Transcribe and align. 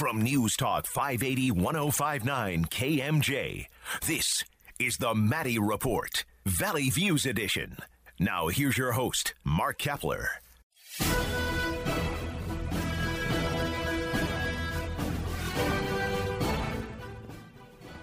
From 0.00 0.22
News 0.22 0.56
Talk 0.56 0.86
580 0.86 1.50
1059 1.50 2.64
KMJ, 2.64 3.66
this 4.06 4.42
is 4.78 4.96
the 4.96 5.14
Maddy 5.14 5.58
Report, 5.58 6.24
Valley 6.46 6.88
Views 6.88 7.26
Edition. 7.26 7.76
Now, 8.18 8.48
here's 8.48 8.78
your 8.78 8.92
host, 8.92 9.34
Mark 9.44 9.78
Keppler. 9.78 10.24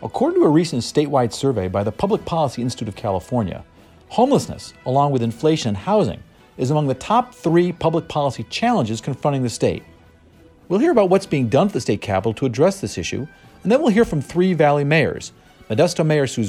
According 0.03 0.39
to 0.39 0.45
a 0.45 0.49
recent 0.49 0.83
statewide 0.83 1.33
survey 1.33 1.67
by 1.67 1.83
the 1.83 1.91
Public 1.91 2.23
Policy 2.25 2.61
Institute 2.61 2.89
of 2.89 2.95
California, 2.95 3.65
homelessness, 4.09 4.75
along 4.85 5.13
with 5.13 5.23
inflation 5.23 5.69
and 5.69 5.77
housing, 5.77 6.21
is 6.57 6.69
among 6.69 6.85
the 6.85 6.93
top 6.93 7.33
three 7.33 7.71
public 7.71 8.07
policy 8.07 8.43
challenges 8.51 9.01
confronting 9.01 9.41
the 9.41 9.49
state. 9.49 9.81
We'll 10.69 10.79
hear 10.79 10.91
about 10.91 11.09
what's 11.09 11.25
being 11.25 11.47
done 11.47 11.67
at 11.67 11.73
the 11.73 11.81
state 11.81 12.01
capitol 12.01 12.33
to 12.35 12.45
address 12.45 12.81
this 12.81 12.97
issue, 12.97 13.27
and 13.63 13.71
then 13.71 13.81
we'll 13.81 13.91
hear 13.91 14.05
from 14.05 14.21
three 14.21 14.53
Valley 14.53 14.83
mayors 14.83 15.31
Modesto 15.69 16.05
Mayor 16.05 16.27
Sue 16.27 16.43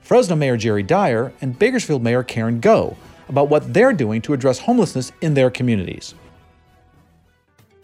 Fresno 0.00 0.36
Mayor 0.36 0.56
Jerry 0.56 0.82
Dyer, 0.82 1.32
and 1.40 1.58
Bakersfield 1.58 2.02
Mayor 2.02 2.22
Karen 2.22 2.60
Goh 2.60 2.96
about 3.28 3.48
what 3.48 3.74
they're 3.74 3.92
doing 3.92 4.22
to 4.22 4.32
address 4.32 4.58
homelessness 4.60 5.12
in 5.20 5.34
their 5.34 5.50
communities. 5.50 6.14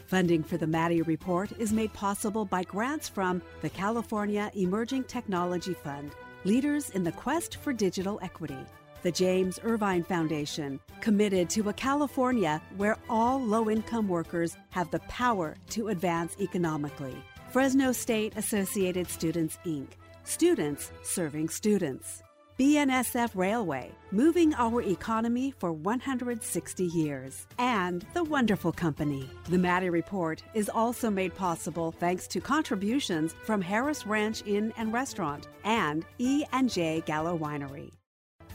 Funding 0.06 0.42
for 0.42 0.56
the 0.56 0.66
Maddy 0.66 1.02
Report 1.02 1.50
is 1.58 1.72
made 1.72 1.92
possible 1.92 2.44
by 2.44 2.62
grants 2.62 3.08
from 3.08 3.42
the 3.60 3.70
California 3.70 4.50
Emerging 4.54 5.04
Technology 5.04 5.74
Fund, 5.74 6.12
leaders 6.44 6.90
in 6.90 7.02
the 7.02 7.12
quest 7.12 7.56
for 7.56 7.72
digital 7.72 8.20
equity. 8.22 8.64
The 9.02 9.12
James 9.12 9.58
Irvine 9.64 10.04
Foundation, 10.04 10.78
committed 11.00 11.50
to 11.50 11.68
a 11.68 11.72
California 11.72 12.62
where 12.76 12.96
all 13.08 13.40
low 13.42 13.68
income 13.68 14.06
workers 14.06 14.56
have 14.70 14.90
the 14.90 15.00
power 15.00 15.56
to 15.70 15.88
advance 15.88 16.36
economically. 16.40 17.16
Fresno 17.50 17.90
State 17.90 18.36
Associated 18.36 19.08
Students, 19.08 19.58
Inc., 19.66 19.88
students 20.22 20.92
serving 21.02 21.48
students. 21.48 22.22
BNSF 22.58 23.30
Railway, 23.34 23.90
moving 24.12 24.54
our 24.54 24.82
economy 24.82 25.52
for 25.58 25.72
160 25.72 26.84
years. 26.84 27.46
And 27.58 28.06
The 28.14 28.22
Wonderful 28.22 28.72
Company. 28.72 29.28
The 29.48 29.58
Maddy 29.58 29.90
Report 29.90 30.44
is 30.54 30.68
also 30.68 31.10
made 31.10 31.34
possible 31.34 31.90
thanks 31.90 32.28
to 32.28 32.40
contributions 32.40 33.34
from 33.42 33.62
Harris 33.62 34.06
Ranch 34.06 34.44
Inn 34.46 34.72
and 34.76 34.92
Restaurant 34.92 35.48
and 35.64 36.04
E&J 36.18 37.02
Gallo 37.04 37.36
Winery. 37.36 37.90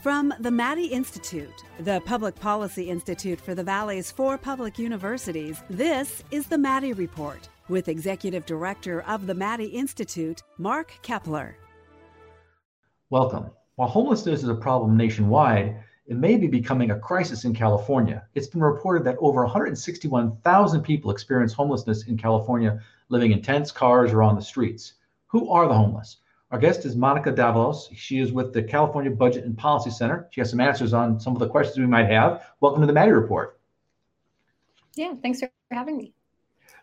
From 0.02 0.32
the 0.38 0.52
Maddy 0.52 0.86
Institute, 0.86 1.64
the 1.80 2.00
Public 2.06 2.36
Policy 2.36 2.88
Institute 2.88 3.40
for 3.40 3.56
the 3.56 3.64
Valley's 3.64 4.12
four 4.12 4.38
public 4.38 4.78
universities, 4.78 5.60
this 5.68 6.22
is 6.30 6.46
the 6.46 6.56
Maddy 6.56 6.92
Report 6.92 7.48
with 7.68 7.88
Executive 7.88 8.46
Director 8.46 9.00
of 9.08 9.26
the 9.26 9.34
Maddy 9.34 9.66
Institute, 9.66 10.44
Mark 10.56 10.92
Keppler. 11.02 11.54
Welcome. 13.10 13.50
While 13.74 13.88
homelessness 13.88 14.44
is 14.44 14.48
a 14.48 14.54
problem 14.54 14.96
nationwide, 14.96 15.82
it 16.06 16.16
may 16.16 16.36
be 16.36 16.46
becoming 16.46 16.92
a 16.92 16.98
crisis 17.00 17.44
in 17.44 17.52
California. 17.52 18.24
It's 18.36 18.46
been 18.46 18.62
reported 18.62 19.02
that 19.02 19.16
over 19.18 19.42
161,000 19.42 20.82
people 20.82 21.10
experience 21.10 21.52
homelessness 21.52 22.06
in 22.06 22.16
California 22.16 22.80
living 23.08 23.32
in 23.32 23.42
tents, 23.42 23.72
cars, 23.72 24.12
or 24.12 24.22
on 24.22 24.36
the 24.36 24.42
streets. 24.42 24.92
Who 25.26 25.50
are 25.50 25.66
the 25.66 25.74
homeless? 25.74 26.18
Our 26.50 26.58
guest 26.58 26.86
is 26.86 26.96
Monica 26.96 27.30
Davalos. 27.30 27.94
She 27.94 28.20
is 28.20 28.32
with 28.32 28.54
the 28.54 28.62
California 28.62 29.10
Budget 29.10 29.44
and 29.44 29.56
Policy 29.56 29.90
Center. 29.90 30.28
She 30.30 30.40
has 30.40 30.48
some 30.48 30.60
answers 30.60 30.94
on 30.94 31.20
some 31.20 31.34
of 31.34 31.40
the 31.40 31.48
questions 31.48 31.78
we 31.78 31.86
might 31.86 32.06
have. 32.06 32.42
Welcome 32.60 32.80
to 32.80 32.86
the 32.86 32.92
Maddy 32.94 33.12
Report. 33.12 33.60
Yeah, 34.94 35.12
thanks 35.22 35.40
for 35.40 35.50
having 35.70 35.98
me. 35.98 36.14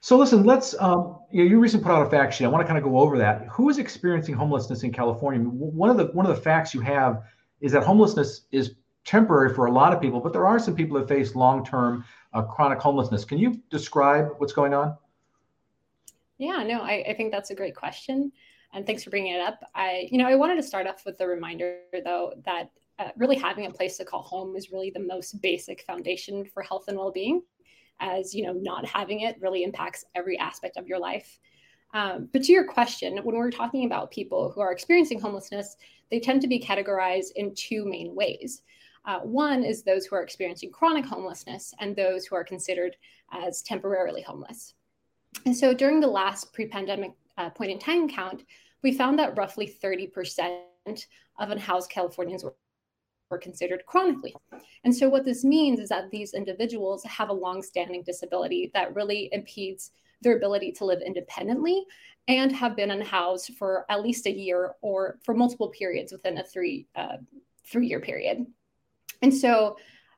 So 0.02 0.20
listen, 0.20 0.44
let's. 0.44 0.76
Um, 0.80 1.18
you, 1.32 1.44
know, 1.44 1.50
you 1.50 1.60
recently 1.60 1.84
put 1.84 1.94
out 1.94 2.06
a 2.06 2.10
fact 2.12 2.36
sheet. 2.36 2.46
I 2.46 2.48
want 2.48 2.62
to 2.62 2.68
kind 2.68 2.78
of 2.78 2.84
go 2.84 3.00
over 3.00 3.18
that. 3.18 3.48
Who 3.48 3.70
is 3.70 3.80
experiencing 3.80 4.36
homelessness 4.36 4.84
in 4.84 4.92
California? 4.92 5.42
One 5.42 5.90
of 5.90 5.98
the 5.98 6.06
one 6.14 6.28
of 6.28 6.36
the 6.36 6.42
facts 6.42 6.76
you 6.76 6.82
have 6.82 7.24
is 7.60 7.72
that 7.72 7.84
homelessness 7.84 8.42
is 8.52 8.76
temporary 9.04 9.52
for 9.52 9.66
a 9.66 9.72
lot 9.72 9.94
of 9.94 10.00
people, 10.00 10.20
but 10.20 10.32
there 10.32 10.46
are 10.46 10.60
some 10.60 10.76
people 10.76 11.00
that 11.00 11.08
face 11.08 11.34
long-term 11.34 12.06
uh, 12.34 12.44
chronic 12.44 12.80
homelessness. 12.80 13.26
Can 13.26 13.40
you 13.40 13.62
describe 13.72 14.30
what's 14.38 14.54
going 14.54 14.76
on? 14.76 14.96
Yeah, 16.38 16.64
no, 16.64 16.82
I, 16.82 17.04
I 17.10 17.14
think 17.16 17.32
that's 17.32 17.50
a 17.50 17.56
great 17.56 17.76
question, 17.76 18.32
and 18.76 18.86
thanks 18.86 19.04
for 19.04 19.10
bringing 19.10 19.34
it 19.34 19.42
up. 19.42 19.60
I, 19.74 20.08
you 20.12 20.18
know, 20.18 20.28
I 20.28 20.36
wanted 20.36 20.58
to 20.58 20.64
start 20.64 20.86
off 20.86 21.06
with 21.06 21.18
the 21.18 21.26
reminder 21.26 21.80
though 22.04 22.34
that 22.46 22.70
uh, 23.00 23.10
really 23.18 23.38
having 23.38 23.66
a 23.66 23.72
place 23.72 23.98
to 23.98 24.06
call 24.06 24.22
home 24.22 24.56
is 24.56 24.72
really 24.72 24.92
the 24.92 25.00
most 25.00 25.42
basic 25.42 25.82
foundation 25.84 26.46
for 26.46 26.62
health 26.62 26.86
and 26.88 26.98
well-being 26.98 27.42
as 28.02 28.36
you 28.36 28.44
know 28.44 28.52
not 28.52 28.86
having 28.86 29.22
it 29.22 29.38
really 29.40 29.64
impacts 29.64 30.04
every 30.16 30.38
aspect 30.38 30.76
of 30.78 30.88
your 30.88 31.00
life. 31.00 31.40
Um, 31.94 32.30
but 32.34 32.44
to 32.44 32.52
your 32.52 32.66
question 32.66 33.18
when 33.24 33.36
we're 33.36 33.52
talking 33.52 33.86
about 33.86 34.12
people 34.12 34.52
who 34.52 34.60
are 34.60 34.74
experiencing 34.74 35.20
homelessness 35.20 35.78
they 36.12 36.20
tend 36.20 36.42
to 36.42 36.48
be 36.48 36.60
categorized 36.60 37.32
in 37.36 37.56
two 37.56 37.86
main 37.86 38.14
ways. 38.14 38.62
Uh, 39.06 39.20
one 39.20 39.64
is 39.64 39.84
those 39.84 40.06
who 40.06 40.16
are 40.16 40.24
experiencing 40.24 40.72
chronic 40.72 41.06
homelessness 41.06 41.74
and 41.80 41.96
those 41.96 42.26
who 42.26 42.36
are 42.36 42.44
considered 42.44 42.96
as 43.32 43.62
temporarily 43.62 44.22
homeless. 44.22 44.74
And 45.46 45.56
so 45.56 45.74
during 45.74 46.00
the 46.00 46.08
last 46.08 46.54
pre-pandemic 46.54 47.12
uh, 47.38 47.50
point 47.50 47.72
in 47.72 47.80
time 47.80 48.08
count 48.08 48.44
we 48.86 48.94
found 48.94 49.18
that 49.18 49.36
roughly 49.36 49.68
30% 49.68 50.60
of 51.40 51.50
unhoused 51.50 51.90
californians 51.90 52.44
were 52.44 52.56
were 53.32 53.40
considered 53.40 53.84
chronically. 53.88 54.36
And 54.84 54.96
so, 54.96 55.10
what 55.10 55.26
this 55.26 55.44
means 55.44 55.80
is 55.80 55.90
that 55.90 56.12
these 56.12 56.36
individuals 56.36 57.04
have 57.06 57.30
a 57.30 57.34
long-standing 57.34 58.04
disability 58.04 58.70
that 58.76 58.94
really 58.94 59.30
impedes 59.32 59.90
their 60.22 60.38
ability 60.38 60.72
to 60.74 60.86
live 60.86 61.02
independently 61.02 61.84
and 62.28 62.52
have 62.52 62.76
been 62.76 62.92
unhoused 62.92 63.54
for 63.58 63.88
at 63.90 64.04
least 64.04 64.28
a 64.28 64.32
year 64.32 64.76
or 64.84 65.18
for 65.24 65.34
multiple 65.34 65.70
periods 65.70 66.12
within 66.12 66.38
a 66.38 66.44
three 66.44 66.86
uh, 66.96 67.18
three 67.68 67.88
year 67.88 68.00
period. 68.00 68.46
And 69.24 69.34
so, 69.34 69.78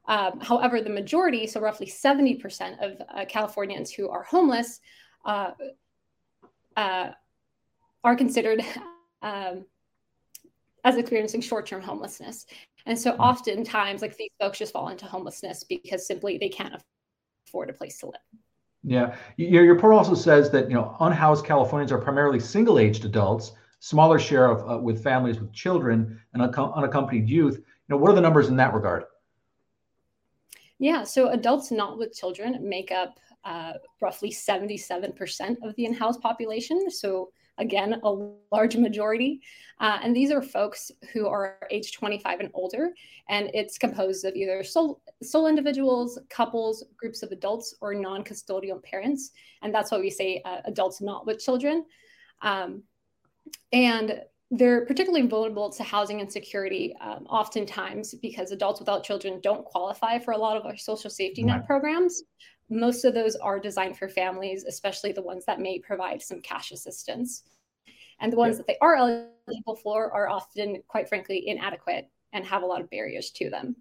um, 0.10 0.42
however, 0.42 0.82
the 0.82 0.90
majority, 0.90 1.48
so 1.48 1.62
roughly 1.62 1.88
70% 1.88 2.84
of 2.86 3.02
uh, 3.08 3.24
Californians 3.30 3.90
who 3.94 4.10
are 4.10 4.24
homeless, 4.24 4.82
uh, 5.24 5.52
uh 6.76 7.12
are 8.08 8.16
considered 8.16 8.64
um, 9.22 9.66
as 10.86 10.96
experiencing 10.96 11.42
short 11.42 11.66
term 11.66 11.82
homelessness. 11.82 12.46
And 12.86 12.98
so 12.98 13.12
mm. 13.12 13.20
oftentimes, 13.20 14.02
like 14.02 14.16
these 14.16 14.32
folks 14.40 14.58
just 14.58 14.72
fall 14.72 14.88
into 14.90 15.06
homelessness 15.06 15.66
because 15.66 16.08
simply 16.08 16.38
they 16.38 16.48
can't 16.48 16.82
afford 17.46 17.70
a 17.70 17.74
place 17.74 18.00
to 18.00 18.08
live. 18.08 18.22
Yeah, 18.84 19.16
your, 19.36 19.66
your 19.66 19.74
report 19.74 19.94
also 19.94 20.16
says 20.16 20.50
that 20.52 20.70
you 20.70 20.76
know 20.76 20.96
unhoused 21.02 21.46
Californians 21.46 21.92
are 21.92 21.98
primarily 21.98 22.40
single-aged 22.40 23.04
adults, 23.04 23.52
smaller 23.80 24.18
share 24.18 24.50
of 24.50 24.72
uh, 24.72 24.78
with 24.82 25.04
families 25.04 25.42
with 25.42 25.52
children 25.52 26.22
and 26.34 26.42
unaccompanied 26.42 27.30
youth. 27.30 27.58
You 27.58 27.64
know, 27.90 27.98
what 27.98 28.10
are 28.10 28.16
the 28.16 28.22
numbers 28.22 28.48
in 28.48 28.56
that 28.56 28.74
regard? 28.74 29.04
Yeah, 30.80 31.04
so 31.04 31.30
adults 31.30 31.72
not 31.72 31.98
with 31.98 32.16
children 32.16 32.58
make 32.62 32.92
up 32.92 33.20
uh, 33.44 33.74
roughly 34.00 34.30
77% 34.30 35.58
of 35.64 35.76
the 35.76 35.86
unhoused 35.86 36.22
population. 36.22 36.90
So 36.90 37.32
again, 37.58 38.00
a 38.04 38.30
large 38.52 38.78
majority. 38.78 39.42
Uh, 39.80 40.00
and 40.02 40.16
these 40.16 40.32
are 40.32 40.42
folks 40.42 40.92
who 41.14 41.28
are 41.28 41.60
age 41.72 41.94
25 41.94 42.40
and 42.40 42.50
older. 42.54 42.92
And 43.30 43.50
it's 43.54 43.78
composed 43.78 44.26
of 44.26 44.36
either 44.36 44.64
sole, 44.64 45.02
sole 45.24 45.48
individuals, 45.48 46.20
couples, 46.30 46.86
groups 46.98 47.24
of 47.24 47.32
adults, 47.32 47.76
or 47.82 47.94
non 47.94 48.24
custodial 48.24 48.82
parents. 48.84 49.32
And 49.62 49.74
that's 49.74 49.92
why 49.92 50.00
we 50.00 50.10
say 50.10 50.42
uh, 50.46 50.62
adults 50.66 51.02
not 51.02 51.26
with 51.26 51.40
children. 51.40 51.86
Um, 52.42 52.84
and 53.72 54.22
they're 54.50 54.86
particularly 54.86 55.28
vulnerable 55.28 55.70
to 55.70 55.84
housing 55.84 56.22
insecurity 56.22 56.96
um, 57.02 57.26
oftentimes 57.30 58.14
because 58.22 58.52
adults 58.52 58.80
without 58.80 59.04
children 59.04 59.42
don't 59.42 59.66
qualify 59.66 60.20
for 60.20 60.32
a 60.32 60.38
lot 60.38 60.56
of 60.56 60.66
our 60.66 60.78
social 60.78 61.10
safety 61.10 61.44
net 61.44 61.66
programs 61.66 62.24
most 62.70 63.06
of 63.06 63.14
those 63.14 63.36
are 63.36 63.60
designed 63.60 63.98
for 63.98 64.10
families, 64.10 64.66
especially 64.66 65.12
the 65.12 65.22
ones 65.22 65.46
that 65.46 65.60
may 65.60 65.80
provide 65.80 66.22
some 66.22 66.42
cash 66.42 66.72
assistance. 66.72 67.44
And 68.20 68.32
the 68.32 68.38
ones 68.38 68.56
yeah. 68.56 68.58
that 68.58 68.68
they 68.68 68.78
are 68.82 68.96
eligible 68.96 69.76
for 69.76 70.12
are 70.12 70.28
often, 70.28 70.82
quite 70.88 71.08
frankly, 71.08 71.48
inadequate 71.48 72.10
and 72.34 72.46
have 72.46 72.64
a 72.64 72.66
lot 72.66 72.82
of 72.82 72.90
barriers 72.90 73.32
to 73.32 73.50
them. 73.50 73.76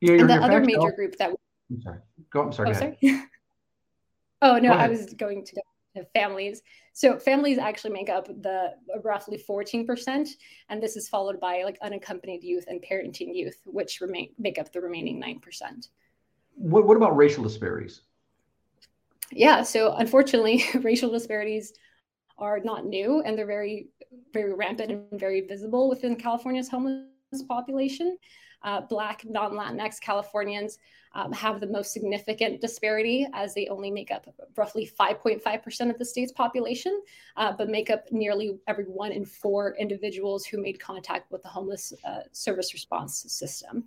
Yeah, 0.00 0.14
and 0.14 0.30
the 0.30 0.34
other 0.34 0.60
major 0.60 0.92
group 0.92 1.16
that 1.18 1.32
I'm 1.70 1.80
sorry. 1.82 1.98
Go. 2.30 2.42
I'm 2.42 2.52
sorry. 2.52 2.70
Oh, 2.70 2.72
sorry. 2.72 2.98
oh 4.42 4.58
no, 4.58 4.72
I 4.72 4.88
was 4.88 5.12
going 5.14 5.44
to 5.44 5.54
go 5.56 5.62
to 5.96 6.04
families. 6.14 6.62
So 6.92 7.18
families 7.18 7.58
actually 7.58 7.92
make 7.92 8.08
up 8.08 8.26
the 8.26 8.74
uh, 8.94 9.00
roughly 9.02 9.42
14%, 9.48 10.28
and 10.68 10.82
this 10.82 10.96
is 10.96 11.08
followed 11.08 11.40
by 11.40 11.62
like 11.62 11.78
unaccompanied 11.82 12.42
youth 12.42 12.64
and 12.68 12.82
parenting 12.82 13.34
youth, 13.34 13.60
which 13.64 14.00
remain 14.00 14.30
make 14.38 14.58
up 14.58 14.72
the 14.72 14.80
remaining 14.80 15.20
9%. 15.20 15.88
What, 16.54 16.86
what 16.86 16.96
about 16.96 17.16
racial 17.16 17.44
disparities? 17.44 18.02
Yeah, 19.32 19.62
so 19.62 19.94
unfortunately, 19.94 20.64
racial 20.80 21.10
disparities 21.10 21.72
are 22.38 22.60
not 22.60 22.86
new 22.86 23.20
and 23.22 23.36
they're 23.36 23.46
very, 23.46 23.88
very 24.32 24.54
rampant 24.54 24.90
and 24.90 25.20
very 25.20 25.42
visible 25.42 25.88
within 25.88 26.16
California's 26.16 26.68
homeless 26.68 27.06
population. 27.48 28.16
uh, 28.62 28.80
Black, 28.82 29.24
non 29.24 29.52
Latinx 29.52 30.00
Californians 30.00 30.78
um, 31.14 31.32
have 31.32 31.60
the 31.60 31.66
most 31.66 31.92
significant 31.92 32.60
disparity 32.60 33.26
as 33.32 33.54
they 33.54 33.66
only 33.68 33.90
make 33.90 34.10
up 34.10 34.26
roughly 34.56 34.90
5.5% 34.98 35.90
of 35.90 35.98
the 35.98 36.04
state's 36.04 36.32
population, 36.32 37.02
uh, 37.36 37.52
but 37.56 37.68
make 37.68 37.90
up 37.90 38.04
nearly 38.10 38.58
every 38.66 38.84
one 38.84 39.12
in 39.12 39.24
four 39.24 39.74
individuals 39.76 40.44
who 40.44 40.60
made 40.60 40.78
contact 40.80 41.30
with 41.30 41.42
the 41.42 41.48
homeless 41.48 41.92
uh, 42.04 42.20
service 42.32 42.74
response 42.74 43.24
system. 43.28 43.84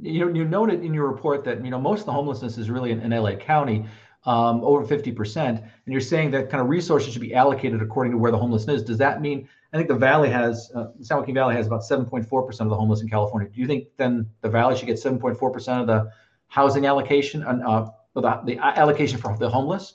You 0.00 0.32
you 0.32 0.44
noted 0.44 0.84
in 0.84 0.94
your 0.94 1.08
report 1.08 1.42
that 1.44 1.64
you 1.64 1.72
know 1.72 1.80
most 1.80 2.00
of 2.00 2.06
the 2.06 2.12
homelessness 2.12 2.56
is 2.56 2.70
really 2.70 2.92
in, 2.92 3.00
in 3.00 3.10
LA 3.10 3.34
County, 3.34 3.84
um, 4.24 4.62
over 4.62 4.84
50%, 4.84 5.36
and 5.36 5.70
you're 5.86 6.00
saying 6.00 6.30
that 6.32 6.50
kind 6.50 6.60
of 6.60 6.68
resources 6.68 7.12
should 7.12 7.22
be 7.22 7.34
allocated 7.34 7.80
according 7.80 8.12
to 8.12 8.18
where 8.18 8.30
the 8.30 8.38
homelessness 8.38 8.80
is. 8.80 8.86
Does 8.86 8.98
that 8.98 9.20
mean 9.20 9.48
I 9.72 9.76
think 9.76 9.88
the 9.88 9.96
Valley 9.96 10.30
has, 10.30 10.70
uh, 10.74 10.86
San 11.02 11.18
Joaquin 11.18 11.34
Valley 11.34 11.54
has 11.54 11.66
about 11.66 11.82
7.4% 11.82 12.60
of 12.60 12.68
the 12.68 12.76
homeless 12.76 13.02
in 13.02 13.08
California. 13.08 13.50
Do 13.50 13.60
you 13.60 13.66
think 13.66 13.88
then 13.98 14.28
the 14.40 14.48
Valley 14.48 14.76
should 14.76 14.86
get 14.86 14.96
7.4% 14.96 15.80
of 15.80 15.86
the 15.86 16.10
housing 16.46 16.86
allocation, 16.86 17.42
and 17.42 17.62
uh, 17.62 17.90
the, 18.14 18.22
the 18.46 18.58
allocation 18.58 19.18
for 19.18 19.36
the 19.36 19.50
homeless? 19.50 19.94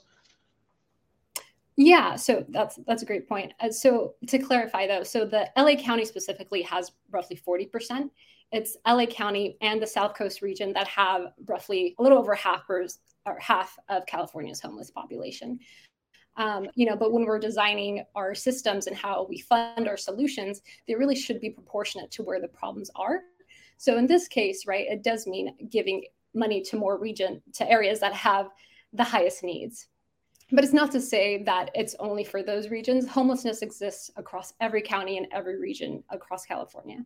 Yeah, 1.76 2.14
so 2.14 2.44
that's 2.50 2.78
that's 2.86 3.02
a 3.02 3.06
great 3.06 3.28
point. 3.28 3.52
Uh, 3.58 3.68
so 3.68 4.14
to 4.28 4.38
clarify 4.38 4.86
though, 4.86 5.02
so 5.02 5.24
the 5.24 5.50
LA 5.56 5.74
County 5.74 6.04
specifically 6.04 6.62
has 6.62 6.92
roughly 7.10 7.36
40%. 7.36 8.10
It's 8.52 8.76
LA 8.86 9.06
County 9.06 9.56
and 9.60 9.82
the 9.82 9.86
South 9.88 10.14
Coast 10.14 10.40
region 10.40 10.72
that 10.74 10.86
have 10.86 11.32
roughly 11.46 11.96
a 11.98 12.02
little 12.04 12.18
over 12.18 12.36
half 12.36 12.64
or 13.26 13.38
half 13.38 13.78
of 13.88 14.06
California's 14.06 14.60
homeless 14.60 14.90
population. 14.90 15.58
Um, 16.36 16.66
you 16.74 16.86
know, 16.86 16.96
but 16.96 17.12
when 17.12 17.24
we're 17.24 17.38
designing 17.38 18.04
our 18.14 18.34
systems 18.34 18.86
and 18.86 18.96
how 18.96 19.26
we 19.28 19.38
fund 19.38 19.86
our 19.86 19.96
solutions, 19.96 20.62
they 20.88 20.94
really 20.94 21.14
should 21.14 21.40
be 21.40 21.50
proportionate 21.50 22.10
to 22.12 22.22
where 22.22 22.40
the 22.40 22.48
problems 22.48 22.90
are. 22.96 23.20
So 23.76 23.98
in 23.98 24.06
this 24.06 24.28
case, 24.28 24.66
right, 24.66 24.86
it 24.88 25.02
does 25.02 25.26
mean 25.26 25.54
giving 25.70 26.04
money 26.34 26.60
to 26.62 26.76
more 26.76 26.98
region 26.98 27.40
to 27.54 27.70
areas 27.70 28.00
that 28.00 28.12
have 28.14 28.48
the 28.92 29.04
highest 29.04 29.44
needs. 29.44 29.86
But 30.50 30.64
it's 30.64 30.72
not 30.72 30.92
to 30.92 31.00
say 31.00 31.42
that 31.44 31.70
it's 31.74 31.94
only 31.98 32.24
for 32.24 32.42
those 32.42 32.68
regions. 32.68 33.08
Homelessness 33.08 33.62
exists 33.62 34.10
across 34.16 34.52
every 34.60 34.82
county 34.82 35.16
and 35.16 35.26
every 35.32 35.58
region 35.58 36.02
across 36.10 36.44
California. 36.44 37.04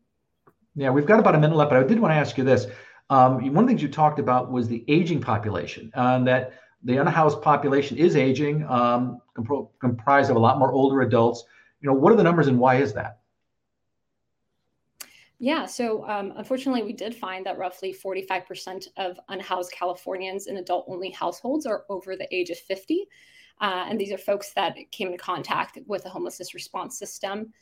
Yeah, 0.74 0.90
we've 0.90 1.06
got 1.06 1.20
about 1.20 1.34
a 1.34 1.38
minute 1.38 1.56
left, 1.56 1.70
but 1.70 1.78
I 1.78 1.86
did 1.86 2.00
want 2.00 2.12
to 2.12 2.16
ask 2.16 2.36
you 2.36 2.44
this. 2.44 2.66
Um, 3.10 3.54
one 3.54 3.64
of 3.64 3.68
the 3.68 3.72
things 3.72 3.82
you 3.82 3.88
talked 3.88 4.18
about 4.18 4.50
was 4.50 4.68
the 4.68 4.84
aging 4.88 5.20
population, 5.20 5.90
and 5.94 6.26
that 6.26 6.52
the 6.82 6.98
unhoused 6.98 7.42
population 7.42 7.96
is 7.96 8.16
aging, 8.16 8.64
um, 8.64 9.20
comp- 9.34 9.70
comprised 9.80 10.30
of 10.30 10.36
a 10.36 10.38
lot 10.38 10.58
more 10.58 10.72
older 10.72 11.00
adults. 11.00 11.44
You 11.80 11.88
know, 11.88 11.94
what 11.94 12.12
are 12.12 12.16
the 12.16 12.22
numbers 12.22 12.48
and 12.48 12.58
why 12.58 12.76
is 12.76 12.92
that? 12.94 13.20
Yeah, 15.40 15.66
so 15.66 16.06
um, 16.08 16.32
unfortunately, 16.36 16.82
we 16.82 16.92
did 16.92 17.14
find 17.14 17.46
that 17.46 17.58
roughly 17.58 17.94
45% 17.94 18.88
of 18.96 19.20
unhoused 19.28 19.70
Californians 19.70 20.48
in 20.48 20.56
adult 20.56 20.86
only 20.88 21.10
households 21.10 21.64
are 21.64 21.84
over 21.88 22.16
the 22.16 22.32
age 22.34 22.50
of 22.50 22.58
50. 22.58 23.06
Uh, 23.60 23.86
and 23.88 24.00
these 24.00 24.12
are 24.12 24.18
folks 24.18 24.52
that 24.54 24.76
came 24.90 25.08
in 25.08 25.16
contact 25.16 25.78
with 25.86 26.02
the 26.02 26.08
homelessness 26.08 26.54
response 26.54 26.98
system. 26.98 27.52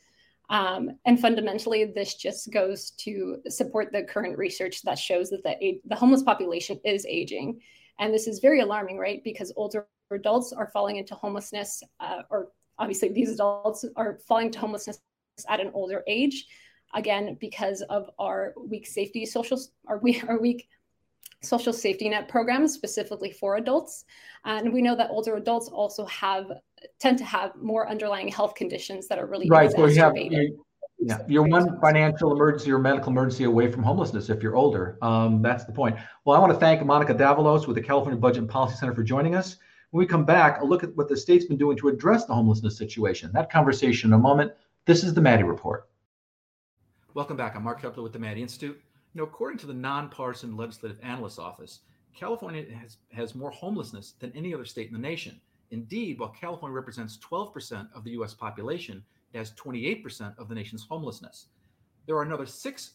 Um, 0.48 0.90
and 1.04 1.20
fundamentally, 1.20 1.84
this 1.84 2.14
just 2.14 2.52
goes 2.52 2.92
to 2.98 3.38
support 3.48 3.92
the 3.92 4.04
current 4.04 4.38
research 4.38 4.82
that 4.82 4.98
shows 4.98 5.30
that 5.30 5.42
the, 5.42 5.80
the 5.84 5.96
homeless 5.96 6.22
population 6.22 6.80
is 6.84 7.04
aging. 7.06 7.60
And 7.98 8.12
this 8.12 8.26
is 8.26 8.38
very 8.38 8.60
alarming, 8.60 8.98
right? 8.98 9.22
Because 9.24 9.52
older 9.56 9.86
adults 10.10 10.52
are 10.52 10.68
falling 10.68 10.96
into 10.96 11.14
homelessness, 11.14 11.82
uh, 11.98 12.22
or 12.30 12.48
obviously 12.78 13.08
these 13.08 13.32
adults 13.32 13.84
are 13.96 14.18
falling 14.28 14.50
to 14.52 14.58
homelessness 14.58 15.00
at 15.48 15.60
an 15.60 15.70
older 15.74 16.02
age, 16.06 16.46
again 16.94 17.36
because 17.40 17.82
of 17.82 18.08
our 18.18 18.54
weak 18.56 18.86
safety 18.86 19.26
social, 19.26 19.60
our 19.86 20.00
our 20.28 20.38
weak 20.38 20.68
social 21.42 21.72
safety 21.72 22.08
net 22.08 22.28
programs 22.28 22.72
specifically 22.72 23.30
for 23.30 23.56
adults. 23.56 24.04
And 24.44 24.72
we 24.72 24.82
know 24.82 24.96
that 24.96 25.10
older 25.10 25.36
adults 25.36 25.68
also 25.68 26.06
have 26.06 26.50
tend 26.98 27.18
to 27.18 27.24
have 27.24 27.54
more 27.56 27.88
underlying 27.88 28.28
health 28.28 28.54
conditions 28.54 29.06
that 29.08 29.18
are 29.18 29.26
really 29.26 29.48
right. 29.48 29.70
So 29.70 29.86
you 29.86 30.00
have 30.00 30.14
yeah, 30.98 31.18
you're 31.28 31.46
one 31.46 31.78
financial 31.80 32.32
emergency 32.32 32.72
or 32.72 32.78
medical 32.78 33.10
emergency 33.10 33.44
away 33.44 33.70
from 33.70 33.82
homelessness 33.82 34.30
if 34.30 34.42
you're 34.42 34.56
older. 34.56 34.98
Um, 35.02 35.42
that's 35.42 35.64
the 35.64 35.72
point. 35.72 35.96
Well, 36.24 36.36
I 36.36 36.40
want 36.40 36.52
to 36.52 36.58
thank 36.58 36.84
Monica 36.84 37.14
Davalos 37.14 37.66
with 37.66 37.76
the 37.76 37.82
California 37.82 38.18
Budget 38.18 38.38
and 38.38 38.48
Policy 38.48 38.76
Center 38.76 38.94
for 38.94 39.02
joining 39.02 39.34
us. 39.34 39.56
When 39.90 40.00
we 40.00 40.06
come 40.06 40.24
back, 40.24 40.62
a 40.62 40.64
look 40.64 40.82
at 40.82 40.96
what 40.96 41.08
the 41.08 41.16
state's 41.16 41.44
been 41.44 41.58
doing 41.58 41.76
to 41.78 41.88
address 41.88 42.24
the 42.24 42.34
homelessness 42.34 42.78
situation. 42.78 43.30
That 43.32 43.50
conversation 43.50 44.10
in 44.10 44.14
a 44.14 44.18
moment. 44.18 44.52
This 44.86 45.04
is 45.04 45.12
the 45.12 45.20
Maddy 45.20 45.42
Report. 45.42 45.88
Welcome 47.14 47.36
back. 47.36 47.56
I'm 47.56 47.62
Mark 47.62 47.82
Keppler 47.82 48.02
with 48.02 48.12
the 48.12 48.18
Maddy 48.18 48.42
Institute. 48.42 48.80
You 49.14 49.20
know, 49.20 49.24
according 49.24 49.58
to 49.58 49.66
the 49.66 49.74
nonpartisan 49.74 50.56
Legislative 50.56 50.98
Analyst's 51.02 51.38
Office, 51.38 51.80
California 52.14 52.64
has, 52.80 52.96
has 53.12 53.34
more 53.34 53.50
homelessness 53.50 54.14
than 54.18 54.32
any 54.34 54.54
other 54.54 54.64
state 54.64 54.88
in 54.88 54.92
the 54.94 54.98
nation. 54.98 55.40
Indeed, 55.70 56.18
while 56.18 56.28
California 56.28 56.74
represents 56.74 57.18
12% 57.18 57.88
of 57.94 58.04
the 58.04 58.12
U.S. 58.12 58.34
population, 58.34 59.02
it 59.32 59.38
has 59.38 59.52
28% 59.52 60.38
of 60.38 60.48
the 60.48 60.54
nation's 60.54 60.86
homelessness. 60.88 61.48
There 62.06 62.16
are 62.16 62.22
another 62.22 62.46
6%, 62.46 62.90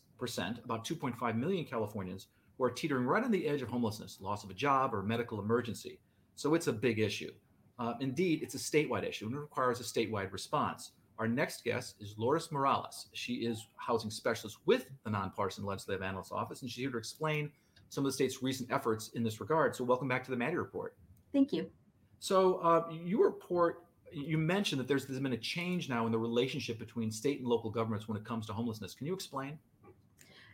about 0.63 0.85
2.5 0.85 1.35
million 1.35 1.65
Californians, 1.65 2.27
who 2.57 2.63
are 2.63 2.71
teetering 2.71 3.06
right 3.06 3.23
on 3.23 3.31
the 3.31 3.47
edge 3.47 3.62
of 3.62 3.69
homelessness, 3.69 4.19
loss 4.21 4.44
of 4.44 4.50
a 4.50 4.53
job, 4.53 4.94
or 4.94 5.03
medical 5.03 5.39
emergency. 5.39 6.00
So 6.35 6.53
it's 6.53 6.68
a 6.68 6.73
big 6.73 7.00
issue. 7.00 7.31
Uh, 7.77 7.94
indeed, 8.00 8.44
it's 8.44 8.56
a 8.56 8.57
statewide 8.57 9.07
issue 9.07 9.25
and 9.25 9.35
it 9.35 9.39
requires 9.39 9.79
a 9.79 9.83
statewide 9.83 10.31
response. 10.31 10.91
Our 11.17 11.27
next 11.27 11.63
guest 11.63 11.95
is 12.00 12.15
Lourdes 12.17 12.51
Morales. 12.51 13.07
She 13.13 13.33
is 13.35 13.67
housing 13.75 14.09
specialist 14.09 14.57
with 14.65 14.88
the 15.03 15.09
nonpartisan 15.12 15.65
Legislative 15.65 16.03
Analyst's 16.03 16.31
Office, 16.31 16.62
and 16.62 16.69
she's 16.69 16.83
here 16.83 16.91
to 16.91 16.97
explain 16.97 17.51
some 17.89 18.06
of 18.06 18.12
the 18.12 18.13
state's 18.13 18.41
recent 18.41 18.71
efforts 18.71 19.09
in 19.09 19.24
this 19.24 19.39
regard. 19.39 19.75
So, 19.75 19.83
welcome 19.83 20.07
back 20.07 20.24
to 20.24 20.31
the 20.31 20.38
Maddy 20.38 20.56
Report. 20.56 20.95
Thank 21.33 21.53
you. 21.53 21.69
So, 22.21 22.57
uh, 22.57 22.83
your 22.91 23.25
report 23.25 23.83
you 24.13 24.38
mentioned 24.38 24.79
that 24.79 24.88
there's, 24.88 25.06
there's 25.06 25.19
been 25.19 25.33
a 25.33 25.38
change 25.38 25.89
now 25.89 26.06
in 26.06 26.12
the 26.12 26.19
relationship 26.19 26.77
between 26.77 27.09
state 27.09 27.39
and 27.39 27.47
local 27.47 27.71
governments 27.71 28.07
when 28.07 28.15
it 28.15 28.23
comes 28.23 28.45
to 28.45 28.53
homelessness. 28.53 28.94
Can 28.94 29.07
you 29.07 29.13
explain? 29.13 29.57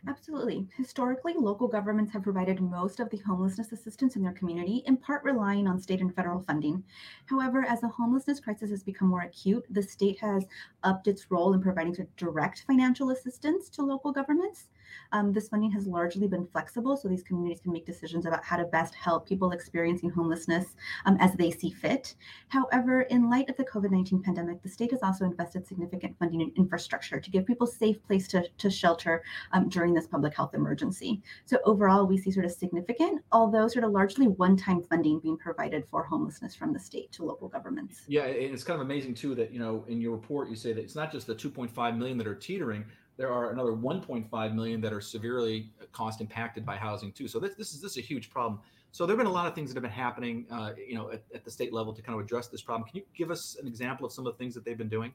Absolutely. 0.06 0.66
Historically, 0.76 1.34
local 1.36 1.68
governments 1.68 2.10
have 2.12 2.22
provided 2.22 2.60
most 2.60 3.00
of 3.00 3.10
the 3.10 3.18
homelessness 3.18 3.72
assistance 3.72 4.16
in 4.16 4.22
their 4.22 4.32
community, 4.32 4.82
in 4.86 4.96
part 4.96 5.24
relying 5.24 5.66
on 5.66 5.78
state 5.78 6.00
and 6.00 6.14
federal 6.14 6.40
funding. 6.44 6.82
However, 7.26 7.64
as 7.64 7.82
the 7.82 7.88
homelessness 7.88 8.40
crisis 8.40 8.70
has 8.70 8.82
become 8.82 9.08
more 9.08 9.22
acute, 9.22 9.66
the 9.68 9.82
state 9.82 10.18
has 10.20 10.46
upped 10.84 11.06
its 11.06 11.30
role 11.30 11.52
in 11.52 11.60
providing 11.60 11.96
direct 12.16 12.62
financial 12.66 13.10
assistance 13.10 13.68
to 13.70 13.82
local 13.82 14.12
governments. 14.12 14.68
Um, 15.12 15.32
this 15.32 15.48
funding 15.48 15.70
has 15.72 15.86
largely 15.86 16.26
been 16.28 16.46
flexible, 16.46 16.96
so 16.96 17.08
these 17.08 17.22
communities 17.22 17.60
can 17.60 17.72
make 17.72 17.86
decisions 17.86 18.26
about 18.26 18.44
how 18.44 18.56
to 18.56 18.64
best 18.64 18.94
help 18.94 19.26
people 19.26 19.52
experiencing 19.52 20.10
homelessness 20.10 20.76
um, 21.06 21.16
as 21.20 21.34
they 21.34 21.50
see 21.50 21.70
fit. 21.70 22.14
However, 22.48 23.02
in 23.02 23.30
light 23.30 23.48
of 23.48 23.56
the 23.56 23.64
COVID 23.64 23.90
19 23.90 24.22
pandemic, 24.22 24.62
the 24.62 24.68
state 24.68 24.90
has 24.90 25.02
also 25.02 25.24
invested 25.24 25.66
significant 25.66 26.18
funding 26.18 26.40
in 26.40 26.52
infrastructure 26.56 27.20
to 27.20 27.30
give 27.30 27.46
people 27.46 27.66
safe 27.66 28.02
place 28.06 28.28
to, 28.28 28.48
to 28.58 28.70
shelter 28.70 29.22
um, 29.52 29.68
during 29.68 29.94
this 29.94 30.06
public 30.06 30.34
health 30.34 30.54
emergency. 30.54 31.22
So 31.44 31.58
overall, 31.64 32.06
we 32.06 32.18
see 32.18 32.30
sort 32.30 32.46
of 32.46 32.52
significant, 32.52 33.22
although 33.32 33.68
sort 33.68 33.84
of 33.84 33.92
largely 33.92 34.28
one-time 34.28 34.82
funding 34.82 35.20
being 35.20 35.36
provided 35.36 35.84
for 35.90 36.02
homelessness 36.02 36.54
from 36.54 36.72
the 36.72 36.78
state 36.78 37.12
to 37.12 37.24
local 37.24 37.48
governments. 37.48 38.02
Yeah, 38.08 38.24
it's 38.24 38.64
kind 38.64 38.80
of 38.80 38.86
amazing 38.86 39.14
too 39.14 39.34
that 39.34 39.52
you 39.52 39.58
know 39.58 39.84
in 39.88 40.00
your 40.00 40.12
report 40.12 40.48
you 40.48 40.56
say 40.56 40.72
that 40.72 40.80
it's 40.80 40.94
not 40.94 41.12
just 41.12 41.26
the 41.26 41.34
2.5 41.34 41.96
million 41.96 42.18
that 42.18 42.26
are 42.26 42.34
teetering, 42.34 42.84
there 43.18 43.32
are 43.32 43.50
another 43.50 43.72
1.5 43.72 44.54
million 44.54 44.80
that 44.80 44.92
are 44.92 45.00
severely 45.00 45.70
cost 45.92 46.20
impacted 46.20 46.64
by 46.64 46.76
housing 46.76 47.12
too. 47.12 47.28
So 47.28 47.38
this, 47.40 47.54
this 47.56 47.74
is 47.74 47.82
this 47.82 47.92
is 47.92 47.98
a 47.98 48.00
huge 48.00 48.30
problem. 48.30 48.60
So 48.92 49.04
there 49.04 49.14
have 49.14 49.18
been 49.18 49.26
a 49.26 49.34
lot 49.34 49.46
of 49.46 49.54
things 49.54 49.68
that 49.68 49.76
have 49.76 49.82
been 49.82 49.90
happening, 49.90 50.46
uh, 50.50 50.72
you 50.78 50.94
know, 50.94 51.10
at, 51.10 51.22
at, 51.34 51.44
the 51.44 51.50
state 51.50 51.74
level 51.74 51.92
to 51.92 52.00
kind 52.00 52.18
of 52.18 52.24
address 52.24 52.48
this 52.48 52.62
problem. 52.62 52.88
Can 52.88 52.96
you 52.96 53.02
give 53.14 53.30
us 53.30 53.58
an 53.60 53.66
example 53.66 54.06
of 54.06 54.12
some 54.12 54.26
of 54.26 54.32
the 54.32 54.38
things 54.38 54.54
that 54.54 54.64
they've 54.64 54.78
been 54.78 54.88
doing? 54.88 55.12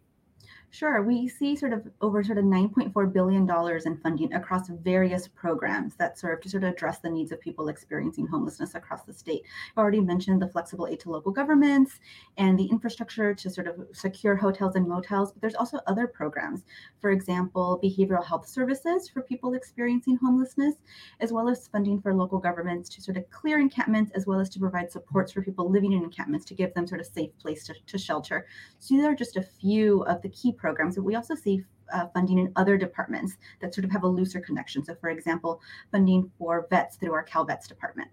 Sure. 0.73 1.03
We 1.03 1.27
see 1.27 1.55
sort 1.55 1.71
of 1.71 1.87
over 2.01 2.23
sort 2.23 2.39
of 2.39 2.45
$9.4 2.45 3.13
billion 3.13 3.47
in 3.85 3.97
funding 3.97 4.33
across 4.33 4.69
various 4.69 5.27
programs 5.27 5.95
that 5.97 6.17
serve 6.17 6.41
to 6.41 6.49
sort 6.49 6.63
of 6.63 6.71
address 6.71 6.97
the 6.97 7.11
needs 7.11 7.31
of 7.31 7.39
people 7.39 7.67
experiencing 7.67 8.25
homelessness 8.25 8.73
across 8.73 9.03
the 9.03 9.13
state. 9.13 9.43
I 9.77 9.81
already 9.81 10.01
mentioned 10.01 10.41
the 10.41 10.47
flexible 10.47 10.87
aid 10.87 10.99
to 11.01 11.11
local 11.11 11.31
governments 11.31 11.99
and 12.37 12.57
the 12.57 12.65
infrastructure 12.65 13.35
to 13.35 13.49
sort 13.51 13.67
of 13.67 13.85
secure 13.91 14.35
hotels 14.35 14.75
and 14.75 14.87
motels, 14.87 15.31
but 15.31 15.41
there's 15.41 15.53
also 15.53 15.79
other 15.85 16.07
programs. 16.07 16.63
For 16.99 17.11
example, 17.11 17.79
behavioral 17.83 18.25
health 18.25 18.47
services 18.47 19.07
for 19.07 19.21
people 19.21 19.53
experiencing 19.53 20.17
homelessness, 20.23 20.77
as 21.19 21.31
well 21.31 21.49
as 21.49 21.67
funding 21.67 22.01
for 22.01 22.15
local 22.15 22.39
governments 22.39 22.89
to 22.89 23.01
sort 23.03 23.17
of 23.17 23.29
clear 23.29 23.59
encampments, 23.59 24.11
as 24.15 24.25
well 24.25 24.39
as 24.39 24.49
to 24.49 24.59
provide 24.59 24.91
supports 24.91 25.33
for 25.33 25.43
people 25.43 25.69
living 25.69 25.93
in 25.93 26.01
encampments 26.01 26.45
to 26.45 26.55
give 26.55 26.73
them 26.73 26.87
sort 26.87 26.99
of 26.99 27.05
safe 27.05 27.29
place 27.37 27.63
to, 27.67 27.75
to 27.85 27.99
shelter. 27.99 28.47
So 28.79 28.95
these 28.95 29.05
are 29.05 29.13
just 29.13 29.37
a 29.37 29.43
few 29.43 30.01
of 30.05 30.19
the 30.23 30.29
key 30.29 30.51
programs, 30.65 30.95
but 30.95 31.03
we 31.03 31.15
also 31.19 31.35
see 31.45 31.55
uh, 31.93 32.07
funding 32.13 32.37
in 32.43 32.47
other 32.61 32.75
departments 32.77 33.31
that 33.61 33.69
sort 33.75 33.85
of 33.85 33.91
have 33.91 34.03
a 34.09 34.11
looser 34.17 34.41
connection. 34.47 34.79
So, 34.87 34.95
for 35.01 35.09
example, 35.09 35.51
funding 35.91 36.31
for 36.37 36.53
vets 36.71 36.95
through 36.97 37.13
our 37.17 37.25
Cal 37.31 37.43
Vets 37.49 37.67
department. 37.67 38.09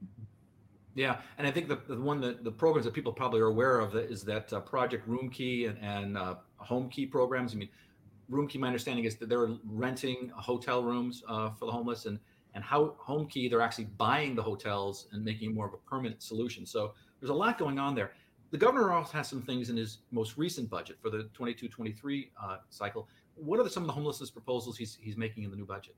Yeah, 0.94 1.14
and 1.38 1.46
I 1.46 1.52
think 1.52 1.68
the, 1.68 1.78
the 1.94 2.00
one 2.00 2.20
that 2.26 2.42
the 2.42 2.50
programs 2.62 2.84
that 2.86 2.94
people 2.98 3.12
probably 3.12 3.40
are 3.40 3.52
aware 3.56 3.78
of 3.78 3.94
is 3.94 4.24
that 4.24 4.52
uh, 4.52 4.58
Project 4.74 5.08
Roomkey 5.08 5.68
and, 5.68 5.78
and 5.94 6.18
uh, 6.18 6.34
Homekey 6.70 7.08
programs. 7.10 7.54
I 7.54 7.58
mean, 7.62 7.68
Roomkey, 8.30 8.58
my 8.58 8.66
understanding 8.66 9.04
is 9.04 9.14
that 9.16 9.28
they're 9.28 9.50
renting 9.64 10.32
hotel 10.34 10.82
rooms 10.82 11.22
uh, 11.28 11.50
for 11.58 11.66
the 11.66 11.72
homeless, 11.78 12.06
and 12.06 12.18
and 12.54 12.62
how 12.64 12.96
Homekey 13.08 13.48
they're 13.48 13.66
actually 13.68 13.88
buying 14.06 14.34
the 14.34 14.42
hotels 14.42 15.06
and 15.12 15.24
making 15.24 15.54
more 15.54 15.66
of 15.68 15.74
a 15.74 15.82
permanent 15.92 16.20
solution. 16.30 16.66
So 16.66 16.80
there's 17.20 17.30
a 17.30 17.40
lot 17.44 17.58
going 17.64 17.78
on 17.78 17.94
there. 17.94 18.10
The 18.50 18.58
governor 18.58 18.92
also 18.92 19.12
has 19.12 19.28
some 19.28 19.42
things 19.42 19.70
in 19.70 19.76
his 19.76 19.98
most 20.10 20.36
recent 20.36 20.68
budget 20.68 20.98
for 21.00 21.08
the 21.08 21.28
22-23 21.38 22.30
uh, 22.42 22.56
cycle. 22.68 23.08
What 23.36 23.60
are 23.60 23.62
the, 23.62 23.70
some 23.70 23.84
of 23.84 23.86
the 23.86 23.92
homelessness 23.92 24.30
proposals 24.30 24.76
he's 24.76 24.98
he's 25.00 25.16
making 25.16 25.44
in 25.44 25.50
the 25.50 25.56
new 25.56 25.66
budget? 25.66 25.94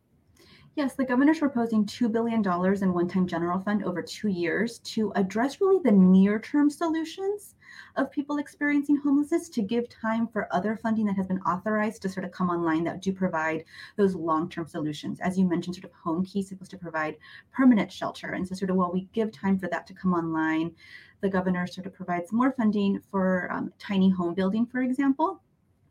Yes, 0.75 0.94
the 0.94 1.04
governor's 1.04 1.38
proposing 1.38 1.85
$2 1.85 2.11
billion 2.11 2.40
in 2.82 2.94
one 2.94 3.06
time 3.06 3.26
general 3.26 3.61
fund 3.61 3.85
over 3.85 4.00
two 4.00 4.28
years 4.28 4.78
to 4.78 5.12
address 5.16 5.61
really 5.61 5.80
the 5.85 5.92
near 5.92 6.38
term 6.38 6.71
solutions 6.71 7.56
of 7.97 8.11
people 8.11 8.38
experiencing 8.38 8.97
homelessness 8.97 9.50
to 9.50 9.61
give 9.61 9.87
time 9.90 10.26
for 10.26 10.49
other 10.50 10.76
funding 10.76 11.04
that 11.04 11.16
has 11.16 11.26
been 11.26 11.42
authorized 11.42 12.00
to 12.02 12.09
sort 12.09 12.25
of 12.25 12.32
come 12.32 12.49
online 12.49 12.85
that 12.85 13.02
do 13.02 13.12
provide 13.12 13.64
those 13.97 14.14
long 14.14 14.49
term 14.49 14.66
solutions. 14.66 15.21
As 15.21 15.38
you 15.38 15.47
mentioned, 15.47 15.76
sort 15.76 15.85
of 15.85 15.92
Homekey 15.92 16.40
is 16.40 16.49
supposed 16.49 16.71
to 16.71 16.78
provide 16.78 17.16
permanent 17.52 17.92
shelter. 17.92 18.32
And 18.32 18.49
so, 18.49 18.54
sort 18.54 18.71
of 18.71 18.76
while 18.76 18.92
we 18.92 19.09
give 19.12 19.30
time 19.30 19.59
for 19.59 19.68
that 19.68 19.87
to 19.88 19.94
come 19.94 20.14
online, 20.14 20.75
the 21.23 21.29
governor 21.29 21.67
sort 21.67 21.87
of 21.87 21.95
provides 21.95 22.33
more 22.33 22.52
funding 22.52 23.00
for 23.11 23.50
um, 23.50 23.73
tiny 23.79 24.11
home 24.11 24.35
building, 24.35 24.67
for 24.67 24.83
example 24.83 25.41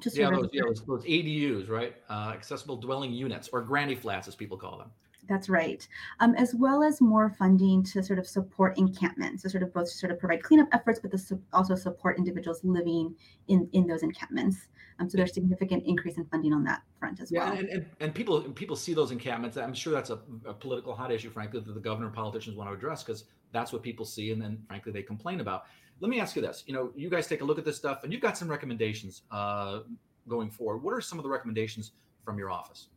just 0.01 0.17
yeah, 0.17 0.29
those, 0.31 0.49
yeah, 0.51 0.63
those, 0.65 0.83
those 0.85 1.03
ADUs, 1.05 1.69
right? 1.69 1.95
Uh, 2.09 2.31
accessible 2.33 2.75
dwelling 2.75 3.13
units 3.13 3.49
or 3.53 3.61
granny 3.61 3.95
flats, 3.95 4.27
as 4.27 4.35
people 4.35 4.57
call 4.57 4.77
them. 4.77 4.91
That's 5.29 5.47
right. 5.47 5.87
Um, 6.19 6.35
as 6.35 6.55
well 6.55 6.83
as 6.83 6.99
more 6.99 7.29
funding 7.29 7.83
to 7.83 8.03
sort 8.03 8.19
of 8.19 8.27
support 8.27 8.77
encampments, 8.77 9.43
to 9.43 9.49
sort 9.49 9.63
of 9.63 9.73
both 9.73 9.87
sort 9.89 10.11
of 10.11 10.19
provide 10.19 10.43
cleanup 10.43 10.67
efforts, 10.73 10.99
but 10.99 11.11
to 11.11 11.39
also 11.53 11.75
support 11.75 12.17
individuals 12.17 12.61
living 12.63 13.15
in, 13.47 13.69
in 13.71 13.87
those 13.87 14.03
encampments. 14.03 14.67
Um, 14.99 15.09
so 15.09 15.17
there's 15.17 15.33
significant 15.33 15.83
increase 15.85 16.17
in 16.17 16.25
funding 16.25 16.53
on 16.53 16.63
that 16.65 16.81
front 16.99 17.21
as 17.21 17.31
yeah, 17.31 17.49
well. 17.49 17.59
And, 17.59 17.69
and, 17.69 17.85
and 17.99 18.13
people 18.13 18.41
people 18.41 18.75
see 18.75 18.93
those 18.93 19.11
encampments. 19.11 19.57
I'm 19.57 19.73
sure 19.73 19.93
that's 19.93 20.09
a, 20.09 20.19
a 20.45 20.53
political 20.53 20.93
hot 20.93 21.11
issue, 21.11 21.29
frankly, 21.29 21.61
that 21.61 21.73
the 21.73 21.79
governor 21.79 22.07
and 22.07 22.15
politicians 22.15 22.57
want 22.57 22.69
to 22.69 22.73
address 22.73 23.03
because 23.03 23.23
that's 23.51 23.73
what 23.73 23.81
people 23.81 24.05
see, 24.05 24.31
and 24.31 24.41
then 24.41 24.61
frankly 24.67 24.91
they 24.91 25.03
complain 25.03 25.39
about 25.39 25.65
let 26.01 26.09
me 26.09 26.19
ask 26.19 26.35
you 26.35 26.41
this. 26.41 26.63
You 26.65 26.73
know, 26.73 26.91
you 26.95 27.09
guys 27.09 27.27
take 27.27 27.41
a 27.41 27.45
look 27.45 27.59
at 27.59 27.65
this 27.65 27.77
stuff, 27.77 28.03
and 28.03 28.11
you've 28.11 28.21
got 28.21 28.37
some 28.37 28.49
recommendations 28.49 29.21
uh, 29.29 29.81
going 30.27 30.49
forward. 30.49 30.79
What 30.79 30.93
are 30.93 31.01
some 31.01 31.19
of 31.19 31.23
the 31.23 31.29
recommendations 31.29 31.91
from 32.25 32.39
your 32.39 32.49
office? 32.49 32.87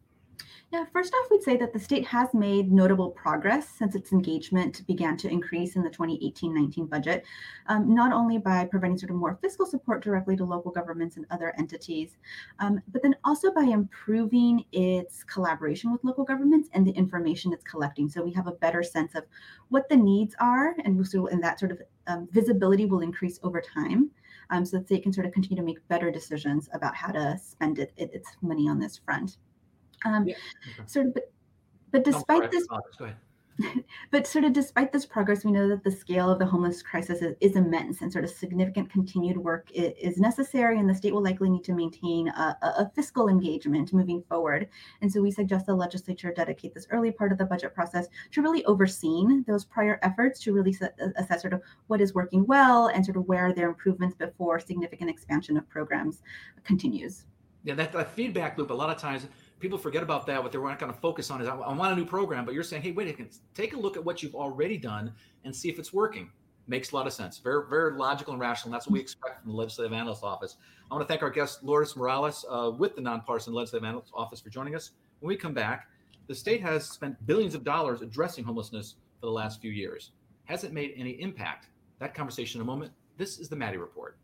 Yeah, 0.74 0.86
first 0.92 1.14
off, 1.14 1.30
we'd 1.30 1.42
say 1.44 1.56
that 1.58 1.72
the 1.72 1.78
state 1.78 2.04
has 2.06 2.34
made 2.34 2.72
notable 2.72 3.10
progress 3.10 3.68
since 3.68 3.94
its 3.94 4.10
engagement 4.10 4.84
began 4.88 5.16
to 5.18 5.30
increase 5.30 5.76
in 5.76 5.84
the 5.84 5.90
2018-19 5.90 6.90
budget, 6.90 7.24
um, 7.68 7.94
not 7.94 8.12
only 8.12 8.38
by 8.38 8.64
providing 8.64 8.98
sort 8.98 9.10
of 9.10 9.16
more 9.16 9.38
fiscal 9.40 9.66
support 9.66 10.02
directly 10.02 10.36
to 10.36 10.44
local 10.44 10.72
governments 10.72 11.16
and 11.16 11.26
other 11.30 11.54
entities, 11.58 12.16
um, 12.58 12.80
but 12.88 13.02
then 13.02 13.14
also 13.22 13.52
by 13.52 13.62
improving 13.62 14.64
its 14.72 15.22
collaboration 15.22 15.92
with 15.92 16.02
local 16.02 16.24
governments 16.24 16.68
and 16.72 16.84
the 16.84 16.90
information 16.92 17.52
it's 17.52 17.62
collecting. 17.62 18.08
So 18.08 18.24
we 18.24 18.32
have 18.32 18.48
a 18.48 18.52
better 18.52 18.82
sense 18.82 19.14
of 19.14 19.22
what 19.68 19.88
the 19.88 19.96
needs 19.96 20.34
are, 20.40 20.74
and 20.84 21.06
so 21.06 21.28
and 21.28 21.40
that 21.44 21.60
sort 21.60 21.70
of 21.70 21.82
um, 22.08 22.26
visibility 22.32 22.86
will 22.86 23.00
increase 23.00 23.38
over 23.44 23.60
time. 23.60 24.10
Um, 24.50 24.66
so 24.66 24.76
that 24.76 24.88
they 24.88 24.98
can 24.98 25.10
sort 25.10 25.26
of 25.26 25.32
continue 25.32 25.56
to 25.56 25.64
make 25.64 25.88
better 25.88 26.10
decisions 26.10 26.68
about 26.74 26.94
how 26.94 27.10
to 27.12 27.38
spend 27.38 27.78
it 27.78 27.94
its 27.96 28.28
money 28.42 28.68
on 28.68 28.78
this 28.78 28.98
front. 28.98 29.38
Um, 30.04 30.26
yeah. 30.26 30.34
okay. 30.78 30.86
Sort 30.86 31.06
of, 31.06 31.14
but, 31.14 31.32
but 31.90 32.04
despite 32.04 32.50
this, 32.50 32.66
but 34.10 34.26
sort 34.26 34.44
of 34.44 34.52
despite 34.52 34.92
this 34.92 35.06
progress, 35.06 35.44
we 35.44 35.52
know 35.52 35.68
that 35.68 35.84
the 35.84 35.90
scale 35.90 36.30
of 36.30 36.38
the 36.38 36.46
homeless 36.46 36.82
crisis 36.82 37.22
is, 37.22 37.34
is 37.40 37.56
immense 37.56 38.00
and 38.00 38.12
sort 38.12 38.24
of 38.24 38.30
significant 38.30 38.90
continued 38.90 39.36
work 39.36 39.70
is, 39.72 39.92
is, 40.00 40.18
necessary, 40.18 40.78
and 40.78 40.88
the 40.88 40.94
state 40.94 41.12
will 41.12 41.22
likely 41.22 41.48
need 41.48 41.64
to 41.64 41.72
maintain 41.72 42.28
a, 42.28 42.56
a, 42.62 42.90
fiscal 42.94 43.28
engagement 43.28 43.92
moving 43.92 44.22
forward. 44.28 44.68
And 45.02 45.12
so 45.12 45.20
we 45.20 45.30
suggest 45.30 45.66
the 45.66 45.74
legislature 45.74 46.32
dedicate 46.32 46.74
this 46.74 46.86
early 46.90 47.12
part 47.12 47.32
of 47.32 47.38
the 47.38 47.44
budget 47.44 47.74
process 47.74 48.06
to 48.32 48.42
really 48.42 48.64
overseeing 48.64 49.44
those 49.46 49.64
prior 49.64 49.98
efforts 50.02 50.40
to 50.40 50.52
really 50.52 50.76
assess 51.16 51.42
sort 51.42 51.52
of 51.52 51.62
what 51.86 52.00
is 52.00 52.14
working 52.14 52.44
well 52.46 52.88
and 52.88 53.04
sort 53.04 53.16
of 53.16 53.26
where 53.26 53.46
are 53.46 53.68
improvements 53.68 54.16
before 54.16 54.58
significant 54.58 55.10
expansion 55.10 55.56
of 55.56 55.68
programs 55.68 56.22
continues. 56.64 57.26
Yeah, 57.62 57.74
that, 57.74 57.92
that 57.92 58.12
feedback 58.12 58.58
loop, 58.58 58.70
a 58.70 58.74
lot 58.74 58.90
of 58.90 58.98
times 58.98 59.26
people 59.64 59.78
forget 59.78 60.02
about 60.02 60.26
that. 60.26 60.42
What 60.42 60.52
they're 60.52 60.62
not 60.62 60.78
going 60.78 60.92
to 60.92 60.98
focus 60.98 61.30
on 61.30 61.40
is 61.40 61.48
I, 61.48 61.54
want 61.54 61.90
a 61.90 61.96
new 61.96 62.04
program, 62.04 62.44
but 62.44 62.52
you're 62.52 62.62
saying, 62.62 62.82
hey, 62.82 62.92
wait 62.92 63.06
a 63.06 63.10
second, 63.12 63.30
take 63.54 63.72
a 63.72 63.78
look 63.78 63.96
at 63.96 64.04
what 64.04 64.22
you've 64.22 64.34
already 64.34 64.76
done 64.76 65.10
and 65.44 65.56
see 65.56 65.70
if 65.70 65.78
it's 65.78 65.90
working. 65.90 66.30
Makes 66.66 66.92
a 66.92 66.96
lot 66.96 67.06
of 67.06 67.14
sense. 67.14 67.38
Very, 67.38 67.66
very 67.66 67.92
logical 67.92 68.34
and 68.34 68.40
rational. 68.42 68.68
And 68.68 68.74
that's 68.74 68.86
what 68.86 68.92
we 68.92 69.00
expect 69.00 69.40
from 69.40 69.52
the 69.52 69.56
Legislative 69.56 69.94
Analyst 69.94 70.22
Office. 70.22 70.58
I 70.90 70.94
want 70.94 71.06
to 71.06 71.10
thank 71.10 71.22
our 71.22 71.30
guest, 71.30 71.64
Lourdes 71.64 71.96
Morales, 71.96 72.44
uh, 72.50 72.72
with 72.76 72.94
the 72.94 73.00
Nonpartisan 73.00 73.54
Legislative 73.54 73.86
Analyst 73.86 74.10
Office, 74.14 74.38
for 74.38 74.50
joining 74.50 74.74
us. 74.74 74.90
When 75.20 75.28
we 75.28 75.36
come 75.36 75.54
back, 75.54 75.88
the 76.26 76.34
state 76.34 76.60
has 76.60 76.86
spent 76.86 77.26
billions 77.26 77.54
of 77.54 77.64
dollars 77.64 78.02
addressing 78.02 78.44
homelessness 78.44 78.96
for 79.18 79.26
the 79.26 79.32
last 79.32 79.62
few 79.62 79.70
years. 79.70 80.10
Has 80.44 80.62
it 80.62 80.74
made 80.74 80.92
any 80.94 81.12
impact? 81.22 81.68
That 82.00 82.12
conversation 82.12 82.60
in 82.60 82.66
a 82.66 82.70
moment. 82.70 82.92
This 83.16 83.38
is 83.38 83.48
the 83.48 83.56
Maddy 83.56 83.78
Report. 83.78 84.18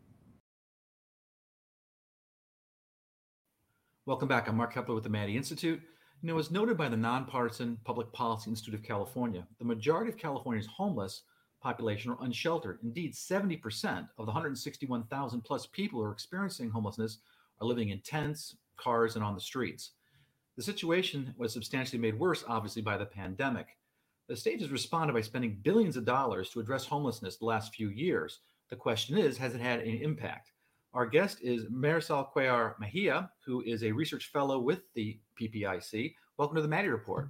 Welcome 4.07 4.27
back. 4.27 4.47
I'm 4.47 4.57
Mark 4.57 4.73
Keppler 4.73 4.95
with 4.95 5.03
the 5.03 5.11
Maddy 5.11 5.37
Institute. 5.37 5.79
You 6.23 6.27
know, 6.27 6.39
as 6.39 6.49
noted 6.49 6.75
by 6.75 6.89
the 6.89 6.97
nonpartisan 6.97 7.77
Public 7.83 8.11
Policy 8.11 8.49
Institute 8.49 8.73
of 8.73 8.81
California, 8.81 9.45
the 9.59 9.65
majority 9.65 10.09
of 10.09 10.17
California's 10.17 10.65
homeless 10.65 11.21
population 11.61 12.09
are 12.09 12.17
unsheltered. 12.23 12.79
Indeed, 12.81 13.13
70% 13.13 13.61
of 14.17 14.25
the 14.25 14.31
161,000 14.31 15.41
plus 15.41 15.67
people 15.67 15.99
who 15.99 16.05
are 16.05 16.11
experiencing 16.11 16.71
homelessness 16.71 17.19
are 17.61 17.67
living 17.67 17.89
in 17.89 18.01
tents, 18.01 18.55
cars, 18.75 19.17
and 19.17 19.23
on 19.23 19.35
the 19.35 19.39
streets. 19.39 19.91
The 20.57 20.63
situation 20.63 21.35
was 21.37 21.53
substantially 21.53 22.01
made 22.01 22.17
worse, 22.17 22.43
obviously, 22.47 22.81
by 22.81 22.97
the 22.97 23.05
pandemic. 23.05 23.67
The 24.27 24.35
state 24.35 24.61
has 24.61 24.71
responded 24.71 25.13
by 25.13 25.21
spending 25.21 25.59
billions 25.61 25.95
of 25.95 26.05
dollars 26.05 26.49
to 26.49 26.59
address 26.59 26.87
homelessness 26.87 27.37
the 27.37 27.45
last 27.45 27.75
few 27.75 27.89
years. 27.89 28.39
The 28.71 28.77
question 28.77 29.19
is, 29.19 29.37
has 29.37 29.53
it 29.53 29.61
had 29.61 29.81
any 29.81 30.01
impact? 30.01 30.53
Our 30.93 31.05
guest 31.05 31.37
is 31.41 31.63
Marisol 31.67 32.33
Cuellar 32.33 32.77
Mejia, 32.77 33.31
who 33.45 33.61
is 33.61 33.81
a 33.83 33.93
research 33.93 34.29
fellow 34.33 34.59
with 34.59 34.81
the 34.93 35.17
PPIC. 35.39 36.15
Welcome 36.37 36.57
to 36.57 36.61
the 36.61 36.67
Maddy 36.67 36.89
Report. 36.89 37.29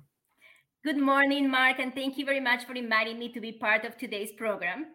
Good 0.83 0.97
morning, 0.97 1.47
Mark, 1.47 1.77
and 1.77 1.93
thank 1.93 2.17
you 2.17 2.25
very 2.25 2.39
much 2.39 2.65
for 2.65 2.73
inviting 2.73 3.19
me 3.19 3.31
to 3.31 3.39
be 3.39 3.51
part 3.51 3.85
of 3.85 3.95
today's 3.99 4.31
program. 4.31 4.87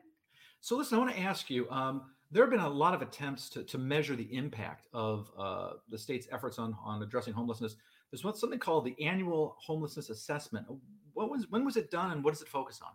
So, 0.61 0.77
listen, 0.77 0.97
I 0.97 1.01
want 1.01 1.15
to 1.15 1.21
ask 1.21 1.49
you 1.49 1.71
um, 1.71 2.11
there 2.33 2.43
have 2.43 2.51
been 2.51 2.59
a 2.59 2.69
lot 2.69 2.93
of 2.93 3.03
attempts 3.03 3.49
to, 3.51 3.63
to 3.63 3.79
measure 3.79 4.17
the 4.17 4.35
impact 4.35 4.89
of 4.93 5.31
uh, 5.39 5.75
the 5.89 5.97
state's 5.97 6.27
efforts 6.33 6.59
on, 6.59 6.77
on 6.85 7.01
addressing 7.05 7.35
homelessness. 7.35 7.77
There's 8.11 8.23
something 8.41 8.59
called 8.59 8.85
the 8.85 9.01
Annual 9.01 9.55
Homelessness 9.65 10.11
Assessment. 10.11 10.67
What 11.15 11.31
was, 11.31 11.49
when 11.51 11.65
was 11.65 11.77
it 11.77 11.93
done 11.93 12.11
and 12.11 12.25
what 12.25 12.33
does 12.33 12.43
it 12.43 12.49
focus 12.49 12.81
on? 12.83 12.91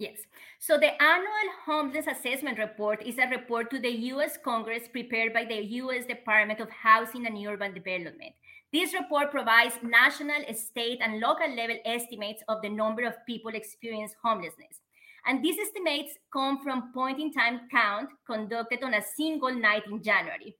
Yes. 0.00 0.20
So 0.58 0.78
the 0.78 1.00
annual 1.02 1.48
homeless 1.66 2.06
assessment 2.06 2.58
report 2.58 3.02
is 3.02 3.18
a 3.18 3.28
report 3.28 3.70
to 3.70 3.78
the 3.78 3.90
US 4.12 4.38
Congress 4.42 4.88
prepared 4.88 5.34
by 5.34 5.44
the 5.44 5.62
US 5.82 6.06
Department 6.06 6.58
of 6.58 6.70
Housing 6.70 7.26
and 7.26 7.36
Urban 7.46 7.74
Development. 7.74 8.32
This 8.72 8.94
report 8.94 9.30
provides 9.30 9.74
national, 9.82 10.54
state, 10.54 11.00
and 11.02 11.20
local 11.20 11.54
level 11.54 11.76
estimates 11.84 12.42
of 12.48 12.62
the 12.62 12.70
number 12.70 13.04
of 13.04 13.26
people 13.26 13.50
experiencing 13.50 14.16
homelessness. 14.24 14.80
And 15.26 15.44
these 15.44 15.58
estimates 15.58 16.14
come 16.32 16.62
from 16.62 16.94
point 16.94 17.20
in 17.20 17.30
time 17.30 17.68
count 17.70 18.08
conducted 18.26 18.82
on 18.82 18.94
a 18.94 19.02
single 19.02 19.54
night 19.54 19.82
in 19.86 20.02
January. 20.02 20.56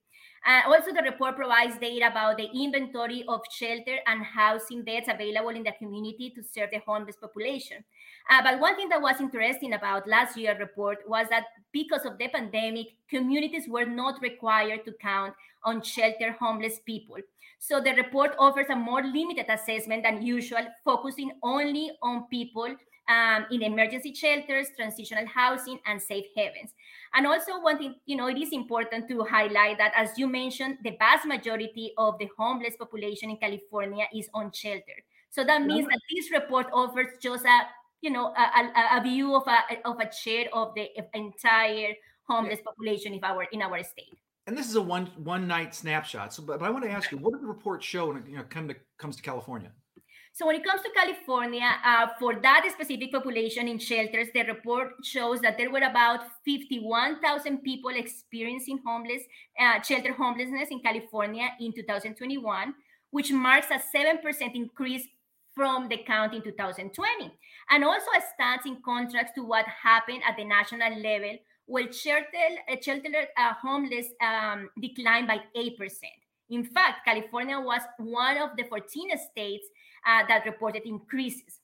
Uh, 0.47 0.63
also, 0.67 0.93
the 0.93 1.03
report 1.03 1.37
provides 1.37 1.79
data 1.79 2.09
about 2.09 2.37
the 2.37 2.51
inventory 2.53 3.25
of 3.27 3.41
shelter 3.51 3.97
and 4.07 4.23
housing 4.23 4.83
beds 4.83 5.07
available 5.09 5.51
in 5.51 5.63
the 5.63 5.73
community 5.79 6.31
to 6.35 6.43
serve 6.43 6.71
the 6.73 6.81
homeless 6.87 7.17
population. 7.17 7.85
Uh, 8.29 8.43
but 8.43 8.61
one 8.61 8.77
thing 8.77 8.89
that 8.89 9.01
was 9.01 9.21
interesting 9.21 9.73
about 9.75 10.09
last 10.09 10.37
year's 10.37 10.59
report 10.59 10.99
was 11.09 11.27
that 11.31 11.45
because 11.73 12.05
of 12.05 12.19
the 12.19 12.29
pandemic, 12.29 12.89
communities 13.09 13.69
were 13.69 13.87
not 13.87 14.21
required 14.21 14.85
to 14.85 14.93
count 15.01 15.35
on 15.65 15.83
shelter 15.83 16.37
homeless 16.39 16.81
people. 16.85 17.17
So 17.59 17.81
the 17.81 17.93
report 17.93 18.35
offers 18.39 18.67
a 18.71 18.77
more 18.77 19.03
limited 19.03 19.47
assessment 19.49 20.03
than 20.05 20.23
usual, 20.23 20.67
focusing 20.85 21.33
only 21.43 21.93
on 22.03 22.25
people 22.31 22.75
um, 23.09 23.47
in 23.51 23.63
emergency 23.63 24.15
shelters, 24.15 24.69
transitional 24.77 25.27
housing, 25.27 25.79
and 25.87 26.01
safe 26.01 26.27
havens. 26.37 26.73
And 27.13 27.27
also, 27.27 27.61
one 27.61 27.79
thing, 27.79 27.97
you 28.07 28.17
know, 28.17 28.29
it 28.29 28.39
is 28.39 28.53
important 28.53 29.09
to 29.09 29.25
highlight 29.25 29.79
that, 29.79 29.93
as 29.97 30.17
you 30.17 30.29
mentioned, 30.29 30.79
the 30.85 30.97
vast 30.99 31.27
majority 31.27 31.93
of 31.99 32.19
the 32.19 32.31
homeless 32.39 32.77
population 32.77 33.31
in 33.31 33.37
California 33.37 34.07
is 34.15 34.31
unsheltered. 34.33 35.03
So 35.31 35.45
that 35.45 35.63
means 35.63 35.87
that 35.87 36.01
this 36.11 36.31
report 36.31 36.69
offers 36.73 37.09
just 37.21 37.45
a, 37.45 37.61
you 38.01 38.11
know, 38.11 38.35
a, 38.37 38.43
a, 38.43 38.99
a 38.99 39.03
view 39.03 39.35
of 39.35 39.47
a 39.47 39.89
of 39.89 40.01
a 40.01 40.13
share 40.13 40.47
of 40.53 40.75
the 40.75 40.89
entire 41.15 41.95
homeless 42.29 42.61
population 42.65 43.15
in 43.15 43.25
our 43.25 43.45
in 43.53 43.63
our 43.63 43.83
state. 43.83 44.19
And 44.47 44.57
this 44.57 44.69
is 44.69 44.77
a 44.77 44.83
one 44.83 45.07
one 45.17 45.47
night 45.47 45.75
snapshot. 45.75 46.33
So, 46.35 46.43
but 46.43 46.63
I 46.63 46.71
want 46.71 46.85
to 46.85 46.91
ask 46.91 47.11
you, 47.13 47.19
what 47.19 47.33
did 47.33 47.43
the 47.43 47.47
report 47.47 47.83
show 47.83 48.09
when 48.09 48.17
it 48.19 48.29
you 48.29 48.37
know, 48.37 48.45
come 48.49 48.69
to, 48.69 48.77
comes 48.99 49.17
to 49.17 49.23
California? 49.23 49.71
So 50.33 50.47
when 50.47 50.57
it 50.57 50.65
comes 50.65 50.81
to 50.83 50.91
California, 50.95 51.69
uh, 51.85 52.07
for 52.19 52.41
that 52.41 52.67
specific 52.73 53.13
population 53.13 53.69
in 53.69 53.79
shelters, 53.79 54.29
the 54.33 54.45
report 54.45 54.93
shows 55.05 55.41
that 55.41 55.59
there 55.59 55.71
were 55.71 55.81
about 55.81 56.21
51,000 56.45 57.59
people 57.59 57.91
experiencing 57.91 58.79
homeless 58.87 59.23
uh, 59.61 59.83
shelter 59.83 60.13
homelessness 60.13 60.69
in 60.71 60.81
California 60.81 61.49
in 61.59 61.73
2021, 61.73 62.75
which 63.11 63.33
marks 63.33 63.67
a 63.71 63.81
7% 63.95 64.55
increase 64.55 65.07
from 65.61 65.91
the 65.91 65.99
count 66.07 66.33
in 66.33 66.41
2020. 66.41 67.31
And 67.69 67.85
also 67.85 68.07
stands 68.35 68.65
in 68.65 68.79
contrast 68.83 69.35
to 69.35 69.43
what 69.43 69.67
happened 69.67 70.23
at 70.27 70.39
the 70.39 70.45
national 70.45 70.99
level, 71.03 71.37
where 71.67 71.93
shelter, 71.93 72.49
uh, 72.67 72.77
shelter 72.81 73.11
uh, 73.37 73.53
homeless 73.63 74.07
um, 74.23 74.71
declined 74.81 75.29
by 75.29 75.41
8%. 75.55 75.77
In 76.49 76.65
fact, 76.65 77.05
California 77.05 77.61
was 77.61 77.83
one 77.99 78.39
of 78.39 78.57
the 78.57 78.65
14 78.71 79.11
states 79.31 79.67
uh, 80.07 80.23
that 80.29 80.47
reported 80.47 80.85
increases. 80.87 81.61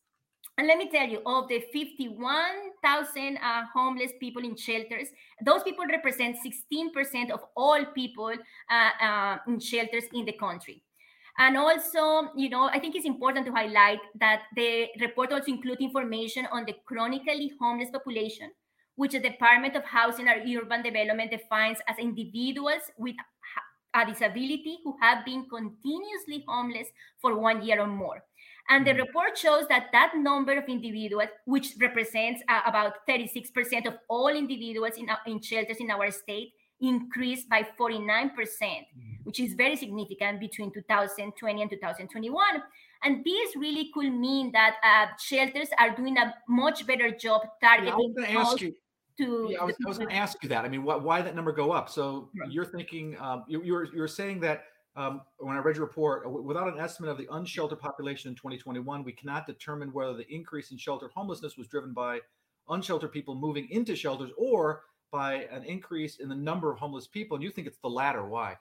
And 0.58 0.66
let 0.66 0.76
me 0.76 0.90
tell 0.90 1.08
you, 1.08 1.22
of 1.24 1.48
the 1.48 1.64
51,000 1.72 3.38
uh, 3.38 3.62
homeless 3.74 4.12
people 4.20 4.44
in 4.44 4.56
shelters, 4.56 5.08
those 5.42 5.62
people 5.62 5.86
represent 5.86 6.36
16% 6.36 7.30
of 7.30 7.40
all 7.56 7.82
people 7.94 8.32
uh, 8.70 8.90
uh, 9.02 9.38
in 9.48 9.58
shelters 9.58 10.04
in 10.12 10.26
the 10.26 10.32
country. 10.32 10.82
And 11.38 11.56
also, 11.56 12.30
you 12.34 12.48
know, 12.48 12.64
I 12.64 12.78
think 12.78 12.96
it's 12.96 13.04
important 13.04 13.46
to 13.46 13.52
highlight 13.52 14.00
that 14.20 14.42
the 14.54 14.86
report 15.00 15.32
also 15.32 15.52
includes 15.52 15.80
information 15.80 16.46
on 16.50 16.64
the 16.64 16.74
chronically 16.86 17.52
homeless 17.60 17.90
population, 17.90 18.50
which 18.94 19.12
the 19.12 19.20
Department 19.20 19.76
of 19.76 19.84
Housing 19.84 20.28
and 20.28 20.42
Urban 20.56 20.82
Development 20.82 21.30
defines 21.30 21.78
as 21.88 21.98
individuals 21.98 22.82
with 22.96 23.16
a 23.94 24.06
disability 24.06 24.78
who 24.84 24.96
have 25.00 25.24
been 25.24 25.46
continuously 25.48 26.44
homeless 26.46 26.88
for 27.20 27.38
one 27.38 27.62
year 27.62 27.80
or 27.80 27.86
more. 27.86 28.22
And 28.68 28.86
the 28.86 28.90
mm-hmm. 28.90 29.00
report 29.00 29.38
shows 29.38 29.66
that 29.68 29.86
that 29.92 30.12
number 30.16 30.56
of 30.58 30.64
individuals, 30.68 31.28
which 31.44 31.74
represents 31.80 32.42
uh, 32.48 32.62
about 32.66 33.06
36% 33.08 33.86
of 33.86 33.94
all 34.08 34.28
individuals 34.28 34.96
in, 34.96 35.08
uh, 35.08 35.16
in 35.26 35.40
shelters 35.40 35.76
in 35.78 35.90
our 35.90 36.10
state, 36.10 36.52
increased 36.80 37.48
by 37.48 37.66
49%, 37.78 38.30
mm-hmm. 38.32 38.84
which 39.24 39.40
is 39.40 39.54
very 39.54 39.76
significant 39.76 40.40
between 40.40 40.72
2020 40.72 41.62
and 41.62 41.70
2021. 41.70 42.62
And 43.02 43.24
this 43.24 43.56
really 43.56 43.90
could 43.94 44.12
mean 44.12 44.52
that 44.52 44.76
uh, 44.82 45.12
shelters 45.18 45.68
are 45.78 45.94
doing 45.94 46.16
a 46.18 46.34
much 46.48 46.86
better 46.86 47.10
job 47.10 47.42
targeting. 47.62 48.14
Yeah, 48.18 48.54
to 49.18 49.48
yeah, 49.50 49.60
I 49.60 49.64
was, 49.64 49.76
was 49.84 49.98
going 49.98 50.10
to 50.10 50.16
ask 50.16 50.42
you 50.42 50.48
that. 50.50 50.64
I 50.64 50.68
mean, 50.68 50.82
why, 50.82 50.96
why 50.96 51.22
that 51.22 51.34
number 51.34 51.52
go 51.52 51.72
up? 51.72 51.88
So 51.88 52.28
right. 52.38 52.50
you're 52.50 52.64
thinking 52.64 53.16
um, 53.18 53.44
you, 53.48 53.62
you're 53.62 53.94
you're 53.94 54.08
saying 54.08 54.40
that 54.40 54.64
um, 54.96 55.22
when 55.38 55.56
I 55.56 55.60
read 55.60 55.76
your 55.76 55.86
report, 55.86 56.30
without 56.30 56.72
an 56.72 56.78
estimate 56.78 57.10
of 57.10 57.18
the 57.18 57.28
unsheltered 57.30 57.78
population 57.78 58.30
in 58.30 58.34
2021, 58.34 59.04
we 59.04 59.12
cannot 59.12 59.46
determine 59.46 59.92
whether 59.92 60.14
the 60.14 60.26
increase 60.32 60.70
in 60.70 60.78
sheltered 60.78 61.10
homelessness 61.14 61.56
was 61.56 61.68
driven 61.68 61.92
by 61.92 62.20
unsheltered 62.68 63.12
people 63.12 63.34
moving 63.34 63.68
into 63.70 63.94
shelters 63.94 64.30
or 64.36 64.82
by 65.10 65.46
an 65.50 65.64
increase 65.64 66.16
in 66.16 66.28
the 66.28 66.34
number 66.34 66.70
of 66.70 66.78
homeless 66.78 67.06
people. 67.06 67.36
And 67.36 67.44
you 67.44 67.50
think 67.50 67.66
it's 67.66 67.78
the 67.82 67.88
latter. 67.88 68.24
Why? 68.26 68.56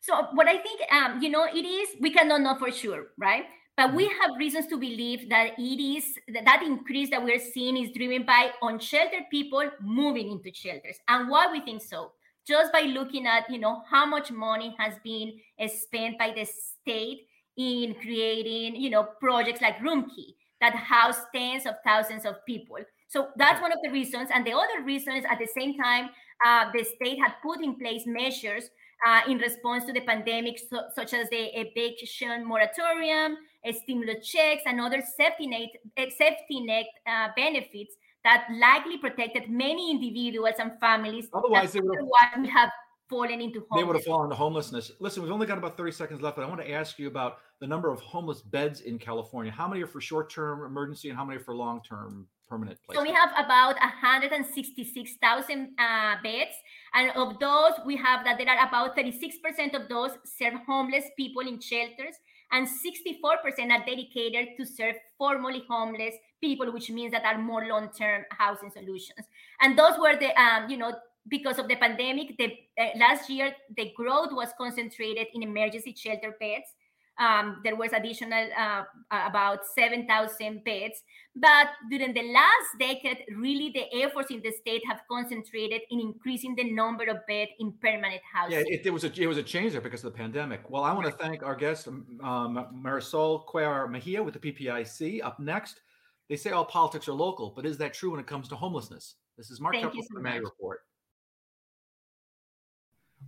So 0.00 0.26
what 0.32 0.48
I 0.48 0.58
think, 0.58 0.80
um, 0.92 1.22
you 1.22 1.30
know, 1.30 1.44
it 1.44 1.64
is 1.64 1.88
we 2.00 2.10
cannot 2.10 2.40
know 2.40 2.56
for 2.56 2.70
sure, 2.70 3.08
right? 3.16 3.44
But 3.76 3.94
we 3.94 4.06
have 4.08 4.36
reasons 4.36 4.66
to 4.68 4.76
believe 4.76 5.28
that 5.28 5.50
it 5.56 5.80
is 5.80 6.18
that, 6.34 6.44
that 6.44 6.62
increase 6.64 7.10
that 7.10 7.22
we're 7.22 7.38
seeing 7.38 7.76
is 7.76 7.92
driven 7.92 8.24
by 8.24 8.50
unsheltered 8.60 9.30
people 9.30 9.70
moving 9.80 10.32
into 10.32 10.52
shelters. 10.52 10.96
And 11.06 11.28
why 11.30 11.50
we 11.52 11.60
think 11.60 11.82
so? 11.82 12.12
Just 12.44 12.72
by 12.72 12.80
looking 12.80 13.26
at, 13.26 13.48
you 13.48 13.58
know, 13.58 13.82
how 13.88 14.04
much 14.04 14.32
money 14.32 14.74
has 14.80 14.94
been 15.04 15.34
spent 15.68 16.18
by 16.18 16.32
the 16.34 16.44
state 16.44 17.28
in 17.56 17.94
creating, 17.94 18.74
you 18.74 18.90
know, 18.90 19.06
projects 19.20 19.60
like 19.60 19.78
Roomkey 19.78 20.34
that 20.60 20.74
house 20.74 21.20
tens 21.32 21.66
of 21.66 21.74
thousands 21.84 22.24
of 22.24 22.44
people. 22.46 22.78
So 23.08 23.28
that's 23.36 23.60
one 23.60 23.72
of 23.72 23.78
the 23.82 23.90
reasons. 23.90 24.28
And 24.32 24.46
the 24.46 24.52
other 24.52 24.84
reason 24.84 25.16
is 25.16 25.24
at 25.24 25.38
the 25.38 25.48
same 25.58 25.76
time, 25.78 26.10
uh, 26.44 26.70
the 26.72 26.84
state 26.84 27.18
had 27.18 27.32
put 27.42 27.62
in 27.62 27.74
place 27.76 28.02
measures 28.06 28.70
uh, 29.06 29.20
in 29.28 29.38
response 29.38 29.84
to 29.86 29.92
the 29.92 30.00
pandemic, 30.00 30.58
so, 30.58 30.82
such 30.94 31.14
as 31.14 31.28
the 31.30 31.58
eviction 31.58 32.46
moratorium, 32.46 33.36
stimulus 33.82 34.26
checks, 34.28 34.62
and 34.66 34.80
other 34.80 35.02
safety 35.16 35.46
net, 35.46 35.68
eh, 35.96 36.10
safety 36.16 36.60
net 36.60 36.86
uh, 37.06 37.28
benefits 37.36 37.94
that 38.24 38.46
likely 38.60 38.98
protected 38.98 39.48
many 39.48 39.90
individuals 39.90 40.54
and 40.58 40.72
families. 40.80 41.28
Otherwise, 41.32 41.72
they 41.72 41.80
would 41.80 41.98
have, 42.20 42.46
have 42.46 42.70
fallen 43.08 43.40
into 43.40 43.60
homelessness. 43.60 43.76
They 43.76 43.84
would 43.84 43.96
have 43.96 44.04
fallen 44.04 44.24
into 44.26 44.36
homelessness. 44.36 44.92
Listen, 45.00 45.22
we've 45.22 45.32
only 45.32 45.46
got 45.46 45.58
about 45.58 45.76
30 45.76 45.92
seconds 45.92 46.20
left, 46.20 46.36
but 46.36 46.44
I 46.44 46.48
want 46.48 46.60
to 46.60 46.70
ask 46.70 46.98
you 46.98 47.06
about 47.08 47.38
the 47.60 47.66
number 47.66 47.90
of 47.90 48.00
homeless 48.00 48.42
beds 48.42 48.82
in 48.82 48.98
California. 48.98 49.52
How 49.52 49.68
many 49.68 49.82
are 49.82 49.86
for 49.86 50.00
short-term 50.00 50.64
emergency 50.64 51.08
and 51.08 51.16
how 51.16 51.24
many 51.24 51.38
are 51.38 51.44
for 51.44 51.54
long-term 51.54 52.26
permanent 52.48 52.78
So 52.92 53.02
we 53.02 53.12
have 53.12 53.30
about 53.36 53.76
166,000 53.80 55.70
uh, 55.78 56.16
beds. 56.22 56.56
And 56.94 57.10
of 57.16 57.38
those, 57.38 57.72
we 57.84 57.96
have 57.96 58.24
that 58.24 58.38
there 58.38 58.48
are 58.48 58.66
about 58.66 58.96
36% 58.96 59.74
of 59.74 59.88
those 59.88 60.12
serve 60.24 60.54
homeless 60.66 61.04
people 61.16 61.42
in 61.42 61.60
shelters 61.60 62.16
and 62.50 62.66
64% 62.66 63.70
are 63.70 63.84
dedicated 63.84 64.56
to 64.56 64.64
serve 64.64 64.96
formerly 65.18 65.64
homeless 65.68 66.14
people, 66.40 66.72
which 66.72 66.90
means 66.90 67.12
that 67.12 67.24
are 67.24 67.38
more 67.38 67.66
long-term 67.66 68.24
housing 68.30 68.70
solutions. 68.70 69.26
And 69.60 69.78
those 69.78 69.98
were 69.98 70.16
the, 70.16 70.34
um, 70.40 70.70
you 70.70 70.76
know, 70.76 70.94
because 71.28 71.58
of 71.58 71.68
the 71.68 71.76
pandemic, 71.76 72.36
the 72.38 72.56
uh, 72.80 72.98
last 72.98 73.28
year 73.28 73.52
the 73.76 73.92
growth 73.96 74.30
was 74.32 74.48
concentrated 74.56 75.26
in 75.34 75.42
emergency 75.42 75.94
shelter 75.96 76.34
beds. 76.40 76.74
Um, 77.18 77.60
there 77.64 77.74
was 77.74 77.92
additional 77.92 78.48
uh, 78.56 78.84
about 79.10 79.60
7,000 79.74 80.62
beds. 80.64 81.02
But 81.34 81.68
during 81.90 82.14
the 82.14 82.32
last 82.32 82.78
decade, 82.78 83.24
really 83.36 83.70
the 83.70 84.02
efforts 84.02 84.30
in 84.30 84.40
the 84.42 84.52
state 84.52 84.82
have 84.86 85.00
concentrated 85.10 85.82
in 85.90 86.00
increasing 86.00 86.54
the 86.54 86.72
number 86.72 87.04
of 87.04 87.18
beds 87.28 87.50
in 87.58 87.72
permanent 87.80 88.20
housing. 88.32 88.58
Yeah, 88.58 88.64
it, 88.66 88.86
it, 88.86 88.90
was 88.90 89.04
a 89.04 89.12
it 89.20 89.26
was 89.26 89.36
a 89.36 89.42
change 89.42 89.72
there 89.72 89.80
because 89.80 90.02
of 90.04 90.12
the 90.12 90.18
pandemic. 90.18 90.68
Well, 90.68 90.82
I 90.82 90.92
want 90.92 91.06
to 91.06 91.12
thank 91.12 91.42
our 91.42 91.54
guest, 91.54 91.86
um, 91.86 92.66
Marisol 92.74 93.46
Cuellar 93.46 93.88
Mejia 93.90 94.22
with 94.22 94.34
the 94.34 94.52
PPIC. 94.52 95.22
Up 95.24 95.38
next, 95.38 95.80
they 96.28 96.36
say 96.36 96.50
all 96.50 96.64
politics 96.64 97.08
are 97.08 97.12
local, 97.12 97.52
but 97.54 97.64
is 97.64 97.78
that 97.78 97.94
true 97.94 98.10
when 98.10 98.20
it 98.20 98.26
comes 98.26 98.48
to 98.48 98.56
homelessness? 98.56 99.14
This 99.36 99.50
is 99.50 99.60
Mark 99.60 99.76
Keppler 99.76 99.96
with 99.96 100.08
the 100.12 100.20
Maddy 100.20 100.40
Report. 100.40 100.80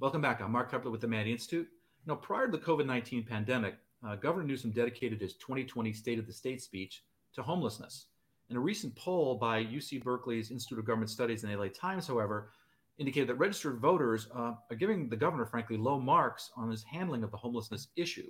Welcome 0.01 0.21
back. 0.21 0.41
I'm 0.41 0.51
Mark 0.51 0.73
Keppler 0.73 0.91
with 0.91 1.01
the 1.01 1.09
Maddy 1.09 1.33
Institute. 1.33 1.69
Now, 2.07 2.15
prior 2.15 2.47
to 2.47 2.53
the 2.53 2.65
COVID 2.65 2.87
19 2.87 3.25
pandemic, 3.25 3.77
uh, 4.07 4.17
Governor 4.17 4.47
Newsom 4.47 4.71
dedicated 4.71 5.21
his 5.21 5.35
2020 5.35 5.93
State 5.93 6.19
of 6.19 6.27
the 6.27 6.33
State 6.33 6.63
speech 6.63 7.05
to 7.35 7.43
homelessness. 7.43 8.07
In 8.49 8.57
a 8.57 8.61
recent 8.61 8.97
poll 8.97 9.37
by 9.37 9.63
UC 9.63 10.03
Berkeley's 10.03 10.51
Institute 10.51 10.79
of 10.79 10.87
Government 10.87 11.11
Studies 11.11 11.45
and 11.45 11.55
LA 11.55 11.69
Times, 11.69 12.07
however, 12.07 12.53
indicated 12.99 13.29
that 13.29 13.35
registered 13.35 13.81
voters 13.81 14.29
uh, 14.35 14.55
are 14.71 14.77
giving 14.77 15.09
the 15.09 15.17
governor, 15.17 15.45
frankly, 15.45 15.77
low 15.77 16.01
marks 16.01 16.51
on 16.57 16.71
his 16.71 16.83
handling 16.83 17.23
of 17.23 17.31
the 17.31 17.37
homelessness 17.37 17.89
issue, 17.97 18.29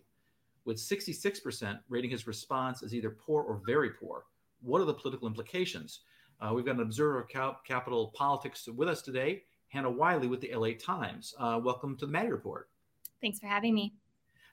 with 0.65 0.77
66% 0.77 1.79
rating 1.89 2.11
his 2.11 2.27
response 2.27 2.83
as 2.83 2.93
either 2.93 3.11
poor 3.11 3.43
or 3.45 3.63
very 3.65 3.91
poor. 3.91 4.25
What 4.63 4.81
are 4.81 4.85
the 4.85 4.95
political 4.95 5.29
implications? 5.29 6.01
Uh, 6.41 6.53
we've 6.53 6.67
got 6.67 6.75
an 6.75 6.83
observer 6.83 7.21
of 7.21 7.29
cap- 7.29 7.65
capital 7.65 8.13
politics 8.17 8.69
with 8.69 8.89
us 8.89 9.01
today, 9.01 9.45
Hannah 9.69 9.91
Wiley 9.91 10.27
with 10.27 10.41
the 10.41 10.53
LA 10.55 10.71
Times. 10.79 11.35
Uh, 11.39 11.61
welcome 11.63 11.97
to 11.97 12.07
the 12.07 12.13
Maddy 12.13 12.31
Report. 12.31 12.69
Thanks 13.21 13.39
for 13.39 13.47
having 13.47 13.75
me. 13.75 13.95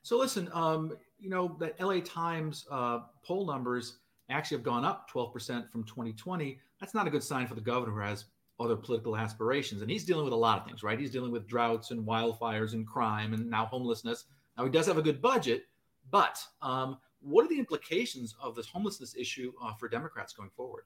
So, 0.03 0.17
listen, 0.17 0.49
um, 0.53 0.93
you 1.19 1.29
know, 1.29 1.57
the 1.59 1.73
LA 1.83 1.99
Times 2.01 2.65
uh, 2.71 2.99
poll 3.23 3.45
numbers 3.45 3.99
actually 4.29 4.57
have 4.57 4.63
gone 4.63 4.85
up 4.85 5.09
12% 5.09 5.69
from 5.71 5.83
2020. 5.83 6.59
That's 6.79 6.93
not 6.93 7.07
a 7.07 7.09
good 7.09 7.23
sign 7.23 7.47
for 7.47 7.55
the 7.55 7.61
governor 7.61 7.93
who 7.93 8.01
has 8.01 8.25
other 8.59 8.75
political 8.75 9.15
aspirations. 9.15 9.81
And 9.81 9.89
he's 9.89 10.03
dealing 10.03 10.25
with 10.25 10.33
a 10.33 10.37
lot 10.37 10.59
of 10.59 10.65
things, 10.65 10.83
right? 10.83 10.99
He's 10.99 11.11
dealing 11.11 11.31
with 11.31 11.47
droughts 11.47 11.91
and 11.91 12.05
wildfires 12.05 12.73
and 12.73 12.85
crime 12.85 13.33
and 13.33 13.49
now 13.49 13.65
homelessness. 13.65 14.25
Now, 14.57 14.65
he 14.65 14.71
does 14.71 14.87
have 14.87 14.97
a 14.97 15.01
good 15.01 15.21
budget, 15.21 15.63
but 16.09 16.43
um, 16.61 16.97
what 17.21 17.45
are 17.45 17.49
the 17.49 17.59
implications 17.59 18.35
of 18.41 18.55
this 18.55 18.67
homelessness 18.67 19.15
issue 19.15 19.51
uh, 19.61 19.73
for 19.73 19.87
Democrats 19.87 20.33
going 20.33 20.49
forward? 20.55 20.83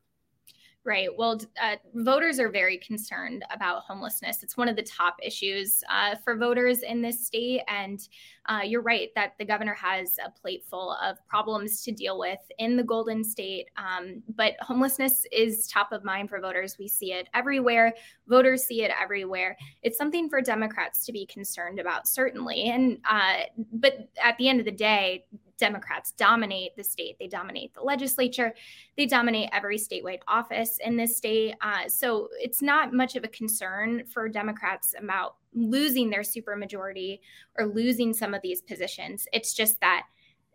Right. 0.84 1.10
Well, 1.16 1.40
uh, 1.62 1.76
voters 1.94 2.40
are 2.40 2.50
very 2.50 2.80
concerned 2.80 3.46
about 3.54 3.84
homelessness. 3.84 4.42
It's 4.42 4.58
one 4.58 4.68
of 4.68 4.76
the 4.76 4.82
top 4.82 5.16
issues 5.22 5.84
uh, 5.92 6.16
for 6.24 6.36
voters 6.36 6.82
in 6.82 7.04
this 7.04 7.24
state. 7.24 7.62
And 7.68 8.00
uh, 8.48 8.62
you're 8.66 8.82
right 8.82 9.10
that 9.14 9.34
the 9.38 9.46
governor 9.46 9.76
has 9.76 10.18
a 10.26 10.32
plate 10.32 10.64
full 10.68 10.94
of 10.94 11.18
problems 11.28 11.84
to 11.84 11.92
deal 11.92 12.18
with 12.18 12.40
in 12.58 12.78
the 12.78 12.84
Golden 12.84 13.24
State. 13.24 13.70
Um, 13.78 14.24
but 14.36 14.56
homelessness 14.60 15.24
is 15.32 15.68
top 15.68 15.92
of 15.92 16.04
mind 16.04 16.30
for 16.30 16.42
voters. 16.42 16.78
We 16.80 16.88
see 16.88 17.14
it 17.14 17.30
everywhere. 17.36 17.94
Voters 18.28 18.64
see 18.64 18.82
it 18.82 18.92
everywhere. 19.00 19.56
It's 19.84 20.00
something 20.00 20.30
for 20.30 20.42
Democrats 20.42 21.06
to 21.06 21.12
be 21.12 21.28
concerned 21.28 21.80
about, 21.80 22.08
certainly. 22.08 22.72
And 22.72 22.98
uh, 23.08 23.42
but 23.74 24.10
at 24.20 24.36
the 24.40 24.50
end 24.50 24.60
of 24.60 24.66
the 24.66 24.72
day, 24.72 25.26
Democrats 25.62 26.12
dominate 26.12 26.76
the 26.76 26.84
state. 26.84 27.16
They 27.20 27.28
dominate 27.28 27.74
the 27.74 27.82
legislature. 27.82 28.54
They 28.98 29.06
dominate 29.06 29.50
every 29.54 29.78
statewide 29.78 30.20
office 30.28 30.80
in 30.84 30.98
this 30.98 31.16
state. 31.16 31.56
Uh, 31.62 31.88
so 31.88 32.28
it's 32.34 32.62
not 32.62 32.94
much 32.94 33.16
of 33.16 33.24
a 33.24 33.30
concern 33.30 34.04
for 34.06 34.28
Democrats 34.28 34.94
about 34.98 35.36
losing 35.54 36.10
their 36.10 36.22
supermajority 36.22 37.20
or 37.58 37.68
losing 37.68 38.14
some 38.14 38.34
of 38.34 38.42
these 38.42 38.62
positions. 38.62 39.28
It's 39.32 39.54
just 39.54 39.80
that, 39.80 40.08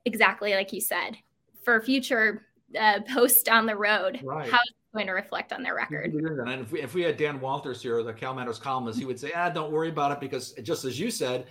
exactly 0.05 0.53
like 0.53 0.73
you 0.73 0.81
said, 0.81 1.16
for 1.64 1.81
future 1.81 2.47
uh, 2.79 3.01
posts 3.14 3.42
down 3.42 3.64
the 3.64 3.77
road, 3.77 4.21
right. 4.23 4.51
how 4.51 4.59
going 4.97 5.07
to 5.07 5.12
reflect 5.12 5.53
on 5.53 5.62
their 5.62 5.75
record. 5.77 6.12
And 6.14 6.62
if 6.62 6.73
we, 6.73 6.81
if 6.81 6.95
we 6.95 7.03
had 7.03 7.16
Dan 7.16 7.40
Walters 7.40 7.83
here, 7.83 8.03
the 8.03 8.14
CalMatters 8.14 8.61
columnist, 8.61 8.99
he 8.99 9.05
would 9.05 9.21
say, 9.21 9.31
ah, 9.37 9.51
don't 9.51 9.71
worry 9.71 9.90
about 9.90 10.11
it 10.11 10.21
because 10.21 10.53
just 10.62 10.85
as 10.85 10.99
you 10.99 11.11
said, 11.11 11.47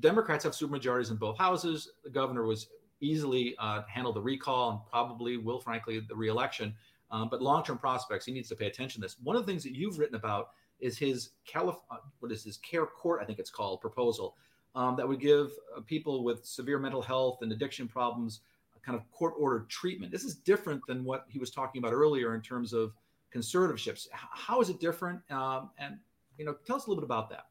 Democrats 0.00 0.44
have 0.44 0.54
supermajorities 0.54 1.10
in 1.10 1.16
both 1.16 1.38
houses. 1.38 1.92
The 2.04 2.10
governor 2.10 2.44
was 2.44 2.68
easily 3.10 3.54
uh, 3.58 3.82
handle 3.88 4.12
the 4.12 4.20
recall 4.20 4.70
and 4.70 4.80
probably 4.90 5.36
will, 5.36 5.60
frankly, 5.60 6.00
the 6.00 6.14
reelection. 6.14 6.74
Um, 7.10 7.28
but 7.30 7.40
long-term 7.40 7.78
prospects, 7.78 8.26
he 8.26 8.32
needs 8.32 8.48
to 8.48 8.56
pay 8.56 8.66
attention 8.66 9.00
to 9.00 9.06
this. 9.06 9.16
One 9.22 9.36
of 9.36 9.46
the 9.46 9.50
things 9.50 9.62
that 9.62 9.74
you've 9.74 9.98
written 9.98 10.16
about 10.16 10.50
is 10.80 10.98
his 10.98 11.30
Calif- 11.46 11.84
uh, 11.90 11.98
what 12.20 12.32
is 12.32 12.42
his 12.42 12.56
care 12.58 12.86
court, 12.86 13.20
I 13.22 13.24
think 13.24 13.38
it's 13.38 13.50
called, 13.50 13.80
proposal 13.80 14.36
um, 14.74 14.96
that 14.96 15.08
would 15.08 15.20
give 15.20 15.52
uh, 15.76 15.80
people 15.80 16.24
with 16.24 16.44
severe 16.44 16.78
mental 16.78 17.02
health 17.02 17.38
and 17.42 17.52
addiction 17.52 17.88
problems 17.88 18.40
kind 18.86 18.96
of 18.96 19.10
court-ordered 19.10 19.68
treatment. 19.68 20.12
This 20.12 20.22
is 20.22 20.36
different 20.36 20.80
than 20.86 21.04
what 21.04 21.24
he 21.28 21.40
was 21.40 21.50
talking 21.50 21.80
about 21.80 21.92
earlier 21.92 22.36
in 22.36 22.40
terms 22.40 22.72
of 22.72 22.94
conservatorships. 23.34 24.06
How 24.12 24.60
is 24.60 24.70
it 24.70 24.78
different? 24.78 25.20
Um, 25.30 25.70
and 25.78 25.98
you 26.38 26.44
know, 26.44 26.54
tell 26.64 26.76
us 26.76 26.86
a 26.86 26.88
little 26.88 27.02
bit 27.02 27.06
about 27.06 27.28
that. 27.30 27.46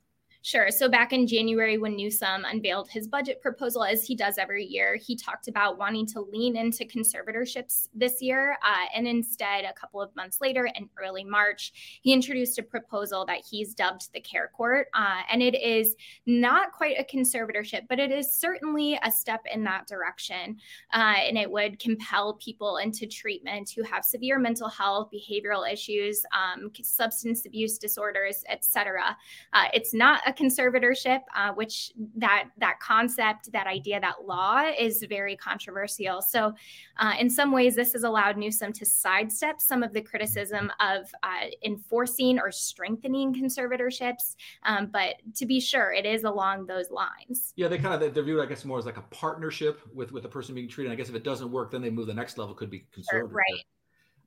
Sure. 0.45 0.69
So 0.69 0.87
back 0.87 1.11
in 1.11 1.25
January, 1.25 1.79
when 1.79 1.95
Newsom 1.95 2.45
unveiled 2.45 2.87
his 2.87 3.07
budget 3.07 3.41
proposal, 3.41 3.83
as 3.83 4.05
he 4.05 4.13
does 4.13 4.37
every 4.37 4.63
year, 4.63 4.95
he 4.95 5.15
talked 5.15 5.47
about 5.47 5.79
wanting 5.79 6.05
to 6.09 6.21
lean 6.21 6.55
into 6.55 6.85
conservatorships 6.85 7.87
this 7.95 8.21
year. 8.21 8.55
Uh, 8.63 8.85
and 8.93 9.07
instead, 9.07 9.65
a 9.65 9.73
couple 9.73 9.99
of 9.99 10.15
months 10.15 10.41
later, 10.41 10.69
in 10.75 10.87
early 11.03 11.23
March, 11.23 11.99
he 12.03 12.13
introduced 12.13 12.59
a 12.59 12.61
proposal 12.61 13.25
that 13.25 13.39
he's 13.49 13.73
dubbed 13.73 14.13
the 14.13 14.21
Care 14.21 14.51
Court. 14.55 14.85
Uh, 14.93 15.21
and 15.31 15.41
it 15.41 15.59
is 15.59 15.95
not 16.27 16.71
quite 16.73 16.97
a 16.99 17.03
conservatorship, 17.03 17.87
but 17.89 17.97
it 17.97 18.11
is 18.11 18.31
certainly 18.31 18.99
a 19.01 19.09
step 19.09 19.43
in 19.51 19.63
that 19.63 19.87
direction. 19.87 20.57
Uh, 20.93 21.15
and 21.27 21.39
it 21.39 21.49
would 21.49 21.79
compel 21.79 22.35
people 22.35 22.77
into 22.77 23.07
treatment 23.07 23.71
who 23.75 23.81
have 23.81 24.05
severe 24.05 24.37
mental 24.37 24.69
health, 24.69 25.09
behavioral 25.11 25.67
issues, 25.67 26.23
um, 26.33 26.69
substance 26.83 27.47
abuse 27.47 27.79
disorders, 27.79 28.43
etc. 28.47 29.17
Uh, 29.51 29.65
it's 29.73 29.91
not 29.91 30.21
a 30.27 30.34
conservatorship, 30.35 31.21
uh, 31.35 31.53
which 31.53 31.91
that 32.17 32.49
that 32.57 32.79
concept, 32.79 33.51
that 33.51 33.67
idea, 33.67 33.99
that 33.99 34.25
law 34.25 34.69
is 34.77 35.03
very 35.09 35.35
controversial. 35.35 36.21
So, 36.21 36.53
uh, 36.97 37.13
in 37.19 37.29
some 37.29 37.51
ways, 37.51 37.75
this 37.75 37.93
has 37.93 38.03
allowed 38.03 38.37
Newsom 38.37 38.73
to 38.73 38.85
sidestep 38.85 39.59
some 39.59 39.83
of 39.83 39.93
the 39.93 40.01
criticism 40.01 40.71
of 40.79 41.11
uh, 41.23 41.47
enforcing 41.63 42.39
or 42.39 42.51
strengthening 42.51 43.33
conservatorships. 43.33 44.35
Um, 44.63 44.87
but 44.91 45.15
to 45.35 45.45
be 45.45 45.59
sure, 45.59 45.93
it 45.93 46.05
is 46.05 46.23
along 46.23 46.67
those 46.67 46.89
lines. 46.91 47.53
Yeah, 47.55 47.67
they 47.67 47.77
kind 47.77 48.01
of 48.01 48.13
they're 48.13 48.23
viewed, 48.23 48.41
I 48.41 48.45
guess, 48.45 48.65
more 48.65 48.79
as 48.79 48.85
like 48.85 48.97
a 48.97 49.05
partnership 49.11 49.81
with 49.93 50.11
with 50.11 50.23
the 50.23 50.29
person 50.29 50.55
being 50.55 50.67
treated. 50.67 50.91
I 50.91 50.95
guess 50.95 51.09
if 51.09 51.15
it 51.15 51.23
doesn't 51.23 51.51
work, 51.51 51.71
then 51.71 51.81
they 51.81 51.89
move 51.89 52.07
the 52.07 52.13
next 52.13 52.37
level. 52.37 52.53
Could 52.55 52.69
be 52.69 52.85
conservative, 52.93 53.33
right? 53.33 53.63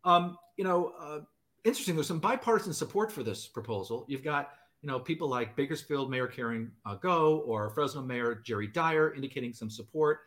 Um, 0.05 0.37
you 0.57 0.65
know, 0.65 0.93
uh, 1.01 1.21
interesting. 1.65 1.95
There's 1.95 2.07
some 2.07 2.21
bipartisan 2.21 2.73
support 2.73 3.13
for 3.13 3.23
this 3.23 3.47
proposal. 3.47 4.05
You've 4.09 4.25
got 4.25 4.51
you 4.83 4.87
know, 4.87 4.99
people 4.99 5.29
like 5.29 5.57
Bakersfield 5.57 6.11
Mayor 6.11 6.27
Karen 6.27 6.71
uh, 6.87 6.97
Goh 6.97 7.47
or 7.47 7.71
Fresno 7.71 8.03
Mayor 8.03 8.41
Jerry 8.45 8.69
Dyer 8.69 9.13
indicating 9.15 9.53
some 9.53 9.71
support. 9.71 10.21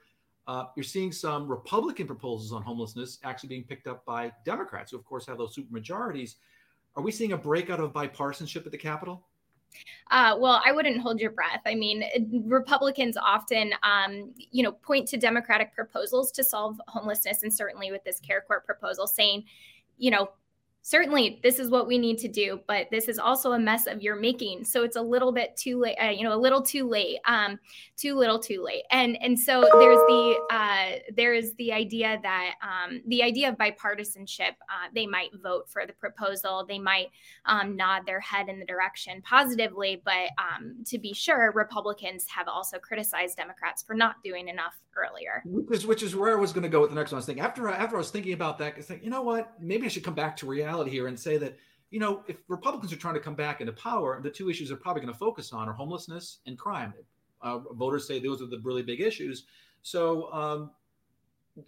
Uh, 0.48 0.66
you're 0.76 0.84
seeing 0.84 1.12
some 1.12 1.48
Republican 1.48 2.08
proposals 2.08 2.52
on 2.52 2.62
homelessness 2.62 3.20
actually 3.24 3.50
being 3.50 3.64
picked 3.64 3.88
up 3.88 4.04
by 4.06 4.32
Democrats, 4.44 4.92
who 4.92 4.98
of 4.98 5.06
course 5.06 5.26
have 5.26 5.38
those 5.38 5.56
super 5.56 5.72
majorities. 5.72 6.38
Are 6.96 7.04
we 7.04 7.12
seeing 7.12 7.32
a 7.32 7.38
breakout 7.38 7.80
of 7.80 7.94
bipartisanship 7.94 8.66
at 8.66 8.72
the 8.72 8.78
Capitol? 8.78 9.24
Uh, 10.10 10.36
well, 10.38 10.62
I 10.66 10.74
wouldn't 10.74 11.00
hold 11.00 11.22
your 11.22 11.32
breath. 11.32 11.62
I 11.66 11.76
mean, 11.76 12.04
Republicans 12.46 13.16
often, 13.16 13.72
um, 13.84 14.34
you 14.36 14.64
know, 14.64 14.74
point 14.74 15.08
to 15.10 15.18
Democratic 15.18 15.74
proposals 15.74 16.32
to 16.34 16.44
solve 16.44 16.82
homelessness, 16.90 17.44
and 17.44 17.54
certainly 17.54 17.92
with 17.92 18.04
this 18.04 18.20
Care 18.20 18.42
Court 18.42 18.66
proposal, 18.66 19.08
saying, 19.08 19.46
you 19.98 20.12
know, 20.12 20.32
certainly 20.84 21.40
this 21.44 21.60
is 21.60 21.70
what 21.70 21.88
we 21.88 21.98
need 21.98 22.18
to 22.18 22.28
do 22.28 22.60
but 22.68 22.88
this 22.92 23.08
is 23.08 23.20
also 23.20 23.52
a 23.54 23.60
mess 23.60 23.88
of 23.88 24.02
your 24.02 24.16
making. 24.16 24.66
So 24.66 24.84
it's 24.84 24.96
a 24.96 25.02
little 25.02 25.32
bit 25.32 25.56
too 25.56 25.80
late 25.80 25.96
uh, 26.02 26.10
you 26.10 26.24
know 26.24 26.34
a 26.34 26.38
little 26.38 26.62
too 26.62 26.88
late 26.88 27.20
um 27.26 27.60
too 27.98 28.16
little 28.16 28.40
too 28.40 28.64
late. 28.64 28.84
And 28.92 29.18
and 29.22 29.38
so 29.38 29.62
there's 29.80 30.00
the 30.08 30.36
uh 30.52 31.00
there's 31.16 31.54
the 31.56 31.72
idea 31.72 32.20
that 32.24 32.54
um 32.64 33.02
the 33.08 33.22
idea 33.24 33.50
of 33.50 33.58
bipartisanship 33.58 34.50
uh, 34.50 34.88
they 34.94 35.06
might 35.06 35.30
vote 35.42 35.70
for 35.70 35.86
the 35.86 35.94
proposal. 35.94 36.66
They 36.68 36.80
might 36.80 37.08
um, 37.46 37.76
nod 37.76 38.04
their 38.06 38.20
head 38.20 38.50
in 38.50 38.60
the 38.60 38.66
direction 38.66 39.22
positively 39.22 40.02
but 40.04 40.30
um 40.38 40.84
to 40.86 40.98
be 40.98 41.14
sure 41.14 41.52
republicans 41.56 42.26
have 42.28 42.48
also 42.48 42.80
criticized 42.80 43.38
democrats 43.38 43.84
for 43.84 43.94
not 43.94 44.16
doing 44.24 44.48
enough 44.48 44.80
earlier. 44.96 45.42
Which 45.46 45.80
is, 45.80 45.88
which 45.88 46.04
is 46.04 46.16
where 46.16 46.32
i 46.32 46.40
was 46.40 46.52
going 46.54 46.64
to 46.64 46.70
go 46.70 46.82
with 46.82 46.90
the 46.90 46.96
next 46.96 47.12
one. 47.12 47.18
I 47.18 47.20
was 47.20 47.26
thinking 47.26 47.44
after 47.44 47.68
after 47.68 47.96
i 47.96 48.00
was 48.00 48.10
thinking 48.10 48.34
about 48.34 48.58
that 48.60 48.78
it's 48.78 48.90
like 48.90 49.04
you 49.04 49.10
know 49.10 49.22
what? 49.22 49.54
Maybe 49.62 49.86
i 49.86 49.90
should 49.90 50.04
come 50.04 50.16
back 50.16 50.38
to 50.38 50.48
reality 50.48 50.71
here 50.88 51.08
and 51.08 51.20
say 51.20 51.38
that 51.38 51.58
you 51.90 52.00
know 52.00 52.24
if 52.28 52.38
Republicans 52.48 52.92
are 52.94 52.98
trying 52.98 53.14
to 53.14 53.20
come 53.20 53.36
back 53.36 53.62
into 53.62 53.74
power, 53.74 54.20
the 54.22 54.30
two 54.30 54.50
issues 54.50 54.70
they're 54.70 54.78
probably 54.78 55.02
going 55.02 55.14
to 55.14 55.20
focus 55.20 55.54
on 55.54 55.68
are 55.68 55.74
homelessness 55.74 56.40
and 56.46 56.58
crime. 56.58 56.94
Uh, 57.42 57.60
voters 57.74 58.08
say 58.08 58.20
those 58.20 58.42
are 58.42 58.48
the 58.48 58.60
really 58.64 58.84
big 58.84 59.02
issues. 59.02 59.46
So 59.82 60.32
um, 60.34 60.72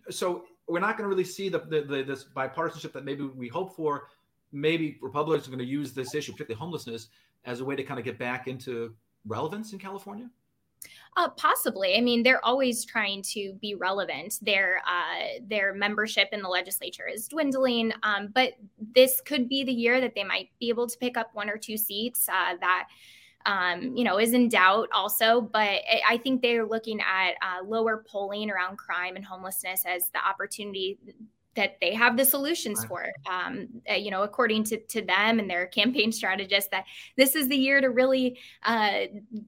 so 0.09 0.45
we're 0.67 0.79
not 0.79 0.97
going 0.97 1.09
to 1.09 1.09
really 1.09 1.23
see 1.25 1.49
the, 1.49 1.59
the, 1.59 1.81
the, 1.81 2.03
this 2.03 2.23
bipartisanship 2.23 2.93
that 2.93 3.03
maybe 3.03 3.23
we 3.25 3.47
hope 3.47 3.75
for. 3.75 4.07
Maybe 4.51 4.97
Republicans 5.01 5.47
are 5.47 5.51
going 5.51 5.59
to 5.59 5.65
use 5.65 5.93
this 5.93 6.15
issue, 6.15 6.31
particularly 6.31 6.59
homelessness, 6.59 7.09
as 7.45 7.59
a 7.59 7.65
way 7.65 7.75
to 7.75 7.83
kind 7.83 7.99
of 7.99 8.05
get 8.05 8.17
back 8.17 8.47
into 8.47 8.95
relevance 9.25 9.73
in 9.73 9.79
California. 9.79 10.29
Uh, 11.15 11.29
possibly. 11.29 11.95
I 11.95 12.01
mean, 12.01 12.23
they're 12.23 12.43
always 12.43 12.85
trying 12.85 13.21
to 13.33 13.53
be 13.61 13.75
relevant. 13.75 14.39
Their 14.41 14.81
uh, 14.87 15.39
their 15.47 15.73
membership 15.73 16.29
in 16.31 16.41
the 16.41 16.49
legislature 16.49 17.07
is 17.07 17.27
dwindling, 17.27 17.93
um, 18.01 18.29
but 18.33 18.53
this 18.95 19.21
could 19.21 19.47
be 19.47 19.63
the 19.63 19.71
year 19.71 20.01
that 20.01 20.15
they 20.15 20.23
might 20.23 20.49
be 20.59 20.69
able 20.69 20.87
to 20.87 20.97
pick 20.97 21.15
up 21.15 21.29
one 21.33 21.49
or 21.49 21.57
two 21.57 21.77
seats. 21.77 22.27
Uh, 22.27 22.55
that 22.59 22.87
um, 23.45 23.95
you 23.95 24.03
know 24.03 24.19
is 24.19 24.33
in 24.33 24.49
doubt 24.49 24.89
also, 24.91 25.39
but 25.39 25.81
I 26.07 26.19
think 26.23 26.41
they're 26.41 26.65
looking 26.65 26.99
at 26.99 27.33
uh, 27.43 27.63
lower 27.63 28.03
polling 28.07 28.49
around 28.49 28.77
crime 28.77 29.15
and 29.15 29.23
homelessness 29.23 29.83
as 29.85 30.09
the 30.09 30.25
opportunity 30.25 30.97
that 31.55 31.77
they 31.81 31.93
have 31.93 32.17
the 32.17 32.25
solutions 32.25 32.83
for 32.85 33.05
um, 33.29 33.67
uh, 33.89 33.93
you 33.93 34.11
know 34.11 34.23
according 34.23 34.63
to, 34.63 34.77
to 34.77 35.01
them 35.01 35.39
and 35.39 35.49
their 35.49 35.67
campaign 35.67 36.11
strategists 36.21 36.69
that 36.69 36.85
this 37.15 37.35
is 37.35 37.47
the 37.47 37.55
year 37.55 37.81
to 37.81 37.89
really 37.89 38.39
uh, 38.63 39.01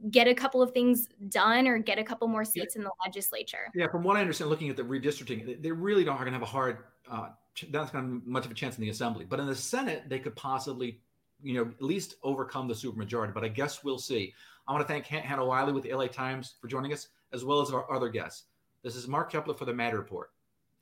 get 0.10 0.28
a 0.28 0.34
couple 0.34 0.62
of 0.62 0.72
things 0.72 1.08
done 1.30 1.68
or 1.68 1.78
get 1.78 1.98
a 1.98 2.04
couple 2.04 2.28
more 2.28 2.46
seats 2.46 2.76
yeah. 2.76 2.82
in 2.82 2.84
the 2.84 2.92
legislature. 3.06 3.72
Yeah 3.74 3.88
from 3.88 4.04
what 4.04 4.18
i 4.18 4.22
understand 4.22 4.50
looking 4.50 4.70
at 4.70 4.78
the 4.78 4.84
redistricting 4.84 5.62
they 5.62 5.72
really 5.72 6.04
don't 6.04 6.16
are 6.16 6.20
going 6.20 6.34
to 6.34 6.40
have 6.40 6.42
a 6.42 6.46
hard 6.46 6.80
uh, 7.10 7.30
that's 7.70 7.92
going 7.92 8.22
to 8.22 8.30
much 8.30 8.46
of 8.46 8.52
a 8.52 8.54
chance 8.54 8.78
in 8.78 8.82
the 8.82 8.90
assembly. 8.90 9.26
But 9.26 9.40
in 9.40 9.46
the 9.46 9.56
senate 9.56 10.04
they 10.08 10.20
could 10.20 10.36
possibly 10.36 11.00
you 11.44 11.54
know 11.54 11.70
at 11.70 11.82
least 11.82 12.16
overcome 12.24 12.68
the 12.68 12.74
supermajority. 12.74 13.34
But 13.34 13.44
i 13.44 13.48
guess 13.48 13.84
we'll 13.84 14.00
see. 14.00 14.34
I 14.68 14.74
want 14.74 14.86
to 14.86 14.92
thank 14.92 15.06
hannah 15.06 15.46
wiley 15.46 15.74
with 15.74 15.84
the 15.84 15.94
la 15.94 16.08
times 16.08 16.56
for 16.60 16.68
joining 16.68 16.94
us 16.94 17.10
as 17.34 17.44
well 17.44 17.62
as 17.62 17.72
our 17.72 17.92
other 17.92 18.10
guests. 18.10 18.44
This 18.84 18.96
is 18.96 19.08
mark 19.08 19.32
keppler 19.32 19.58
for 19.58 19.66
the 19.66 19.74
Maddy 19.74 19.98
report. 19.98 20.32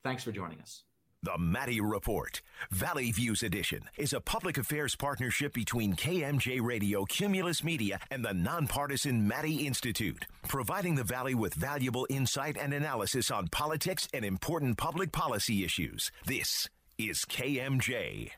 Thanks 0.04 0.24
for 0.24 0.32
joining 0.32 0.60
us 0.60 0.84
the 1.24 1.38
Maddy 1.38 1.80
Report, 1.80 2.42
Valley 2.70 3.10
Views 3.14 3.44
Edition, 3.44 3.86
is 3.98 4.12
a 4.12 4.20
public 4.20 4.58
affairs 4.58 4.94
partnership 4.94 5.54
between 5.54 5.96
KMJ 5.96 6.62
Radio, 6.62 7.06
Cumulus 7.06 7.64
Media, 7.64 8.00
and 8.12 8.26
the 8.26 8.34
nonpartisan 8.34 9.26
Maddy 9.26 9.66
Institute, 9.66 10.26
providing 10.50 10.96
the 10.96 11.04
Valley 11.06 11.34
with 11.34 11.54
valuable 11.54 12.06
insight 12.10 12.58
and 12.60 12.74
analysis 12.74 13.32
on 13.32 13.48
politics 13.48 14.06
and 14.14 14.26
important 14.26 14.78
public 14.78 15.14
policy 15.14 15.64
issues. 15.64 16.12
This 16.26 16.68
is 16.98 17.20
KMJ. 17.20 18.32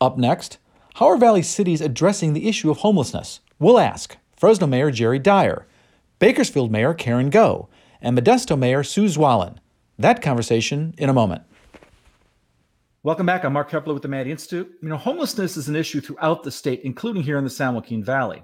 Up 0.00 0.16
next, 0.16 0.58
how 0.94 1.08
are 1.08 1.16
Valley 1.16 1.42
cities 1.42 1.80
addressing 1.80 2.34
the 2.34 2.48
issue 2.48 2.70
of 2.70 2.78
homelessness? 2.78 3.40
We'll 3.58 3.80
ask 3.80 4.16
Fresno 4.36 4.68
Mayor 4.68 4.92
Jerry 4.92 5.18
Dyer, 5.18 5.66
Bakersfield 6.20 6.70
Mayor 6.70 6.94
Karen 6.94 7.32
Goh, 7.32 7.66
and 8.00 8.16
Modesto 8.16 8.56
Mayor 8.56 8.84
Sue 8.84 9.06
Zwahlen. 9.06 9.56
That 9.98 10.22
conversation 10.22 10.94
in 10.98 11.08
a 11.08 11.14
moment. 11.14 11.42
Welcome 13.06 13.26
back. 13.26 13.44
I'm 13.44 13.52
Mark 13.52 13.70
Keppler 13.70 13.94
with 13.94 14.02
the 14.02 14.08
Maddy 14.08 14.32
Institute. 14.32 14.68
You 14.82 14.88
know, 14.88 14.96
homelessness 14.96 15.56
is 15.56 15.68
an 15.68 15.76
issue 15.76 16.00
throughout 16.00 16.42
the 16.42 16.50
state, 16.50 16.80
including 16.82 17.22
here 17.22 17.38
in 17.38 17.44
the 17.44 17.50
San 17.50 17.72
Joaquin 17.72 18.02
Valley. 18.02 18.42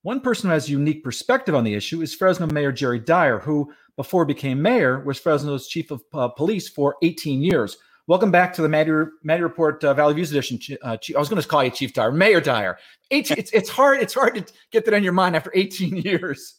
One 0.00 0.22
person 0.22 0.48
who 0.48 0.54
has 0.54 0.68
a 0.68 0.72
unique 0.72 1.04
perspective 1.04 1.54
on 1.54 1.64
the 1.64 1.74
issue 1.74 2.00
is 2.00 2.14
Fresno 2.14 2.46
Mayor 2.46 2.72
Jerry 2.72 2.98
Dyer, 2.98 3.40
who, 3.40 3.70
before 3.96 4.24
became 4.24 4.62
mayor, 4.62 5.04
was 5.04 5.18
Fresno's 5.18 5.68
chief 5.68 5.90
of 5.90 6.02
uh, 6.14 6.28
police 6.28 6.66
for 6.66 6.96
18 7.02 7.42
years. 7.42 7.76
Welcome 8.06 8.30
back 8.30 8.54
to 8.54 8.62
the 8.62 8.70
Maddy, 8.70 8.90
Maddy 9.22 9.42
Report 9.42 9.84
uh, 9.84 9.92
Valley 9.92 10.14
Views 10.14 10.30
Edition. 10.30 10.58
Uh, 10.80 10.96
I 11.14 11.18
was 11.18 11.28
going 11.28 11.42
to 11.42 11.46
call 11.46 11.62
you 11.62 11.70
Chief 11.70 11.92
Dyer, 11.92 12.10
Mayor 12.10 12.40
Dyer. 12.40 12.78
18, 13.10 13.36
it's, 13.38 13.50
it's 13.52 13.68
hard. 13.68 14.00
It's 14.00 14.14
hard 14.14 14.34
to 14.34 14.54
get 14.72 14.86
that 14.86 14.94
on 14.94 15.04
your 15.04 15.12
mind 15.12 15.36
after 15.36 15.52
18 15.54 15.98
years. 15.98 16.58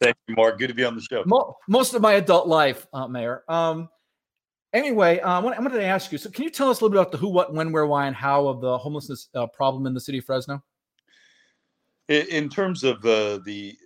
Thank 0.00 0.16
you, 0.26 0.34
Mark. 0.34 0.58
Good 0.58 0.68
to 0.68 0.74
be 0.74 0.84
on 0.84 0.94
the 0.94 1.02
show. 1.02 1.24
Most 1.68 1.92
of 1.92 2.00
my 2.00 2.14
adult 2.14 2.48
life, 2.48 2.86
uh, 2.94 3.06
Mayor. 3.06 3.44
Um, 3.48 3.90
Anyway, 4.72 5.18
uh, 5.20 5.32
I 5.32 5.38
wanted 5.40 5.70
to 5.70 5.84
ask 5.84 6.12
you. 6.12 6.18
So, 6.18 6.30
can 6.30 6.44
you 6.44 6.50
tell 6.50 6.70
us 6.70 6.80
a 6.80 6.84
little 6.84 6.92
bit 6.92 7.00
about 7.00 7.12
the 7.12 7.18
who, 7.18 7.28
what, 7.28 7.52
when, 7.52 7.72
where, 7.72 7.86
why, 7.86 8.06
and 8.06 8.14
how 8.14 8.46
of 8.46 8.60
the 8.60 8.78
homelessness 8.78 9.28
uh, 9.34 9.46
problem 9.48 9.86
in 9.86 9.94
the 9.94 10.00
city 10.00 10.18
of 10.18 10.24
Fresno? 10.24 10.62
In 12.08 12.48
terms 12.48 12.84
of 12.84 13.04
uh, 13.04 13.38
the 13.44 13.76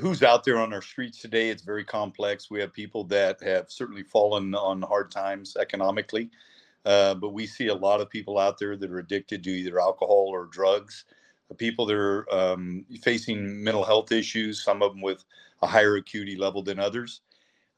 who's 0.00 0.22
out 0.22 0.44
there 0.44 0.58
on 0.58 0.72
our 0.72 0.82
streets 0.82 1.20
today? 1.20 1.48
It's 1.48 1.62
very 1.62 1.84
complex. 1.84 2.50
We 2.50 2.60
have 2.60 2.72
people 2.72 3.04
that 3.04 3.42
have 3.42 3.70
certainly 3.70 4.02
fallen 4.02 4.54
on 4.54 4.82
hard 4.82 5.10
times 5.10 5.56
economically, 5.58 6.30
uh, 6.84 7.14
but 7.14 7.32
we 7.32 7.46
see 7.46 7.68
a 7.68 7.74
lot 7.74 8.00
of 8.00 8.10
people 8.10 8.38
out 8.38 8.58
there 8.58 8.76
that 8.76 8.90
are 8.90 8.98
addicted 8.98 9.44
to 9.44 9.50
either 9.50 9.80
alcohol 9.80 10.28
or 10.30 10.46
drugs. 10.46 11.04
People 11.58 11.86
that 11.86 11.96
are 11.96 12.34
um, 12.34 12.84
facing 13.02 13.62
mental 13.62 13.84
health 13.84 14.10
issues, 14.10 14.64
some 14.64 14.82
of 14.82 14.92
them 14.92 15.00
with 15.00 15.24
a 15.62 15.66
higher 15.66 15.96
acuity 15.96 16.36
level 16.36 16.62
than 16.62 16.80
others. 16.80 17.20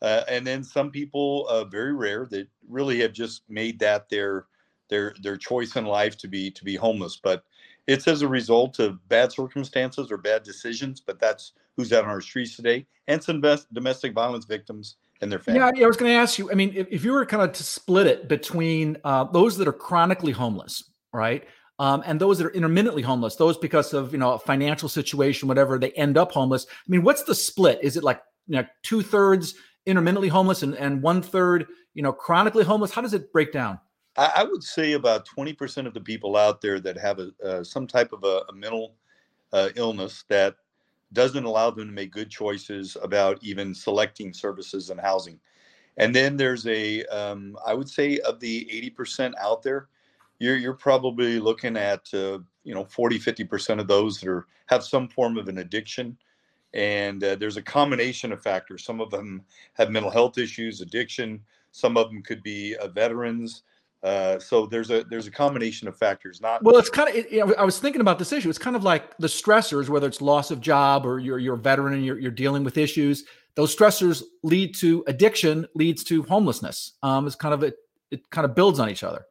Uh, 0.02 0.22
and 0.28 0.46
then 0.46 0.62
some 0.62 0.90
people, 0.90 1.46
uh, 1.48 1.64
very 1.64 1.94
rare, 1.94 2.26
that 2.30 2.48
really 2.68 3.00
have 3.00 3.12
just 3.12 3.42
made 3.48 3.78
that 3.78 4.08
their 4.08 4.46
their 4.88 5.14
their 5.22 5.36
choice 5.36 5.74
in 5.76 5.84
life 5.84 6.16
to 6.18 6.28
be 6.28 6.50
to 6.50 6.64
be 6.64 6.76
homeless. 6.76 7.16
But 7.16 7.44
it's 7.86 8.06
as 8.06 8.22
a 8.22 8.28
result 8.28 8.78
of 8.78 9.06
bad 9.08 9.32
circumstances 9.32 10.10
or 10.10 10.18
bad 10.18 10.42
decisions. 10.42 11.00
But 11.00 11.18
that's 11.18 11.52
who's 11.76 11.92
out 11.92 12.04
on 12.04 12.10
our 12.10 12.20
streets 12.20 12.56
today, 12.56 12.86
and 13.08 13.22
some 13.22 13.40
best 13.40 13.72
domestic 13.72 14.12
violence 14.12 14.44
victims 14.44 14.96
and 15.22 15.32
their 15.32 15.38
families. 15.38 15.60
Yeah, 15.60 15.80
yeah 15.80 15.84
I 15.84 15.88
was 15.88 15.96
going 15.96 16.12
to 16.12 16.16
ask 16.18 16.38
you. 16.38 16.50
I 16.50 16.54
mean, 16.54 16.72
if, 16.74 16.86
if, 16.90 17.04
you 17.04 17.12
were 17.12 17.24
kind 17.24 17.42
of 17.42 17.52
to 17.52 17.62
split 17.62 18.06
it 18.06 18.28
between 18.28 18.98
uh, 19.04 19.24
those 19.24 19.56
that 19.58 19.68
are 19.68 19.72
chronically 19.72 20.32
homeless, 20.32 20.90
right? 21.12 21.44
Um, 21.78 22.02
and 22.06 22.20
those 22.20 22.38
that 22.38 22.46
are 22.46 22.52
intermittently 22.52 23.02
homeless, 23.02 23.36
those 23.36 23.58
because 23.58 23.92
of 23.92 24.12
you 24.12 24.18
know 24.18 24.34
a 24.34 24.38
financial 24.38 24.88
situation, 24.88 25.48
whatever, 25.48 25.78
they 25.78 25.92
end 25.92 26.16
up 26.16 26.32
homeless. 26.32 26.66
I 26.70 26.90
mean, 26.90 27.02
what's 27.02 27.22
the 27.22 27.34
split? 27.34 27.78
Is 27.82 27.96
it 27.96 28.04
like 28.04 28.20
you 28.46 28.56
know 28.56 28.66
two 28.82 29.02
thirds 29.02 29.54
intermittently 29.86 30.28
homeless 30.28 30.62
and, 30.62 30.74
and 30.74 31.02
one 31.02 31.22
third 31.22 31.66
you 31.94 32.02
know 32.02 32.12
chronically 32.12 32.64
homeless? 32.64 32.92
How 32.92 33.02
does 33.02 33.14
it 33.14 33.32
break 33.32 33.52
down? 33.52 33.80
I, 34.16 34.32
I 34.36 34.44
would 34.44 34.62
say 34.62 34.92
about 34.92 35.24
twenty 35.24 35.52
percent 35.52 35.86
of 35.86 35.94
the 35.94 36.00
people 36.00 36.36
out 36.36 36.60
there 36.60 36.80
that 36.80 36.98
have 36.98 37.18
a 37.18 37.30
uh, 37.44 37.64
some 37.64 37.86
type 37.86 38.12
of 38.12 38.24
a, 38.24 38.42
a 38.48 38.52
mental 38.52 38.94
uh, 39.52 39.70
illness 39.76 40.24
that 40.28 40.56
doesn't 41.12 41.44
allow 41.44 41.70
them 41.70 41.86
to 41.86 41.92
make 41.92 42.12
good 42.12 42.30
choices 42.30 42.96
about 43.02 43.38
even 43.42 43.74
selecting 43.74 44.32
services 44.32 44.90
and 44.90 45.00
housing. 45.00 45.38
And 45.98 46.14
then 46.14 46.36
there's 46.36 46.66
a, 46.66 47.04
um, 47.04 47.56
I 47.66 47.72
would 47.72 47.88
say, 47.88 48.18
of 48.18 48.38
the 48.40 48.92
80% 48.98 49.32
out 49.40 49.62
there, 49.62 49.88
you're 50.38 50.56
you're 50.56 50.74
probably 50.74 51.40
looking 51.40 51.76
at 51.76 52.12
uh, 52.12 52.38
you 52.64 52.74
know 52.74 52.84
40 52.84 53.18
50 53.18 53.44
percent 53.44 53.80
of 53.80 53.88
those 53.88 54.20
that 54.20 54.28
are 54.28 54.46
have 54.66 54.84
some 54.84 55.08
form 55.08 55.38
of 55.38 55.48
an 55.48 55.58
addiction 55.58 56.16
and 56.76 57.24
uh, 57.24 57.34
there's 57.34 57.56
a 57.56 57.62
combination 57.62 58.32
of 58.32 58.42
factors. 58.42 58.84
Some 58.84 59.00
of 59.00 59.10
them 59.10 59.42
have 59.74 59.90
mental 59.90 60.10
health 60.10 60.36
issues 60.36 60.82
addiction. 60.82 61.40
Some 61.72 61.96
of 61.96 62.08
them 62.08 62.22
could 62.22 62.42
be 62.42 62.76
uh, 62.76 62.88
veterans. 62.88 63.62
Uh, 64.02 64.38
so 64.38 64.66
there's 64.66 64.90
a 64.90 65.04
there's 65.04 65.26
a 65.26 65.30
combination 65.30 65.88
of 65.88 65.96
factors 65.96 66.40
not 66.40 66.62
well 66.62 66.76
it's 66.76 66.90
kind 66.90 67.08
of 67.08 67.16
it, 67.16 67.32
you 67.32 67.44
know, 67.44 67.54
i 67.54 67.64
was 67.64 67.78
thinking 67.78 68.02
about 68.02 68.18
this 68.18 68.30
issue. 68.30 68.48
It's 68.48 68.58
kind 68.58 68.76
of 68.76 68.84
like 68.84 69.16
the 69.16 69.26
stressors 69.26 69.88
whether 69.88 70.06
it's 70.06 70.20
loss 70.20 70.50
of 70.50 70.60
job 70.60 71.06
or 71.06 71.18
you're, 71.18 71.38
you're 71.38 71.54
a 71.54 71.58
veteran 71.58 71.94
and 71.94 72.04
you're, 72.04 72.18
you're 72.18 72.30
dealing 72.30 72.62
with 72.62 72.76
issues 72.76 73.24
those 73.56 73.74
stressors 73.74 74.22
lead 74.42 74.74
to 74.76 75.02
addiction 75.06 75.66
leads 75.74 76.04
to 76.04 76.22
homelessness. 76.24 76.92
Um, 77.02 77.26
it's 77.26 77.34
kind 77.34 77.54
of 77.54 77.62
it, 77.62 77.76
it 78.10 78.28
kind 78.30 78.44
of 78.44 78.54
builds 78.54 78.78
on 78.78 78.90
each 78.90 79.02
other 79.02 79.24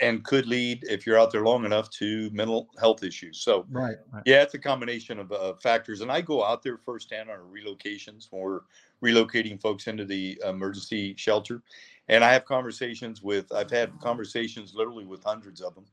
and 0.00 0.24
could 0.24 0.46
lead 0.46 0.84
if 0.88 1.06
you're 1.06 1.18
out 1.18 1.30
there 1.32 1.44
long 1.44 1.64
enough 1.64 1.90
to 1.90 2.30
mental 2.30 2.68
health 2.78 3.02
issues. 3.02 3.40
So, 3.40 3.66
right, 3.70 3.96
right. 4.12 4.22
yeah, 4.24 4.42
it's 4.42 4.54
a 4.54 4.58
combination 4.58 5.18
of 5.18 5.32
uh, 5.32 5.54
factors. 5.54 6.00
And 6.00 6.10
I 6.10 6.20
go 6.20 6.44
out 6.44 6.62
there 6.62 6.78
firsthand 6.78 7.30
on 7.30 7.38
relocations 7.38 8.28
when 8.30 8.42
we're 8.42 8.60
relocating 9.02 9.60
folks 9.60 9.88
into 9.88 10.04
the 10.04 10.40
emergency 10.46 11.14
shelter, 11.16 11.62
and 12.08 12.22
I 12.22 12.32
have 12.32 12.44
conversations 12.44 13.22
with. 13.22 13.52
I've 13.52 13.70
had 13.70 13.92
conversations 14.00 14.74
literally 14.74 15.04
with 15.04 15.22
hundreds 15.24 15.60
of 15.60 15.74
them, 15.74 15.84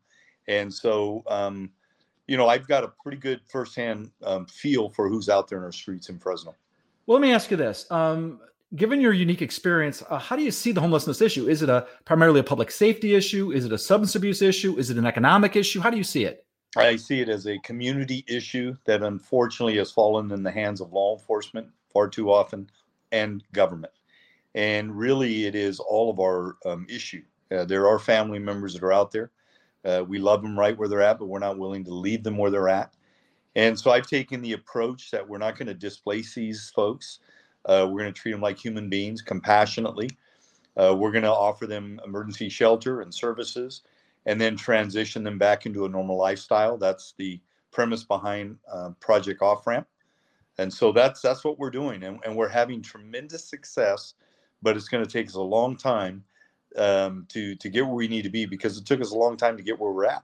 and 0.48 0.74
so. 0.74 1.24
Um, 1.28 1.72
you 2.28 2.38
know, 2.38 2.48
I've 2.48 2.68
got 2.68 2.84
a 2.84 2.90
pretty 3.02 3.18
good 3.18 3.42
firsthand 3.48 4.12
um, 4.24 4.46
feel 4.46 4.88
for 4.88 5.10
who's 5.10 5.30
out 5.30 5.48
there 5.48 5.58
in 5.58 5.64
our 5.64 5.72
streets 5.72 6.10
in 6.10 6.20
Fresno. 6.20 6.54
Well, 7.08 7.18
let 7.18 7.24
me 7.24 7.34
ask 7.34 7.50
you 7.50 7.58
this: 7.58 7.90
um, 7.90 8.40
given 8.76 9.02
your 9.02 9.14
unique 9.14 9.42
experience, 9.42 10.04
uh, 10.10 10.20
how 10.20 10.36
do 10.36 10.44
you 10.44 10.52
see 10.52 10.72
the 10.72 10.82
homelessness 10.82 11.22
issue? 11.22 11.48
Is 11.48 11.62
it 11.62 11.70
a 11.70 11.88
primarily 12.06 12.40
a 12.40 12.44
public 12.44 12.72
safety 12.72 13.16
issue? 13.16 13.52
Is 13.52 13.66
it 13.66 13.72
a 13.72 13.78
substance 13.78 14.16
abuse 14.16 14.42
issue? 14.42 14.78
Is 14.78 14.90
it 14.90 14.98
an 14.98 15.06
economic 15.06 15.56
issue? 15.56 15.80
How 15.80 15.90
do 15.90 15.98
you 15.98 16.04
see 16.04 16.26
it? 16.26 16.46
I 16.78 16.98
see 16.98 17.20
it 17.22 17.30
as 17.30 17.48
a 17.48 17.58
community 17.60 18.24
issue 18.28 18.76
that 18.86 19.02
unfortunately 19.02 19.78
has 19.78 19.92
fallen 19.92 20.32
in 20.32 20.44
the 20.44 20.52
hands 20.52 20.82
of 20.82 20.94
law 20.94 21.18
enforcement 21.18 21.68
far 21.92 22.08
too 22.08 22.32
often 22.32 22.70
and 23.12 23.44
government. 23.54 23.94
And 24.54 24.96
really, 24.96 25.46
it 25.46 25.56
is 25.56 25.80
all 25.80 26.12
of 26.12 26.20
our 26.20 26.58
um, 26.66 26.86
issue. 26.88 27.24
Uh, 27.52 27.66
there 27.66 27.88
are 27.88 27.98
family 27.98 28.38
members 28.38 28.74
that 28.74 28.84
are 28.84 28.94
out 28.94 29.12
there. 29.12 29.32
Uh, 29.84 30.04
we 30.08 30.20
love 30.20 30.44
them 30.44 30.58
right 30.58 30.78
where 30.78 30.88
they're 30.88 31.02
at, 31.02 31.18
but 31.18 31.26
we're 31.26 31.40
not 31.40 31.58
willing 31.58 31.84
to 31.86 31.94
leave 31.94 32.24
them 32.24 32.38
where 32.38 32.52
they're 32.52 32.70
at. 32.70 32.94
And 33.56 33.80
so 33.80 33.90
I've 33.90 34.08
taken 34.08 34.42
the 34.42 34.54
approach 34.54 35.10
that 35.10 35.28
we're 35.28 35.40
not 35.40 35.58
going 35.58 35.68
to 35.68 35.74
displace 35.74 36.36
these 36.36 36.72
folks. 36.76 37.20
Uh, 37.66 37.88
we're 37.90 38.00
going 38.00 38.14
to 38.14 38.20
treat 38.20 38.32
them 38.32 38.42
like 38.42 38.58
human 38.58 38.90
beings, 38.90 39.22
compassionately. 39.22 40.10
Uh, 40.78 40.96
we're 40.96 41.12
going 41.12 41.24
to 41.24 41.32
offer 41.32 41.68
them 41.68 42.00
emergency 42.06 42.50
shelter 42.50 43.02
and 43.02 43.14
services, 43.14 43.82
and 44.26 44.40
then 44.40 44.56
transition 44.56 45.24
them 45.24 45.38
back 45.38 45.66
into 45.66 45.86
a 45.86 45.90
normal 45.90 46.18
lifestyle. 46.18 46.78
That's 46.78 47.14
the 47.18 47.40
premise 47.72 48.04
behind 48.04 48.58
uh, 48.72 48.92
Project 49.00 49.42
Off 49.42 49.68
Ramp, 49.68 49.88
and 50.58 50.74
so 50.74 50.92
that's 50.92 51.22
that's 51.22 51.44
what 51.44 51.60
we're 51.60 51.70
doing, 51.70 52.04
and, 52.04 52.20
and 52.26 52.36
we're 52.36 52.50
having 52.50 52.82
tremendous 52.82 53.44
success. 53.44 54.14
But 54.62 54.76
it's 54.76 54.88
going 54.88 55.04
to 55.04 55.10
take 55.10 55.28
us 55.28 55.36
a 55.36 55.42
long 55.42 55.76
time 55.76 56.24
um, 56.78 57.26
to 57.30 57.56
to 57.56 57.70
get 57.70 57.86
where 57.86 57.96
we 57.96 58.08
need 58.08 58.24
to 58.24 58.30
be 58.30 58.46
because 58.46 58.78
it 58.78 58.86
took 58.86 59.02
us 59.02 59.12
a 59.12 59.18
long 59.18 59.38
time 59.38 59.58
to 59.58 59.64
get 59.64 59.80
where 59.80 59.92
we're 59.92 60.06
at. 60.06 60.24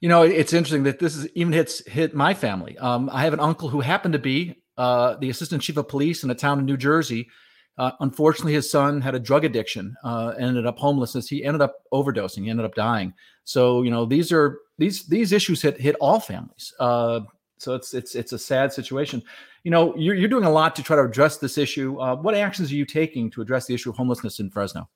You 0.00 0.08
know, 0.08 0.22
it's 0.22 0.52
interesting 0.52 0.82
that 0.84 0.98
this 0.98 1.16
is 1.16 1.28
even 1.34 1.52
hits 1.52 1.86
hit 1.86 2.14
my 2.14 2.34
family. 2.34 2.76
Um, 2.78 3.08
I 3.12 3.24
have 3.24 3.32
an 3.32 3.40
uncle 3.40 3.68
who 3.68 3.80
happened 3.80 4.12
to 4.12 4.18
be 4.18 4.56
uh, 4.76 5.16
the 5.16 5.30
assistant 5.30 5.62
chief 5.62 5.76
of 5.76 5.88
police 5.88 6.24
in 6.24 6.30
a 6.30 6.34
town 6.34 6.58
in 6.58 6.64
New 6.64 6.76
Jersey. 6.76 7.28
Uh, 7.76 7.90
unfortunately, 8.00 8.52
his 8.52 8.70
son 8.70 9.00
had 9.00 9.14
a 9.14 9.20
drug 9.20 9.44
addiction, 9.44 9.96
uh, 10.04 10.32
ended 10.38 10.64
up 10.64 10.78
homelessness. 10.78 11.28
He 11.28 11.44
ended 11.44 11.60
up 11.60 11.76
overdosing. 11.92 12.44
He 12.44 12.50
ended 12.50 12.66
up 12.66 12.74
dying. 12.74 13.12
So 13.44 13.82
you 13.82 13.90
know 13.90 14.04
these 14.04 14.32
are 14.32 14.60
these 14.78 15.06
these 15.06 15.32
issues 15.32 15.60
hit 15.62 15.80
hit 15.80 15.96
all 16.00 16.20
families. 16.20 16.72
Uh, 16.80 17.20
so 17.58 17.74
it's 17.74 17.94
it's 17.94 18.14
it's 18.14 18.32
a 18.32 18.38
sad 18.38 18.72
situation. 18.72 19.22
You 19.64 19.70
know 19.70 19.94
you're, 19.96 20.14
you're 20.14 20.28
doing 20.28 20.44
a 20.44 20.50
lot 20.50 20.76
to 20.76 20.82
try 20.82 20.96
to 20.96 21.02
address 21.02 21.38
this 21.38 21.58
issue. 21.58 21.98
Uh, 22.00 22.16
what 22.16 22.34
actions 22.34 22.70
are 22.70 22.76
you 22.76 22.86
taking 22.86 23.30
to 23.30 23.42
address 23.42 23.66
the 23.66 23.74
issue 23.74 23.90
of 23.90 23.96
homelessness 23.96 24.40
in 24.40 24.50
Fresno? 24.50 24.88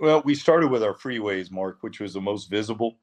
Well, 0.00 0.22
we 0.24 0.34
started 0.34 0.70
with 0.70 0.82
our 0.82 0.94
freeways, 0.94 1.50
Mark, 1.50 1.78
which 1.82 2.00
was 2.00 2.14
the 2.14 2.20
most 2.20 2.50
visible, 2.50 2.96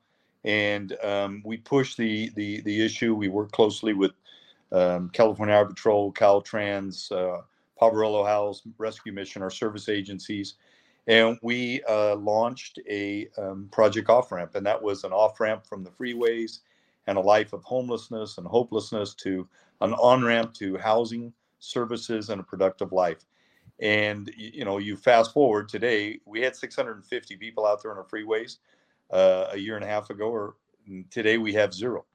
and 0.44 0.96
um, 1.04 1.42
we 1.46 1.58
pushed 1.58 1.98
the 1.98 2.30
the 2.36 2.62
the 2.62 2.86
issue. 2.86 3.16
We 3.16 3.28
worked 3.28 3.54
closely 3.54 3.94
with 3.94 4.12
um, 4.72 5.10
California 5.10 5.56
Highway 5.56 5.70
Patrol, 5.70 6.14
Caltrans, 6.14 7.12
uh, 7.12 7.42
Poverello 7.82 8.26
House, 8.26 8.62
Rescue 8.78 9.12
Mission, 9.12 9.42
our 9.42 9.50
service 9.50 9.90
agencies. 9.90 10.56
And 11.08 11.40
we 11.42 11.82
uh, 11.90 12.16
launched 12.16 12.80
a 12.90 13.28
um, 13.38 13.68
project 13.72 14.10
off 14.10 14.32
ramp, 14.32 14.56
and 14.56 14.66
that 14.66 14.82
was 14.82 15.04
an 15.04 15.12
off 15.12 15.40
ramp 15.40 15.66
from 15.66 15.84
the 15.84 15.90
freeways 15.90 16.60
and 17.08 17.18
a 17.18 17.22
life 17.22 17.54
of 17.54 17.64
homelessness 17.64 18.38
and 18.38 18.46
hopelessness 18.46 19.16
to 19.16 19.48
an 19.82 19.94
on 19.94 20.24
ramp 20.24 20.54
to 20.54 20.78
housing, 20.78 21.34
services, 21.60 22.30
and 22.30 22.40
a 22.40 22.44
productive 22.44 22.92
life. 22.92 23.26
And 23.80 24.32
you 24.38 24.64
know, 24.64 24.78
you 24.78 24.96
fast 24.96 25.34
forward 25.34 25.68
today, 25.68 26.20
we 26.26 26.40
had 26.42 26.56
650 26.56 27.36
people 27.38 27.66
out 27.66 27.82
there 27.82 27.92
on 27.92 27.98
our 27.98 28.06
freeways 28.06 28.58
uh, 29.10 29.48
a 29.52 29.58
year 29.58 29.76
and 29.76 29.84
a 29.84 29.88
half 29.88 30.12
ago, 30.12 30.30
or 30.30 30.56
today 31.10 31.40
we 31.40 31.52
have 31.54 31.74
zero. 31.74 32.06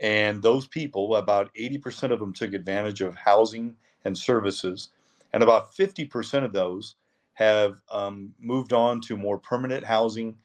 And 0.00 0.42
those 0.42 0.66
people, 0.66 1.16
about 1.16 1.50
80% 1.54 2.10
of 2.10 2.18
them 2.18 2.32
took 2.32 2.54
advantage 2.54 3.02
of 3.02 3.14
housing 3.14 3.76
and 4.04 4.16
services. 4.16 4.90
And 5.32 5.42
about 5.42 5.74
50% 5.74 6.44
of 6.44 6.52
those 6.52 6.96
have 7.34 7.76
um, 7.90 8.32
moved 8.40 8.72
on 8.72 9.00
to 9.02 9.16
more 9.16 9.38
permanent 9.38 9.84
housing 9.84 10.36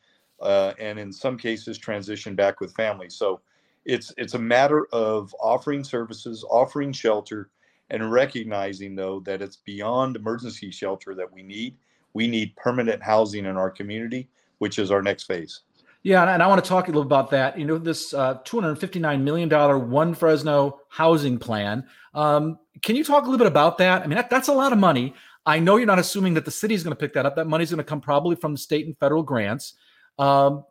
uh, 0.41 0.73
and 0.79 0.99
in 0.99 1.11
some 1.11 1.37
cases 1.37 1.79
transitioned 1.79 2.35
back 2.35 2.59
with 2.59 2.75
families. 2.75 3.15
So 3.15 3.41
it's, 3.85 4.13
it's 4.17 4.33
a 4.33 4.39
matter 4.39 4.87
of 4.91 5.33
offering 5.39 5.83
services, 5.83 6.45
offering 6.49 6.91
shelter, 6.91 7.49
and 7.89 8.11
recognizing 8.11 8.95
though 8.95 9.21
that 9.21 9.41
it's 9.41 9.57
beyond 9.57 10.15
emergency 10.15 10.71
shelter 10.71 11.15
that 11.15 11.31
we 11.31 11.43
need. 11.43 11.77
We 12.13 12.27
need 12.27 12.55
permanent 12.55 13.03
housing 13.03 13.45
in 13.45 13.57
our 13.57 13.69
community, 13.69 14.29
which 14.57 14.79
is 14.79 14.91
our 14.91 15.01
next 15.01 15.23
phase. 15.23 15.61
Yeah, 16.05 16.31
and 16.31 16.43
I 16.43 16.45
want 16.45 16.63
to 16.63 16.69
talk 16.69 16.87
a 16.87 16.91
little 16.91 17.01
about 17.01 17.31
that. 17.31 17.57
You 17.57 17.65
know, 17.65 17.79
this 17.79 18.13
uh, 18.13 18.35
$259 18.43 19.21
million 19.23 19.89
One 19.89 20.13
Fresno 20.13 20.81
housing 20.87 21.39
plan. 21.39 21.87
Um, 22.13 22.59
can 22.83 22.95
you 22.95 23.03
talk 23.03 23.23
a 23.23 23.25
little 23.25 23.39
bit 23.39 23.47
about 23.47 23.79
that? 23.79 24.03
I 24.03 24.05
mean, 24.05 24.17
that, 24.17 24.29
that's 24.29 24.47
a 24.47 24.53
lot 24.53 24.71
of 24.71 24.77
money. 24.77 25.15
I 25.47 25.57
know 25.57 25.77
you're 25.77 25.87
not 25.87 25.97
assuming 25.97 26.35
that 26.35 26.45
the 26.45 26.51
city 26.51 26.75
is 26.75 26.83
going 26.83 26.91
to 26.91 26.95
pick 26.95 27.13
that 27.13 27.25
up. 27.25 27.35
That 27.35 27.47
money's 27.47 27.71
going 27.71 27.79
to 27.79 27.83
come 27.83 28.01
probably 28.01 28.35
from 28.35 28.55
state 28.55 28.85
and 28.85 28.95
federal 28.99 29.23
grants. 29.23 29.73
Um, 30.19 30.63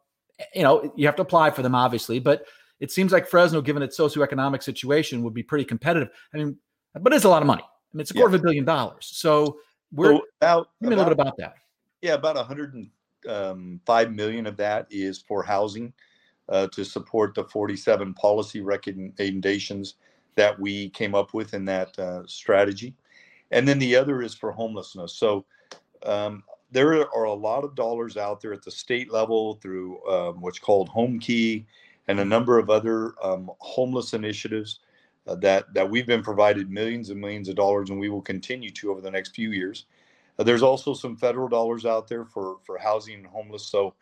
you 0.55 0.63
know, 0.63 0.93
you 0.95 1.07
have 1.07 1.17
to 1.17 1.23
apply 1.23 1.51
for 1.51 1.63
them, 1.63 1.75
obviously, 1.75 2.21
but 2.21 2.47
it 2.79 2.93
seems 2.93 3.11
like 3.11 3.27
Fresno, 3.27 3.61
given 3.61 3.83
its 3.83 3.99
socioeconomic 3.99 4.63
situation, 4.63 5.25
would 5.25 5.35
be 5.35 5.43
pretty 5.43 5.65
competitive. 5.65 6.11
I 6.33 6.37
mean, 6.37 6.59
but 6.95 7.13
it's 7.13 7.25
a 7.25 7.29
lot 7.29 7.43
of 7.43 7.49
money. 7.49 7.65
I 7.65 7.97
mean, 7.97 8.03
it's 8.03 8.13
a 8.13 8.15
quarter 8.15 8.31
yeah. 8.31 8.37
of 8.37 8.41
a 8.41 8.45
billion 8.45 8.65
dollars. 8.65 9.11
So 9.13 9.59
we're 9.91 10.15
so 10.15 10.23
about, 10.41 10.69
me 10.81 10.87
a 10.87 10.91
little 10.91 11.07
bit 11.07 11.13
about 11.13 11.37
that. 11.39 11.55
Yeah, 12.03 12.15
about 12.15 12.37
100 12.37 12.73
um, 13.29 13.81
five 13.87 14.13
million 14.13 14.47
of 14.47 14.57
that 14.57 14.87
is 14.91 15.19
for 15.19 15.43
housing 15.43 15.93
uh, 16.49 16.67
to 16.69 16.85
support 16.85 17.35
the 17.35 17.45
47 17.45 18.15
policy 18.15 18.61
recommendations 18.61 19.95
that 20.37 20.59
we 20.59 20.91
came 20.91 21.15
up 21.15 21.33
with 21.33 21.55
in 21.55 21.65
that 21.65 21.99
uh, 21.99 22.23
strategy. 22.27 22.95
and 23.51 23.69
then 23.69 23.79
the 23.79 23.97
other 23.97 24.23
is 24.23 24.35
for 24.35 24.51
homelessness. 24.53 25.15
So 25.15 25.45
um, 26.05 26.43
there 26.71 27.09
are 27.15 27.25
a 27.25 27.33
lot 27.33 27.65
of 27.65 27.75
dollars 27.75 28.17
out 28.17 28.41
there 28.41 28.53
at 28.53 28.63
the 28.63 28.71
state 28.71 29.13
level 29.13 29.55
through 29.55 30.05
um, 30.09 30.41
what's 30.41 30.59
called 30.59 30.91
Homekey 30.91 31.65
and 32.09 32.21
a 32.21 32.25
number 32.25 32.59
of 32.59 32.69
other 32.69 33.15
um, 33.23 33.51
homeless 33.61 34.13
initiatives 34.13 34.81
uh, 35.27 35.37
that 35.37 35.73
that 35.73 35.89
we've 35.89 36.07
been 36.07 36.23
provided 36.23 36.71
millions 36.71 37.11
and 37.11 37.21
millions 37.21 37.49
of 37.49 37.57
dollars, 37.57 37.91
and 37.91 37.99
we 37.99 38.11
will 38.11 38.21
continue 38.21 38.71
to 38.71 38.91
over 38.91 39.01
the 39.01 39.11
next 39.11 39.35
few 39.35 39.53
years. 39.53 39.87
There's 40.39 40.63
also 40.63 40.95
some 40.95 41.17
federal 41.17 41.49
dollars 41.49 41.87
out 41.87 42.09
there 42.09 42.25
for 42.25 42.59
for 42.65 42.79
housing 42.79 43.17
and 43.17 43.27
homeless. 43.27 43.67
So 43.67 43.95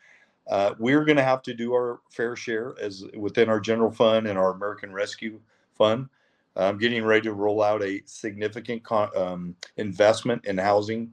uh, 0.49 0.75
we're 0.79 1.05
going 1.05 1.16
to 1.16 1.23
have 1.25 1.42
to 1.42 1.55
do 1.55 1.73
our 1.73 2.01
fair 2.11 2.37
share 2.37 2.75
as 2.81 3.05
within 3.16 3.49
our 3.49 3.61
general 3.61 3.90
fund 3.90 4.27
and 4.27 4.38
our 4.38 4.53
American 4.53 4.92
Rescue 4.92 5.40
Fund. 5.77 6.09
I'm 6.57 6.79
getting 6.79 7.05
ready 7.05 7.23
to 7.23 7.33
roll 7.33 7.62
out 7.62 7.83
a 7.83 8.03
significant 8.05 8.83
um, 8.92 9.57
investment 9.79 10.45
in 10.45 10.59
housing 10.59 11.12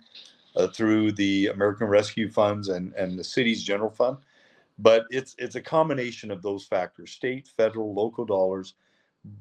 uh, 0.55 0.67
through 0.67 1.13
the 1.13 1.47
American 1.47 1.87
Rescue 1.87 2.29
Funds 2.29 2.69
and, 2.69 2.93
and 2.95 3.17
the 3.17 3.23
city's 3.23 3.63
general 3.63 3.89
fund. 3.89 4.17
But 4.79 5.05
it's 5.09 5.35
it's 5.37 5.55
a 5.55 5.61
combination 5.61 6.31
of 6.31 6.41
those 6.41 6.65
factors: 6.65 7.11
state, 7.11 7.49
federal, 7.57 7.93
local 7.93 8.25
dollars. 8.25 8.75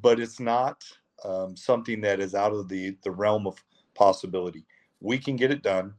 But 0.02 0.20
it's 0.20 0.40
not 0.40 0.84
um, 1.24 1.56
something 1.56 2.00
that 2.02 2.20
is 2.20 2.34
out 2.34 2.52
of 2.52 2.68
the 2.68 2.96
the 3.02 3.10
realm 3.10 3.46
of 3.46 3.56
possibility. 3.94 4.64
We 5.00 5.18
can 5.18 5.36
get 5.36 5.50
it 5.50 5.62
done. 5.62 5.94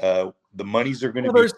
Uh, 0.00 0.30
the 0.54 0.64
monies 0.64 1.02
are 1.04 1.12
going 1.12 1.24
to 1.24 1.30
well, 1.30 1.44
be. 1.44 1.52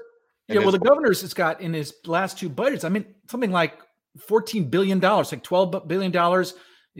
Yeah, 0.48 0.60
well, 0.60 0.70
the 0.70 0.78
governor's 0.78 1.22
has 1.22 1.34
got 1.34 1.60
in 1.60 1.74
his 1.74 1.94
last 2.06 2.38
two 2.38 2.48
budgets. 2.48 2.84
I 2.84 2.88
mean, 2.88 3.04
something 3.28 3.50
like 3.50 3.80
fourteen 4.18 4.68
billion 4.68 5.00
dollars, 5.00 5.32
like 5.32 5.42
twelve 5.42 5.88
billion 5.88 6.12
dollars. 6.12 6.54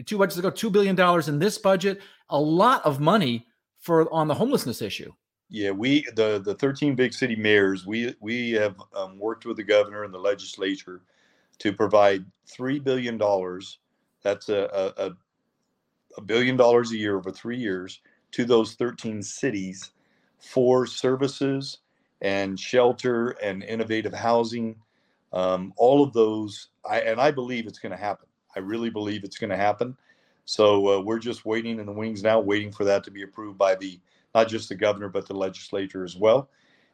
Two 0.05 0.17
budgets 0.17 0.37
ago, 0.37 0.49
two 0.49 0.69
billion 0.69 0.95
dollars 0.95 1.27
in 1.27 1.39
this 1.39 1.57
budget. 1.57 2.01
A 2.29 2.39
lot 2.39 2.85
of 2.85 2.99
money 2.99 3.47
for 3.79 4.11
on 4.13 4.27
the 4.27 4.33
homelessness 4.33 4.81
issue. 4.81 5.11
Yeah, 5.49 5.71
we 5.71 6.05
the 6.15 6.41
the 6.43 6.55
13 6.55 6.95
big 6.95 7.13
city 7.13 7.35
mayors, 7.35 7.85
we 7.85 8.13
we 8.19 8.51
have 8.51 8.75
um, 8.93 9.17
worked 9.17 9.45
with 9.45 9.57
the 9.57 9.63
governor 9.63 10.03
and 10.03 10.13
the 10.13 10.19
legislature 10.19 11.03
to 11.59 11.71
provide 11.71 12.25
three 12.45 12.79
billion 12.79 13.17
dollars. 13.17 13.79
That's 14.23 14.49
a, 14.49 14.93
a 14.97 15.11
a 16.17 16.21
billion 16.21 16.57
dollars 16.57 16.91
a 16.91 16.97
year 16.97 17.17
over 17.17 17.31
three 17.31 17.57
years 17.57 18.01
to 18.31 18.45
those 18.45 18.73
13 18.75 19.21
cities 19.21 19.91
for 20.39 20.85
services 20.85 21.79
and 22.21 22.59
shelter 22.59 23.29
and 23.43 23.63
innovative 23.63 24.13
housing. 24.13 24.75
Um, 25.33 25.73
all 25.77 26.03
of 26.03 26.13
those, 26.13 26.69
I, 26.89 27.01
and 27.01 27.19
I 27.19 27.31
believe 27.31 27.67
it's 27.67 27.79
going 27.79 27.91
to 27.91 27.97
happen. 27.97 28.27
I 28.55 28.59
really 28.59 28.89
believe 28.89 29.23
it's 29.23 29.37
going 29.37 29.49
to 29.49 29.57
happen. 29.57 29.95
So 30.45 30.87
uh, 30.87 31.01
we're 31.01 31.19
just 31.19 31.45
waiting 31.45 31.79
in 31.79 31.85
the 31.85 31.91
wings 31.91 32.23
now, 32.23 32.39
waiting 32.39 32.71
for 32.71 32.85
that 32.85 33.03
to 33.03 33.11
be 33.11 33.23
approved 33.23 33.57
by 33.57 33.75
the 33.75 33.99
not 34.33 34.47
just 34.47 34.69
the 34.69 34.75
governor, 34.75 35.09
but 35.09 35.27
the 35.27 35.33
legislature 35.33 36.03
as 36.03 36.15
well. 36.15 36.49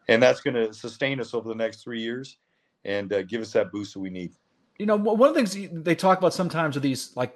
And 0.08 0.22
that's 0.22 0.42
going 0.42 0.56
to 0.56 0.74
sustain 0.74 1.20
us 1.20 1.34
over 1.34 1.48
the 1.48 1.56
next 1.56 1.84
three 1.84 2.02
years 2.02 2.38
and 2.84 3.12
uh, 3.14 3.24
give 3.24 3.42
us 3.42 3.54
that 3.54 3.72
boost 3.72 3.94
that 3.94 4.00
we 4.00 4.10
need. 4.10 4.34
You 4.78 4.86
know, 4.88 4.96
one 4.96 5.30
of 5.30 5.36
the 5.36 5.46
things 5.46 5.84
they 5.84 5.96
talk 5.96 6.18
about 6.18 6.34
sometimes 6.34 6.76
are 6.76 6.80
these, 6.80 7.16
like, 7.16 7.36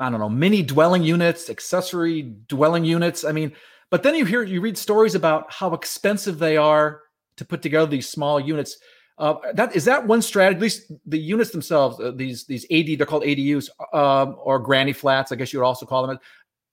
I 0.00 0.10
don't 0.10 0.20
know, 0.20 0.28
mini 0.28 0.62
dwelling 0.62 1.02
units, 1.02 1.50
accessory 1.50 2.22
dwelling 2.22 2.84
units. 2.84 3.24
I 3.24 3.32
mean, 3.32 3.52
but 3.90 4.02
then 4.02 4.14
you 4.14 4.24
hear, 4.24 4.42
you 4.42 4.60
read 4.60 4.78
stories 4.78 5.14
about 5.14 5.52
how 5.52 5.74
expensive 5.74 6.38
they 6.38 6.56
are 6.56 7.02
to 7.36 7.44
put 7.44 7.62
together 7.62 7.86
these 7.86 8.08
small 8.08 8.40
units. 8.40 8.78
Uh, 9.18 9.34
that 9.54 9.74
is 9.74 9.84
that 9.84 10.06
one 10.06 10.22
strategy. 10.22 10.56
At 10.56 10.62
least 10.62 10.92
the 11.04 11.18
units 11.18 11.50
themselves, 11.50 11.98
uh, 11.98 12.12
these 12.14 12.44
these 12.44 12.64
AD, 12.70 12.98
they're 12.98 13.06
called 13.06 13.24
ADUs 13.24 13.68
um, 13.92 14.36
or 14.38 14.60
granny 14.60 14.92
flats. 14.92 15.32
I 15.32 15.34
guess 15.34 15.52
you 15.52 15.58
would 15.58 15.66
also 15.66 15.84
call 15.84 16.06
them 16.06 16.18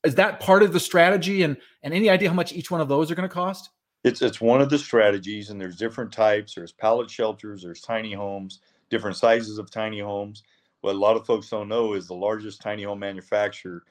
is 0.05 0.15
that 0.15 0.39
part 0.39 0.63
of 0.63 0.71
the 0.71 0.79
strategy 0.79 1.43
and 1.43 1.57
and 1.83 1.93
any 1.93 2.09
idea 2.09 2.29
how 2.29 2.35
much 2.35 2.53
each 2.53 2.71
one 2.71 2.79
of 2.79 2.87
those 2.87 3.11
are 3.11 3.15
going 3.15 3.27
to 3.27 3.33
cost 3.33 3.71
it's 4.03 4.21
it's 4.21 4.39
one 4.39 4.61
of 4.61 4.69
the 4.69 4.77
strategies 4.77 5.49
and 5.49 5.59
there's 5.59 5.75
different 5.75 6.11
types 6.11 6.53
there's 6.53 6.71
pallet 6.71 7.09
shelters 7.09 7.63
there's 7.63 7.81
tiny 7.81 8.13
homes 8.13 8.59
different 8.89 9.17
sizes 9.17 9.57
of 9.57 9.69
tiny 9.71 9.99
homes 9.99 10.43
what 10.81 10.95
a 10.95 10.97
lot 10.97 11.15
of 11.15 11.25
folks 11.25 11.49
don't 11.49 11.67
know 11.67 11.93
is 11.93 12.07
the 12.07 12.13
largest 12.13 12.61
tiny 12.61 12.83
home 12.83 12.99
manufacturer 12.99 13.83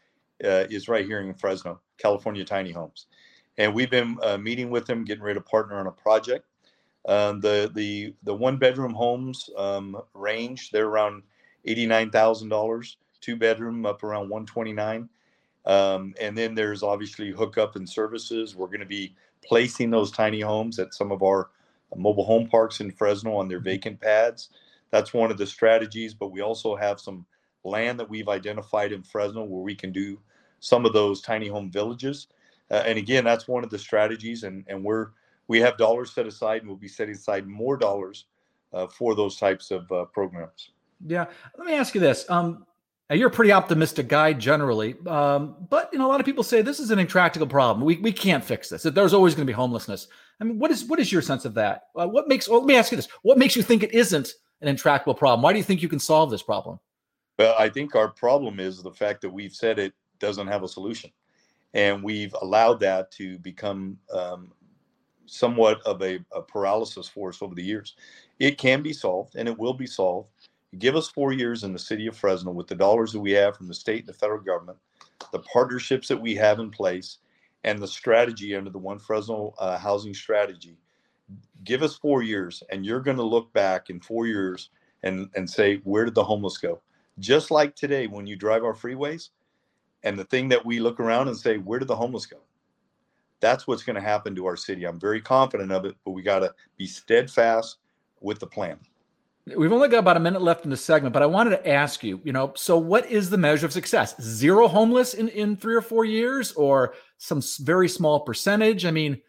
uh, 0.44 0.64
is 0.70 0.88
right 0.88 1.06
here 1.06 1.20
in 1.20 1.34
fresno 1.34 1.80
california 1.98 2.44
tiny 2.44 2.72
homes 2.72 3.06
and 3.58 3.72
we've 3.72 3.90
been 3.90 4.18
uh, 4.22 4.36
meeting 4.36 4.70
with 4.70 4.86
them 4.86 5.04
getting 5.04 5.22
ready 5.22 5.38
to 5.38 5.44
partner 5.44 5.78
on 5.78 5.86
a 5.86 5.92
project 5.92 6.46
um, 7.06 7.40
the 7.40 7.70
the 7.74 8.14
the 8.22 8.34
one 8.34 8.56
bedroom 8.56 8.92
homes 8.92 9.50
um, 9.56 10.00
range 10.14 10.70
they're 10.70 10.86
around 10.86 11.22
$89000 11.66 12.96
two 13.20 13.36
bedroom 13.36 13.86
up 13.86 14.02
around 14.02 14.28
129 14.28 15.08
um, 15.66 16.14
and 16.20 16.36
then 16.36 16.54
there's 16.54 16.82
obviously 16.82 17.30
hookup 17.30 17.76
and 17.76 17.88
services. 17.88 18.54
We're 18.54 18.66
going 18.66 18.80
to 18.80 18.86
be 18.86 19.14
placing 19.44 19.90
those 19.90 20.10
tiny 20.10 20.40
homes 20.40 20.78
at 20.78 20.94
some 20.94 21.10
of 21.10 21.22
our 21.22 21.50
mobile 21.96 22.24
home 22.24 22.48
parks 22.48 22.80
in 22.80 22.90
Fresno 22.90 23.36
on 23.36 23.48
their 23.48 23.58
mm-hmm. 23.58 23.64
vacant 23.64 24.00
pads. 24.00 24.50
That's 24.94 25.12
one 25.12 25.32
of 25.32 25.38
the 25.38 25.46
strategies, 25.46 26.14
but 26.14 26.30
we 26.30 26.40
also 26.40 26.76
have 26.76 27.00
some 27.00 27.26
land 27.64 27.98
that 27.98 28.08
we've 28.08 28.28
identified 28.28 28.92
in 28.92 29.02
Fresno 29.02 29.42
where 29.42 29.60
we 29.60 29.74
can 29.74 29.90
do 29.90 30.20
some 30.60 30.86
of 30.86 30.92
those 30.92 31.20
tiny 31.20 31.48
home 31.48 31.68
villages. 31.68 32.28
Uh, 32.70 32.84
and 32.86 32.96
again, 32.96 33.24
that's 33.24 33.48
one 33.48 33.64
of 33.64 33.70
the 33.70 33.78
strategies, 33.78 34.44
and 34.44 34.64
and 34.68 34.84
we're 34.84 35.08
we 35.48 35.58
have 35.58 35.76
dollars 35.78 36.12
set 36.12 36.28
aside, 36.28 36.60
and 36.60 36.68
we'll 36.68 36.76
be 36.76 36.86
setting 36.86 37.16
aside 37.16 37.44
more 37.44 37.76
dollars 37.76 38.26
uh, 38.72 38.86
for 38.86 39.16
those 39.16 39.36
types 39.36 39.72
of 39.72 39.90
uh, 39.90 40.04
programs. 40.04 40.70
Yeah, 41.04 41.26
let 41.58 41.66
me 41.66 41.74
ask 41.74 41.92
you 41.96 42.00
this: 42.00 42.24
um, 42.30 42.64
you're 43.10 43.30
a 43.30 43.32
pretty 43.32 43.50
optimistic 43.50 44.06
guy 44.06 44.32
generally, 44.32 44.94
um, 45.08 45.56
but 45.70 45.90
you 45.92 45.98
know 45.98 46.06
a 46.06 46.10
lot 46.10 46.20
of 46.20 46.26
people 46.26 46.44
say 46.44 46.62
this 46.62 46.78
is 46.78 46.92
an 46.92 47.00
intractable 47.00 47.48
problem. 47.48 47.84
We, 47.84 47.96
we 47.96 48.12
can't 48.12 48.44
fix 48.44 48.68
this. 48.68 48.84
There's 48.84 49.12
always 49.12 49.34
going 49.34 49.44
to 49.44 49.50
be 49.50 49.56
homelessness. 49.56 50.06
I 50.40 50.44
mean, 50.44 50.60
what 50.60 50.70
is 50.70 50.84
what 50.84 51.00
is 51.00 51.10
your 51.10 51.20
sense 51.20 51.44
of 51.44 51.54
that? 51.54 51.88
Uh, 51.96 52.06
what 52.06 52.28
makes? 52.28 52.48
Well, 52.48 52.60
let 52.60 52.68
me 52.68 52.76
ask 52.76 52.92
you 52.92 52.96
this: 52.96 53.08
What 53.22 53.38
makes 53.38 53.56
you 53.56 53.64
think 53.64 53.82
it 53.82 53.92
isn't 53.92 54.34
an 54.64 54.68
intractable 54.70 55.14
problem? 55.14 55.42
Why 55.42 55.52
do 55.52 55.58
you 55.58 55.64
think 55.64 55.82
you 55.82 55.88
can 55.88 55.98
solve 56.00 56.30
this 56.30 56.42
problem? 56.42 56.78
Well, 57.38 57.54
I 57.58 57.68
think 57.68 57.94
our 57.94 58.08
problem 58.08 58.60
is 58.60 58.82
the 58.82 58.92
fact 58.92 59.20
that 59.22 59.30
we've 59.30 59.54
said 59.54 59.78
it 59.78 59.92
doesn't 60.18 60.46
have 60.46 60.62
a 60.62 60.68
solution, 60.68 61.10
and 61.74 62.02
we've 62.02 62.34
allowed 62.42 62.80
that 62.80 63.10
to 63.12 63.38
become 63.38 63.98
um, 64.12 64.52
somewhat 65.26 65.80
of 65.82 66.02
a, 66.02 66.20
a 66.32 66.42
paralysis 66.42 67.08
for 67.08 67.28
us 67.28 67.42
over 67.42 67.54
the 67.54 67.62
years. 67.62 67.96
It 68.38 68.58
can 68.58 68.82
be 68.82 68.92
solved, 68.92 69.36
and 69.36 69.48
it 69.48 69.58
will 69.58 69.74
be 69.74 69.86
solved 69.86 70.28
give 70.78 70.96
us 70.96 71.08
four 71.08 71.32
years 71.32 71.64
in 71.64 71.72
the 71.72 71.78
city 71.78 72.06
of 72.06 72.16
Fresno 72.16 72.52
with 72.52 72.66
the 72.66 72.74
dollars 72.74 73.12
that 73.12 73.20
we 73.20 73.32
have 73.32 73.56
from 73.56 73.68
the 73.68 73.74
state 73.74 74.00
and 74.00 74.08
the 74.08 74.12
federal 74.12 74.40
government, 74.40 74.78
the 75.32 75.38
partnerships 75.40 76.08
that 76.08 76.20
we 76.20 76.34
have 76.34 76.58
in 76.58 76.70
place, 76.70 77.18
and 77.64 77.78
the 77.78 77.88
strategy 77.88 78.54
under 78.54 78.70
the 78.70 78.78
One 78.78 78.98
Fresno 78.98 79.54
uh, 79.58 79.78
housing 79.78 80.14
strategy. 80.14 80.76
Give 81.64 81.82
us 81.82 81.96
four 81.96 82.22
years, 82.22 82.62
and 82.70 82.84
you're 82.84 83.00
going 83.00 83.16
to 83.16 83.22
look 83.22 83.52
back 83.52 83.90
in 83.90 84.00
four 84.00 84.26
years 84.26 84.70
and, 85.02 85.30
and 85.34 85.48
say, 85.48 85.76
where 85.84 86.04
did 86.04 86.14
the 86.14 86.24
homeless 86.24 86.58
go? 86.58 86.80
Just 87.18 87.50
like 87.50 87.74
today, 87.74 88.06
when 88.06 88.26
you 88.26 88.36
drive 88.36 88.64
our 88.64 88.74
freeways, 88.74 89.30
and 90.02 90.18
the 90.18 90.24
thing 90.24 90.48
that 90.50 90.64
we 90.64 90.80
look 90.80 91.00
around 91.00 91.28
and 91.28 91.36
say, 91.36 91.56
where 91.56 91.78
did 91.78 91.88
the 91.88 91.96
homeless 91.96 92.26
go? 92.26 92.38
That's 93.40 93.66
what's 93.66 93.82
going 93.82 93.96
to 93.96 94.02
happen 94.02 94.34
to 94.34 94.46
our 94.46 94.56
city. 94.56 94.84
I'm 94.84 95.00
very 95.00 95.20
confident 95.20 95.72
of 95.72 95.84
it, 95.86 95.96
but 96.04 96.10
we 96.10 96.22
got 96.22 96.40
to 96.40 96.54
be 96.76 96.86
steadfast 96.86 97.78
with 98.20 98.38
the 98.38 98.46
plan. 98.46 98.78
We've 99.56 99.72
only 99.72 99.88
got 99.88 99.98
about 99.98 100.16
a 100.16 100.20
minute 100.20 100.40
left 100.40 100.64
in 100.64 100.70
the 100.70 100.76
segment, 100.76 101.12
but 101.12 101.22
I 101.22 101.26
wanted 101.26 101.50
to 101.50 101.68
ask 101.68 102.02
you, 102.02 102.20
you 102.24 102.32
know, 102.32 102.52
so 102.56 102.78
what 102.78 103.10
is 103.10 103.28
the 103.28 103.36
measure 103.36 103.66
of 103.66 103.72
success? 103.74 104.18
Zero 104.20 104.68
homeless 104.68 105.12
in, 105.12 105.28
in 105.28 105.56
three 105.56 105.74
or 105.74 105.82
four 105.82 106.06
years 106.06 106.52
or 106.52 106.94
some 107.18 107.42
very 107.60 107.88
small 107.88 108.20
percentage? 108.20 108.86
I 108.86 108.90
mean, 108.90 109.20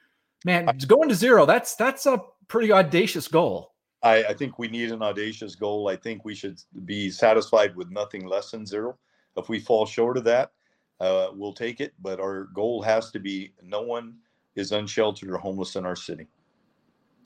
man, 0.46 0.70
going 0.88 1.10
to 1.10 1.16
zero, 1.16 1.46
that's 1.46 1.76
that's 1.76 2.06
a 2.06 2.22
pretty 2.48 2.72
audacious 2.72 3.28
goal. 3.28 3.74
I, 4.04 4.24
I 4.26 4.34
think 4.34 4.60
we 4.60 4.68
need 4.68 4.92
an 4.92 5.02
audacious 5.02 5.56
goal. 5.56 5.90
I 5.90 5.96
think 5.96 6.24
we 6.24 6.36
should 6.36 6.62
be 6.86 7.10
satisfied 7.10 7.76
with 7.76 7.90
nothing 7.90 8.26
less 8.28 8.52
than 8.52 8.66
zero. 8.66 8.98
If 9.36 9.50
we 9.50 9.60
fall 9.60 9.86
short 9.86 10.18
of 10.18 10.24
that, 10.26 10.52
uh, 11.00 11.30
we'll 11.34 11.54
take 11.54 11.82
it. 11.82 11.94
But 12.00 12.20
our 12.20 12.46
goal 12.54 12.82
has 12.84 13.12
to 13.12 13.20
be 13.20 13.54
no 13.62 13.82
one 13.82 14.16
is 14.56 14.72
unsheltered 14.72 15.30
or 15.30 15.38
homeless 15.38 15.76
in 15.76 15.86
our 15.86 15.96
city. 15.96 16.28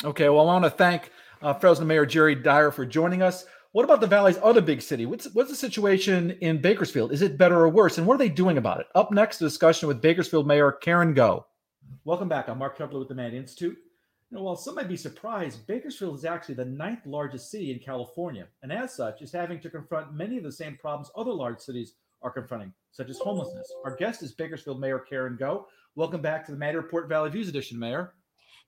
Okay. 0.04 0.30
Well, 0.30 0.50
I 0.50 0.54
want 0.54 0.64
to 0.64 0.70
thank 0.70 1.12
uh, 1.42 1.54
Fresno 1.54 1.86
Mayor 1.86 2.06
Jerry 2.06 2.34
Dyer 2.34 2.72
for 2.72 2.86
joining 2.86 3.22
us. 3.22 3.46
What 3.74 3.84
about 3.84 4.02
the 4.02 4.08
Valley's 4.08 4.40
other 4.42 4.62
big 4.62 4.82
city? 4.82 5.06
What's 5.06 5.28
what's 5.34 5.50
the 5.50 5.56
situation 5.56 6.32
in 6.42 6.62
Bakersfield? 6.62 7.12
Is 7.12 7.22
it 7.22 7.38
better 7.38 7.60
or 7.60 7.70
worse? 7.70 7.98
And 7.98 8.08
what 8.08 8.16
are 8.16 8.18
they 8.18 8.30
doing 8.30 8.58
about 8.58 8.80
it? 8.80 8.88
Up 8.96 9.12
next, 9.12 9.42
a 9.42 9.44
discussion 9.44 9.88
with 9.88 10.02
Bakersfield 10.02 10.48
Mayor 10.48 10.72
Karen 10.72 11.14
Goh. 11.14 11.44
Welcome 12.06 12.30
back. 12.30 12.48
I'm 12.48 12.58
Mark 12.58 12.78
Keppler 12.78 13.00
with 13.00 13.08
the 13.08 13.16
Maddy 13.16 13.38
Institute. 13.38 13.78
You 14.30 14.38
know, 14.38 14.44
while 14.44 14.56
some 14.56 14.76
might 14.76 14.88
be 14.88 14.98
surprised, 14.98 15.66
Bakersfield 15.68 16.16
is 16.16 16.26
actually 16.26 16.56
the 16.56 16.66
ninth 16.66 17.06
largest 17.06 17.52
city 17.52 17.72
in 17.72 17.80
California, 17.80 18.48
and 18.64 18.72
as 18.72 18.94
such, 18.96 19.22
is 19.22 19.32
having 19.32 19.60
to 19.60 19.70
confront 19.70 20.14
many 20.14 20.38
of 20.38 20.44
the 20.44 20.52
same 20.52 20.78
problems 20.78 21.12
other 21.16 21.32
large 21.32 21.60
cities 21.60 21.94
are 22.22 22.32
confronting, 22.32 22.74
such 22.92 23.10
as 23.10 23.20
homelessness. 23.20 23.72
Our 23.86 23.96
guest 23.96 24.24
is 24.24 24.34
Bakersfield 24.34 24.80
Mayor 24.80 25.00
Karen 25.00 25.38
Goh. 25.40 25.66
Welcome 25.96 26.22
back 26.22 26.46
to 26.46 26.52
the 26.52 26.58
Maddy 26.58 26.78
Report 26.78 27.10
Valley 27.10 27.30
Views 27.30 27.50
edition, 27.50 27.80
Mayor. 27.80 28.14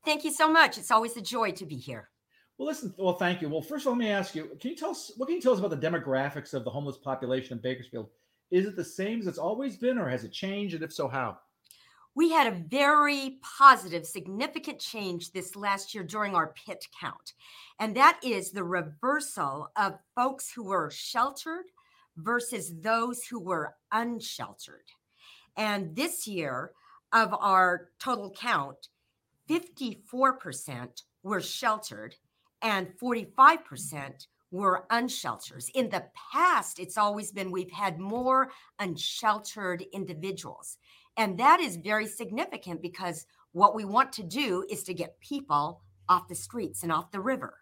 Thank 0.03 0.24
you 0.24 0.32
so 0.32 0.51
much. 0.51 0.78
It's 0.78 0.91
always 0.91 1.15
a 1.17 1.22
joy 1.22 1.51
to 1.51 1.65
be 1.65 1.78
here. 1.78 2.09
Well, 2.57 2.67
listen. 2.67 2.93
Well, 2.97 3.15
thank 3.15 3.41
you. 3.41 3.49
Well, 3.49 3.61
first 3.61 3.86
of 3.86 3.88
all, 3.88 3.97
let 3.97 4.05
me 4.05 4.09
ask 4.09 4.36
you: 4.36 4.57
Can 4.59 4.72
you 4.72 4.78
tell 4.78 4.91
us 4.91 5.11
what 5.17 5.28
can 5.28 5.36
you 5.36 5.41
tell 5.41 5.53
us 5.53 5.59
about 5.59 5.72
the 5.72 5.88
demographics 5.88 6.53
of 6.53 6.63
the 6.63 6.72
homeless 6.72 6.97
population 6.97 7.57
in 7.57 7.61
Bakersfield? 7.61 8.09
Is 8.49 8.65
it 8.65 8.76
the 8.76 8.84
same 8.84 9.19
as 9.19 9.28
it's 9.28 9.38
always 9.38 9.78
been, 9.78 9.97
or 9.97 10.09
has 10.09 10.24
it 10.24 10.32
changed? 10.32 10.76
And 10.76 10.84
if 10.84 10.91
so, 10.91 11.07
how? 11.07 11.38
We 12.16 12.32
had 12.32 12.47
a 12.47 12.64
very 12.68 13.38
positive, 13.57 14.05
significant 14.05 14.80
change 14.80 15.32
this 15.32 15.55
last 15.55 15.93
year 15.93 16.03
during 16.03 16.36
our 16.36 16.53
pit 16.53 16.86
count. 16.99 17.34
And 17.80 17.95
that 17.95 18.20
is 18.24 18.51
the 18.51 18.64
reversal 18.64 19.72
of 19.76 19.99
folks 20.16 20.51
who 20.51 20.66
were 20.66 20.91
sheltered 20.91 21.66
versus 22.18 22.74
those 22.82 23.24
who 23.24 23.39
were 23.39 23.76
unsheltered. 23.91 24.91
And 25.55 25.95
this 25.95 26.28
year, 26.28 26.72
of 27.14 27.34
our 27.34 27.89
total 27.99 28.32
count, 28.32 28.88
54% 29.49 31.03
were 31.24 31.41
sheltered 31.41 32.16
and 32.62 32.88
45% 33.01 34.28
were 34.51 34.86
unsheltered. 34.89 35.64
In 35.74 35.89
the 35.89 36.05
past, 36.32 36.80
it's 36.80 36.97
always 36.97 37.32
been 37.32 37.51
we've 37.51 37.72
had 37.72 37.99
more 37.99 38.51
unsheltered 38.80 39.84
individuals. 39.93 40.78
And 41.18 41.38
that 41.39 41.59
is 41.59 41.76
very 41.78 42.07
significant 42.07 42.82
because 42.82 43.26
what 43.51 43.76
we 43.76 43.86
want 43.86 44.14
to 44.14 44.24
do 44.24 44.66
is 44.70 44.84
to 44.84 44.93
get 44.93 45.20
people 45.20 45.82
off 46.07 46.28
the 46.28 46.36
streets 46.36 46.84
and 46.84 46.91
off 46.91 47.12
the 47.12 47.20
river. 47.20 47.57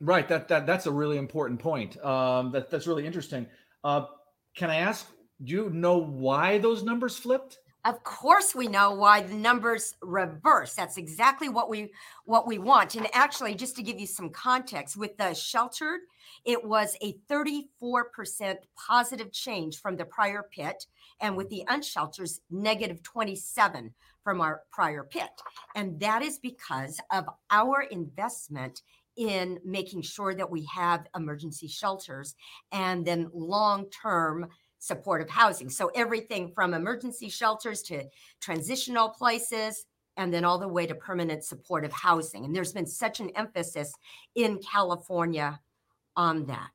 Right. 0.00 0.28
That, 0.28 0.48
that 0.48 0.66
that's 0.66 0.86
a 0.86 0.92
really 0.92 1.16
important 1.16 1.60
point. 1.60 2.02
Um, 2.04 2.52
that 2.52 2.70
that's 2.70 2.86
really 2.86 3.06
interesting. 3.06 3.46
Uh, 3.82 4.06
can 4.54 4.70
I 4.70 4.76
ask? 4.76 5.06
Do 5.42 5.52
you 5.52 5.70
know 5.70 5.98
why 5.98 6.58
those 6.58 6.82
numbers 6.82 7.16
flipped? 7.16 7.58
Of 7.86 8.02
course, 8.02 8.52
we 8.52 8.66
know 8.66 8.92
why 8.92 9.22
the 9.22 9.34
numbers 9.34 9.94
reverse. 10.02 10.74
That's 10.74 10.96
exactly 10.96 11.48
what 11.48 11.70
we 11.70 11.92
what 12.24 12.46
we 12.46 12.58
want. 12.58 12.96
And 12.96 13.06
actually, 13.12 13.54
just 13.54 13.76
to 13.76 13.82
give 13.82 14.00
you 14.00 14.08
some 14.08 14.30
context, 14.30 14.96
with 14.96 15.16
the 15.18 15.34
sheltered, 15.34 16.00
it 16.44 16.64
was 16.64 16.96
a 17.00 17.16
34% 17.30 18.56
positive 18.76 19.30
change 19.30 19.80
from 19.80 19.96
the 19.96 20.04
prior 20.04 20.48
pit, 20.50 20.86
and 21.20 21.36
with 21.36 21.48
the 21.50 21.64
unshelters, 21.68 22.40
negative 22.50 23.02
27 23.02 23.92
from 24.22 24.40
our 24.40 24.62
prior 24.70 25.04
pit. 25.04 25.30
And 25.74 25.98
that 26.00 26.22
is 26.22 26.38
because 26.38 27.00
of 27.12 27.26
our 27.50 27.82
investment 27.82 28.82
in 29.16 29.58
making 29.64 30.02
sure 30.02 30.34
that 30.34 30.50
we 30.50 30.66
have 30.66 31.06
emergency 31.16 31.68
shelters 31.68 32.34
and 32.72 33.04
then 33.06 33.30
long 33.32 33.86
term 33.90 34.46
supportive 34.78 35.30
housing. 35.30 35.70
So 35.70 35.90
everything 35.94 36.52
from 36.54 36.74
emergency 36.74 37.28
shelters 37.28 37.82
to 37.84 38.04
transitional 38.40 39.08
places 39.08 39.86
and 40.16 40.32
then 40.32 40.44
all 40.44 40.58
the 40.58 40.68
way 40.68 40.86
to 40.86 40.94
permanent 40.94 41.44
supportive 41.44 41.92
housing. 41.92 42.44
And 42.44 42.54
there's 42.54 42.72
been 42.72 42.86
such 42.86 43.20
an 43.20 43.30
emphasis 43.36 43.92
in 44.34 44.58
California 44.58 45.60
on 46.16 46.46
that. 46.46 46.70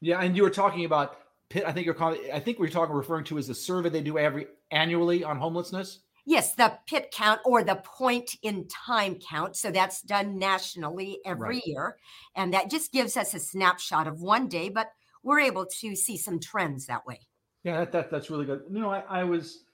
Yeah, 0.00 0.20
and 0.20 0.36
you 0.36 0.42
were 0.42 0.50
talking 0.50 0.84
about 0.84 1.18
Pitt. 1.48 1.64
I 1.66 1.72
think 1.72 1.86
you're 1.86 1.94
calling. 1.94 2.20
I 2.32 2.40
think 2.40 2.58
we're 2.58 2.68
talking 2.68 2.94
referring 2.94 3.24
to 3.26 3.38
as 3.38 3.48
the 3.48 3.54
survey 3.54 3.88
they 3.88 4.02
do 4.02 4.18
every 4.18 4.46
annually 4.70 5.24
on 5.24 5.38
homelessness. 5.38 6.00
Yes, 6.28 6.56
the 6.56 6.76
pit 6.88 7.14
count 7.14 7.40
or 7.44 7.62
the 7.62 7.76
point 7.76 8.32
in 8.42 8.66
time 8.66 9.16
count. 9.30 9.54
So 9.56 9.70
that's 9.70 10.02
done 10.02 10.38
nationally 10.38 11.20
every 11.24 11.56
right. 11.56 11.62
year. 11.64 11.96
And 12.34 12.52
that 12.52 12.68
just 12.68 12.90
gives 12.90 13.16
us 13.16 13.32
a 13.32 13.38
snapshot 13.38 14.08
of 14.08 14.20
one 14.20 14.48
day, 14.48 14.68
but 14.68 14.90
we're 15.22 15.38
able 15.38 15.66
to 15.80 15.94
see 15.94 16.16
some 16.16 16.40
trends 16.40 16.86
that 16.86 17.06
way. 17.06 17.20
Yeah, 17.62 17.78
that, 17.78 17.92
that 17.92 18.10
that's 18.10 18.28
really 18.28 18.44
good. 18.44 18.62
You 18.68 18.80
know, 18.80 18.90
I, 18.90 19.04
I 19.08 19.24
was, 19.24 19.64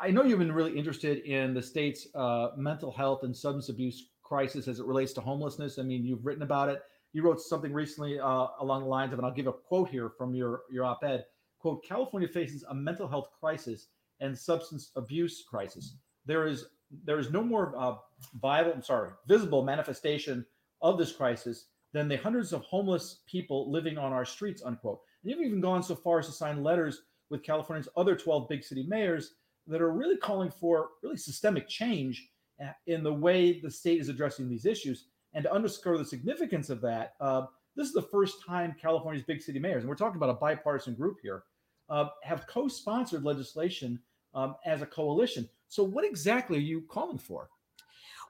I 0.00 0.10
know 0.10 0.22
you've 0.22 0.38
been 0.38 0.52
really 0.52 0.78
interested 0.78 1.18
in 1.26 1.52
the 1.52 1.62
state's 1.62 2.06
uh, 2.14 2.48
mental 2.56 2.90
health 2.90 3.22
and 3.22 3.36
substance 3.36 3.68
abuse 3.68 4.08
crisis 4.22 4.66
as 4.66 4.80
it 4.80 4.86
relates 4.86 5.12
to 5.14 5.20
homelessness. 5.20 5.78
I 5.78 5.82
mean, 5.82 6.06
you've 6.06 6.24
written 6.24 6.42
about 6.42 6.70
it. 6.70 6.80
You 7.18 7.24
wrote 7.24 7.40
something 7.40 7.72
recently 7.72 8.20
uh, 8.20 8.46
along 8.60 8.82
the 8.84 8.88
lines 8.88 9.12
of, 9.12 9.18
and 9.18 9.26
I'll 9.26 9.34
give 9.34 9.48
a 9.48 9.52
quote 9.52 9.88
here 9.88 10.08
from 10.08 10.36
your 10.36 10.62
your 10.70 10.84
op-ed. 10.84 11.24
"Quote: 11.58 11.84
California 11.84 12.28
faces 12.28 12.62
a 12.68 12.72
mental 12.72 13.08
health 13.08 13.30
crisis 13.40 13.88
and 14.20 14.38
substance 14.38 14.92
abuse 14.94 15.42
crisis. 15.50 15.96
There 16.26 16.46
is 16.46 16.66
there 17.04 17.18
is 17.18 17.32
no 17.32 17.42
more 17.42 17.74
uh, 17.76 17.96
viable, 18.40 18.72
I'm 18.72 18.84
sorry, 18.84 19.10
visible 19.26 19.64
manifestation 19.64 20.46
of 20.80 20.96
this 20.96 21.10
crisis 21.10 21.66
than 21.92 22.06
the 22.06 22.18
hundreds 22.18 22.52
of 22.52 22.62
homeless 22.62 23.22
people 23.26 23.68
living 23.68 23.98
on 23.98 24.12
our 24.12 24.24
streets." 24.24 24.62
Unquote. 24.64 25.00
And 25.24 25.32
you've 25.32 25.44
even 25.44 25.60
gone 25.60 25.82
so 25.82 25.96
far 25.96 26.20
as 26.20 26.26
to 26.26 26.32
sign 26.32 26.62
letters 26.62 27.02
with 27.30 27.42
California's 27.42 27.88
other 27.96 28.14
12 28.14 28.48
big 28.48 28.62
city 28.62 28.86
mayors 28.86 29.34
that 29.66 29.82
are 29.82 29.90
really 29.90 30.18
calling 30.18 30.52
for 30.52 30.90
really 31.02 31.16
systemic 31.16 31.66
change 31.66 32.30
uh, 32.64 32.70
in 32.86 33.02
the 33.02 33.12
way 33.12 33.60
the 33.60 33.72
state 33.72 34.00
is 34.00 34.08
addressing 34.08 34.48
these 34.48 34.66
issues. 34.66 35.06
And 35.34 35.44
to 35.44 35.52
underscore 35.52 35.98
the 35.98 36.04
significance 36.04 36.70
of 36.70 36.80
that, 36.82 37.14
uh, 37.20 37.46
this 37.76 37.88
is 37.88 37.94
the 37.94 38.02
first 38.02 38.44
time 38.46 38.74
California's 38.80 39.24
big 39.24 39.40
city 39.40 39.58
mayors, 39.58 39.82
and 39.82 39.88
we're 39.88 39.94
talking 39.94 40.16
about 40.16 40.30
a 40.30 40.34
bipartisan 40.34 40.94
group 40.94 41.18
here, 41.22 41.44
uh, 41.88 42.06
have 42.22 42.46
co 42.46 42.68
sponsored 42.68 43.24
legislation 43.24 44.00
um, 44.34 44.56
as 44.66 44.82
a 44.82 44.86
coalition. 44.86 45.48
So, 45.68 45.82
what 45.82 46.04
exactly 46.04 46.58
are 46.58 46.60
you 46.60 46.82
calling 46.88 47.18
for? 47.18 47.48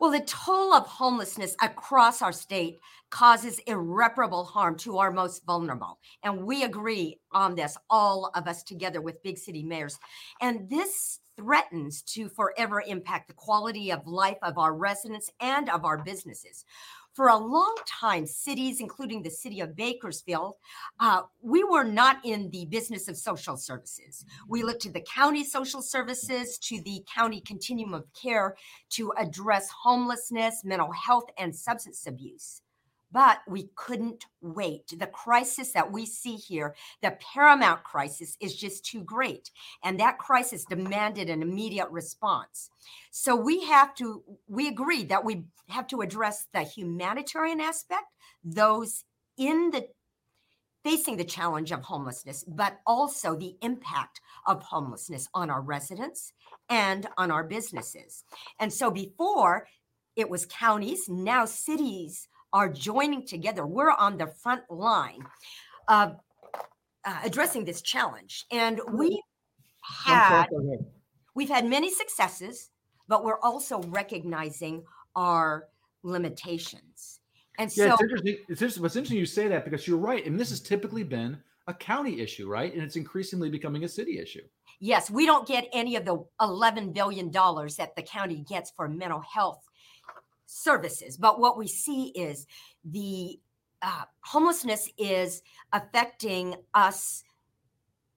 Well, 0.00 0.12
the 0.12 0.20
toll 0.20 0.72
of 0.72 0.86
homelessness 0.86 1.56
across 1.60 2.22
our 2.22 2.30
state 2.30 2.78
causes 3.10 3.58
irreparable 3.60 4.44
harm 4.44 4.76
to 4.78 4.98
our 4.98 5.10
most 5.10 5.44
vulnerable. 5.44 5.98
And 6.22 6.44
we 6.44 6.62
agree 6.62 7.18
on 7.32 7.56
this, 7.56 7.76
all 7.90 8.30
of 8.34 8.46
us 8.46 8.62
together 8.62 9.00
with 9.00 9.22
big 9.22 9.38
city 9.38 9.64
mayors. 9.64 9.98
And 10.40 10.70
this 10.70 11.18
threatens 11.38 12.02
to 12.02 12.28
forever 12.28 12.82
impact 12.86 13.28
the 13.28 13.34
quality 13.34 13.92
of 13.92 14.06
life 14.06 14.38
of 14.42 14.58
our 14.58 14.74
residents 14.74 15.30
and 15.40 15.70
of 15.70 15.84
our 15.84 15.98
businesses 15.98 16.64
for 17.18 17.30
a 17.30 17.36
long 17.36 17.74
time, 17.84 18.26
cities, 18.26 18.80
including 18.80 19.22
the 19.22 19.30
city 19.30 19.58
of 19.58 19.74
Bakersfield, 19.74 20.54
uh, 21.00 21.22
we 21.42 21.64
were 21.64 21.82
not 21.82 22.18
in 22.24 22.48
the 22.50 22.66
business 22.66 23.08
of 23.08 23.16
social 23.16 23.56
services. 23.56 24.24
We 24.46 24.62
looked 24.62 24.82
to 24.82 24.92
the 24.92 25.00
county 25.00 25.42
social 25.42 25.82
services, 25.82 26.58
to 26.58 26.80
the 26.80 27.02
county 27.12 27.40
continuum 27.40 27.92
of 27.92 28.04
care 28.14 28.54
to 28.90 29.12
address 29.18 29.68
homelessness, 29.82 30.62
mental 30.64 30.92
health, 30.92 31.24
and 31.36 31.52
substance 31.52 32.06
abuse 32.06 32.62
but 33.10 33.38
we 33.48 33.70
couldn't 33.74 34.26
wait. 34.40 34.92
The 34.96 35.06
crisis 35.06 35.72
that 35.72 35.90
we 35.90 36.06
see 36.06 36.36
here, 36.36 36.74
the 37.02 37.16
paramount 37.32 37.84
crisis, 37.84 38.36
is 38.40 38.56
just 38.56 38.84
too 38.84 39.02
great. 39.02 39.50
And 39.82 39.98
that 39.98 40.18
crisis 40.18 40.64
demanded 40.64 41.30
an 41.30 41.42
immediate 41.42 41.90
response. 41.90 42.70
So 43.10 43.34
we 43.34 43.64
have 43.64 43.94
to, 43.96 44.22
we 44.46 44.68
agree 44.68 45.04
that 45.04 45.24
we 45.24 45.44
have 45.68 45.86
to 45.88 46.00
address 46.00 46.46
the 46.52 46.62
humanitarian 46.62 47.60
aspect, 47.60 48.06
those 48.44 49.04
in 49.36 49.70
the 49.70 49.88
facing 50.84 51.16
the 51.16 51.24
challenge 51.24 51.72
of 51.72 51.82
homelessness, 51.82 52.44
but 52.46 52.78
also 52.86 53.34
the 53.34 53.56
impact 53.62 54.20
of 54.46 54.62
homelessness 54.62 55.28
on 55.34 55.50
our 55.50 55.60
residents 55.60 56.32
and 56.70 57.06
on 57.18 57.30
our 57.30 57.44
businesses. 57.44 58.24
And 58.60 58.72
so 58.72 58.90
before 58.90 59.66
it 60.16 60.30
was 60.30 60.46
counties, 60.46 61.08
now 61.08 61.44
cities 61.44 62.28
are 62.52 62.68
joining 62.68 63.26
together. 63.26 63.66
We're 63.66 63.92
on 63.92 64.18
the 64.18 64.26
front 64.26 64.62
line 64.70 65.24
of 65.88 66.16
uh, 67.04 67.18
addressing 67.24 67.64
this 67.64 67.82
challenge, 67.82 68.46
and 68.50 68.80
we 68.92 69.22
had 69.82 70.46
we've 71.34 71.48
had 71.48 71.64
many 71.66 71.90
successes, 71.90 72.70
but 73.06 73.24
we're 73.24 73.40
also 73.40 73.80
recognizing 73.82 74.84
our 75.16 75.68
limitations. 76.02 77.20
And 77.58 77.70
yeah, 77.76 77.88
so, 77.88 77.92
it's 77.94 78.02
interesting. 78.02 78.36
It's 78.48 78.62
interesting. 78.62 78.82
What's 78.82 78.96
interesting 78.96 79.18
you 79.18 79.26
say 79.26 79.48
that 79.48 79.64
because 79.64 79.86
you're 79.86 79.98
right, 79.98 80.24
and 80.24 80.38
this 80.38 80.50
has 80.50 80.60
typically 80.60 81.02
been 81.02 81.38
a 81.66 81.74
county 81.74 82.20
issue, 82.20 82.48
right? 82.48 82.72
And 82.72 82.82
it's 82.82 82.96
increasingly 82.96 83.50
becoming 83.50 83.84
a 83.84 83.88
city 83.88 84.18
issue. 84.18 84.42
Yes, 84.80 85.10
we 85.10 85.26
don't 85.26 85.46
get 85.46 85.68
any 85.72 85.96
of 85.96 86.04
the 86.04 86.24
$11 86.40 86.94
billion 86.94 87.30
that 87.30 87.90
the 87.96 88.02
county 88.02 88.44
gets 88.48 88.70
for 88.70 88.88
mental 88.88 89.20
health 89.20 89.68
services. 90.48 91.16
But 91.16 91.38
what 91.38 91.58
we 91.58 91.68
see 91.68 92.06
is 92.08 92.46
the 92.84 93.38
uh, 93.82 94.04
homelessness 94.20 94.88
is 94.98 95.42
affecting 95.72 96.56
us 96.74 97.22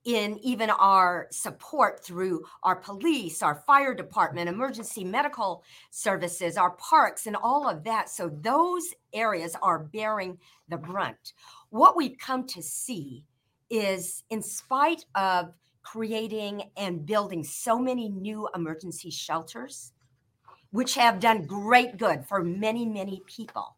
in 0.05 0.39
even 0.41 0.71
our 0.71 1.27
support 1.29 2.03
through 2.03 2.43
our 2.63 2.75
police, 2.75 3.43
our 3.43 3.63
fire 3.67 3.93
department, 3.93 4.49
emergency 4.49 5.03
medical 5.03 5.63
services, 5.91 6.57
our 6.57 6.71
parks, 6.71 7.27
and 7.27 7.35
all 7.35 7.69
of 7.69 7.83
that. 7.83 8.09
So 8.09 8.31
those 8.41 8.83
areas 9.13 9.55
are 9.61 9.77
bearing 9.77 10.39
the 10.69 10.77
brunt. 10.77 11.33
What 11.69 11.95
we've 11.95 12.17
come 12.17 12.47
to 12.47 12.63
see 12.63 13.25
is, 13.69 14.23
in 14.31 14.41
spite 14.41 15.05
of 15.13 15.53
creating 15.83 16.71
and 16.77 17.05
building 17.05 17.43
so 17.43 17.77
many 17.77 18.09
new 18.09 18.47
emergency 18.55 19.11
shelters, 19.11 19.93
which 20.71 20.95
have 20.95 21.19
done 21.19 21.45
great 21.45 21.97
good 21.97 22.25
for 22.25 22.43
many, 22.43 22.85
many 22.85 23.21
people. 23.27 23.75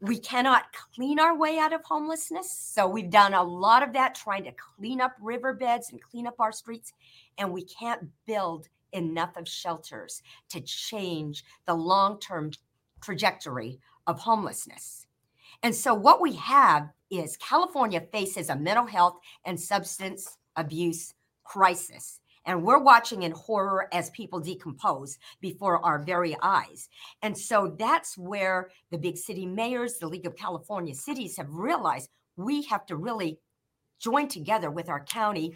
We 0.00 0.18
cannot 0.18 0.64
clean 0.94 1.20
our 1.20 1.36
way 1.36 1.58
out 1.58 1.72
of 1.72 1.84
homelessness. 1.84 2.50
So 2.50 2.88
we've 2.88 3.10
done 3.10 3.34
a 3.34 3.42
lot 3.42 3.84
of 3.84 3.92
that 3.92 4.16
trying 4.16 4.44
to 4.44 4.52
clean 4.52 5.00
up 5.00 5.12
riverbeds 5.20 5.92
and 5.92 6.02
clean 6.02 6.26
up 6.26 6.40
our 6.40 6.50
streets. 6.50 6.92
And 7.38 7.52
we 7.52 7.64
can't 7.64 8.08
build 8.26 8.68
enough 8.92 9.36
of 9.36 9.48
shelters 9.48 10.22
to 10.50 10.60
change 10.60 11.44
the 11.66 11.74
long 11.74 12.18
term 12.18 12.50
trajectory 13.00 13.78
of 14.06 14.18
homelessness. 14.18 15.06
And 15.62 15.74
so 15.74 15.94
what 15.94 16.20
we 16.20 16.34
have 16.34 16.90
is 17.10 17.36
California 17.36 18.00
faces 18.12 18.48
a 18.48 18.56
mental 18.56 18.86
health 18.86 19.18
and 19.44 19.58
substance 19.58 20.38
abuse 20.56 21.14
crisis. 21.44 22.20
And 22.44 22.62
we're 22.62 22.78
watching 22.78 23.22
in 23.22 23.32
horror 23.32 23.88
as 23.92 24.10
people 24.10 24.40
decompose 24.40 25.18
before 25.40 25.84
our 25.84 26.02
very 26.02 26.36
eyes. 26.42 26.88
And 27.22 27.36
so 27.36 27.74
that's 27.78 28.18
where 28.18 28.70
the 28.90 28.98
big 28.98 29.16
city 29.16 29.46
mayors, 29.46 29.98
the 29.98 30.08
League 30.08 30.26
of 30.26 30.36
California 30.36 30.94
Cities 30.94 31.36
have 31.36 31.52
realized 31.52 32.10
we 32.36 32.62
have 32.62 32.86
to 32.86 32.96
really 32.96 33.38
join 34.00 34.28
together 34.28 34.70
with 34.70 34.88
our 34.88 35.04
county 35.04 35.54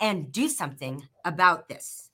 and 0.00 0.30
do 0.30 0.48
something 0.48 1.02
about 1.24 1.68
this. 1.68 2.10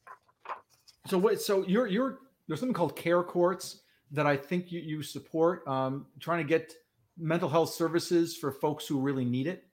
So 1.07 1.19
what? 1.19 1.41
So 1.41 1.67
you're 1.67 1.87
you're 1.87 2.19
there's 2.49 2.61
something 2.61 2.75
called 2.75 2.97
care 2.97 3.23
courts 3.23 3.83
that 4.11 4.27
I 4.27 4.37
think 4.37 4.73
you 4.73 4.81
you 4.81 5.03
support, 5.03 5.67
um, 5.69 6.07
trying 6.19 6.39
to 6.39 6.49
get 6.49 6.73
mental 7.19 7.49
health 7.49 7.71
services 7.75 8.37
for 8.37 8.51
folks 8.51 8.87
who 8.87 8.99
really 8.99 9.25
need 9.25 9.47
it. 9.47 9.65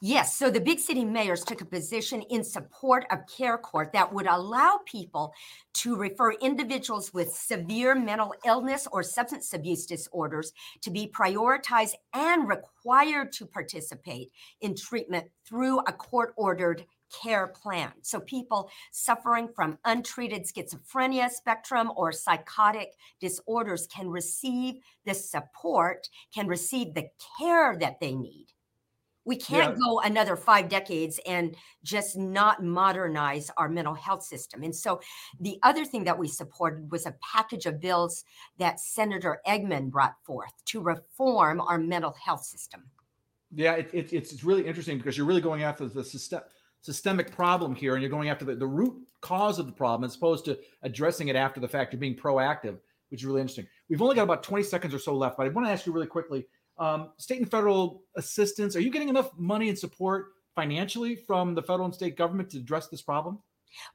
Yes. 0.00 0.36
So 0.36 0.50
the 0.50 0.60
big 0.60 0.78
city 0.78 1.04
mayors 1.04 1.44
took 1.44 1.60
a 1.60 1.64
position 1.64 2.22
in 2.22 2.44
support 2.44 3.06
of 3.10 3.20
Care 3.26 3.58
Court 3.58 3.92
that 3.92 4.12
would 4.12 4.26
allow 4.26 4.80
people 4.84 5.32
to 5.74 5.96
refer 5.96 6.32
individuals 6.32 7.12
with 7.12 7.32
severe 7.32 7.94
mental 7.94 8.34
illness 8.44 8.86
or 8.92 9.02
substance 9.02 9.52
abuse 9.52 9.86
disorders 9.86 10.52
to 10.82 10.90
be 10.90 11.06
prioritized 11.06 11.94
and 12.14 12.48
required 12.48 13.32
to 13.32 13.46
participate 13.46 14.30
in 14.60 14.74
treatment 14.74 15.30
through 15.44 15.80
a 15.80 15.92
court 15.92 16.32
ordered 16.36 16.84
care 17.10 17.48
plan. 17.48 17.90
So 18.02 18.20
people 18.20 18.70
suffering 18.92 19.48
from 19.48 19.78
untreated 19.84 20.44
schizophrenia 20.46 21.28
spectrum 21.28 21.90
or 21.96 22.12
psychotic 22.12 22.94
disorders 23.20 23.88
can 23.88 24.08
receive 24.08 24.76
the 25.04 25.14
support, 25.14 26.08
can 26.32 26.46
receive 26.46 26.94
the 26.94 27.08
care 27.38 27.76
that 27.78 27.98
they 28.00 28.14
need 28.14 28.46
we 29.24 29.36
can't 29.36 29.76
yeah. 29.76 29.84
go 29.84 30.00
another 30.00 30.36
five 30.36 30.68
decades 30.68 31.20
and 31.26 31.56
just 31.82 32.16
not 32.16 32.64
modernize 32.64 33.50
our 33.56 33.68
mental 33.68 33.94
health 33.94 34.22
system. 34.22 34.62
And 34.62 34.74
so 34.74 35.00
the 35.40 35.58
other 35.62 35.84
thing 35.84 36.04
that 36.04 36.18
we 36.18 36.28
supported 36.28 36.90
was 36.90 37.06
a 37.06 37.14
package 37.22 37.66
of 37.66 37.80
bills 37.80 38.24
that 38.58 38.80
Senator 38.80 39.40
Eggman 39.46 39.90
brought 39.90 40.14
forth 40.24 40.52
to 40.66 40.80
reform 40.80 41.60
our 41.60 41.78
mental 41.78 42.14
health 42.24 42.44
system. 42.44 42.84
Yeah, 43.52 43.74
it, 43.74 43.90
it, 43.92 44.12
it's 44.12 44.44
really 44.44 44.66
interesting 44.66 44.96
because 44.96 45.16
you're 45.16 45.26
really 45.26 45.40
going 45.40 45.64
after 45.64 45.86
the 45.86 46.04
system, 46.04 46.40
systemic 46.82 47.34
problem 47.34 47.74
here 47.74 47.94
and 47.94 48.02
you're 48.02 48.10
going 48.10 48.30
after 48.30 48.44
the, 48.44 48.54
the 48.54 48.66
root 48.66 48.94
cause 49.20 49.58
of 49.58 49.66
the 49.66 49.72
problem 49.72 50.08
as 50.08 50.16
opposed 50.16 50.44
to 50.46 50.58
addressing 50.82 51.28
it 51.28 51.36
after 51.36 51.60
the 51.60 51.68
fact. 51.68 51.92
You're 51.92 52.00
being 52.00 52.16
proactive, 52.16 52.78
which 53.10 53.20
is 53.20 53.26
really 53.26 53.40
interesting. 53.40 53.66
We've 53.88 54.00
only 54.00 54.14
got 54.14 54.22
about 54.22 54.42
20 54.42 54.64
seconds 54.64 54.94
or 54.94 54.98
so 54.98 55.14
left, 55.14 55.36
but 55.36 55.46
I 55.46 55.50
want 55.50 55.66
to 55.66 55.72
ask 55.72 55.84
you 55.84 55.92
really 55.92 56.06
quickly 56.06 56.46
um, 56.80 57.10
state 57.18 57.38
and 57.38 57.50
federal 57.50 58.02
assistance. 58.16 58.74
Are 58.74 58.80
you 58.80 58.90
getting 58.90 59.10
enough 59.10 59.30
money 59.36 59.68
and 59.68 59.78
support 59.78 60.32
financially 60.56 61.14
from 61.14 61.54
the 61.54 61.62
federal 61.62 61.84
and 61.84 61.94
state 61.94 62.16
government 62.16 62.50
to 62.50 62.58
address 62.58 62.88
this 62.88 63.02
problem? 63.02 63.38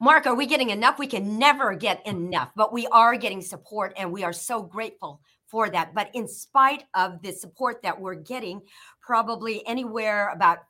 Mark, 0.00 0.26
are 0.26 0.34
we 0.34 0.46
getting 0.46 0.70
enough? 0.70 0.98
We 0.98 1.06
can 1.06 1.38
never 1.38 1.74
get 1.74 2.06
enough, 2.06 2.50
but 2.56 2.72
we 2.72 2.86
are 2.86 3.16
getting 3.16 3.42
support 3.42 3.92
and 3.98 4.10
we 4.10 4.24
are 4.24 4.32
so 4.32 4.62
grateful 4.62 5.20
for 5.46 5.68
that. 5.68 5.94
But 5.94 6.10
in 6.14 6.26
spite 6.26 6.84
of 6.94 7.20
the 7.20 7.32
support 7.32 7.82
that 7.82 8.00
we're 8.00 8.14
getting, 8.14 8.62
probably 9.02 9.66
anywhere 9.66 10.30
about 10.30 10.60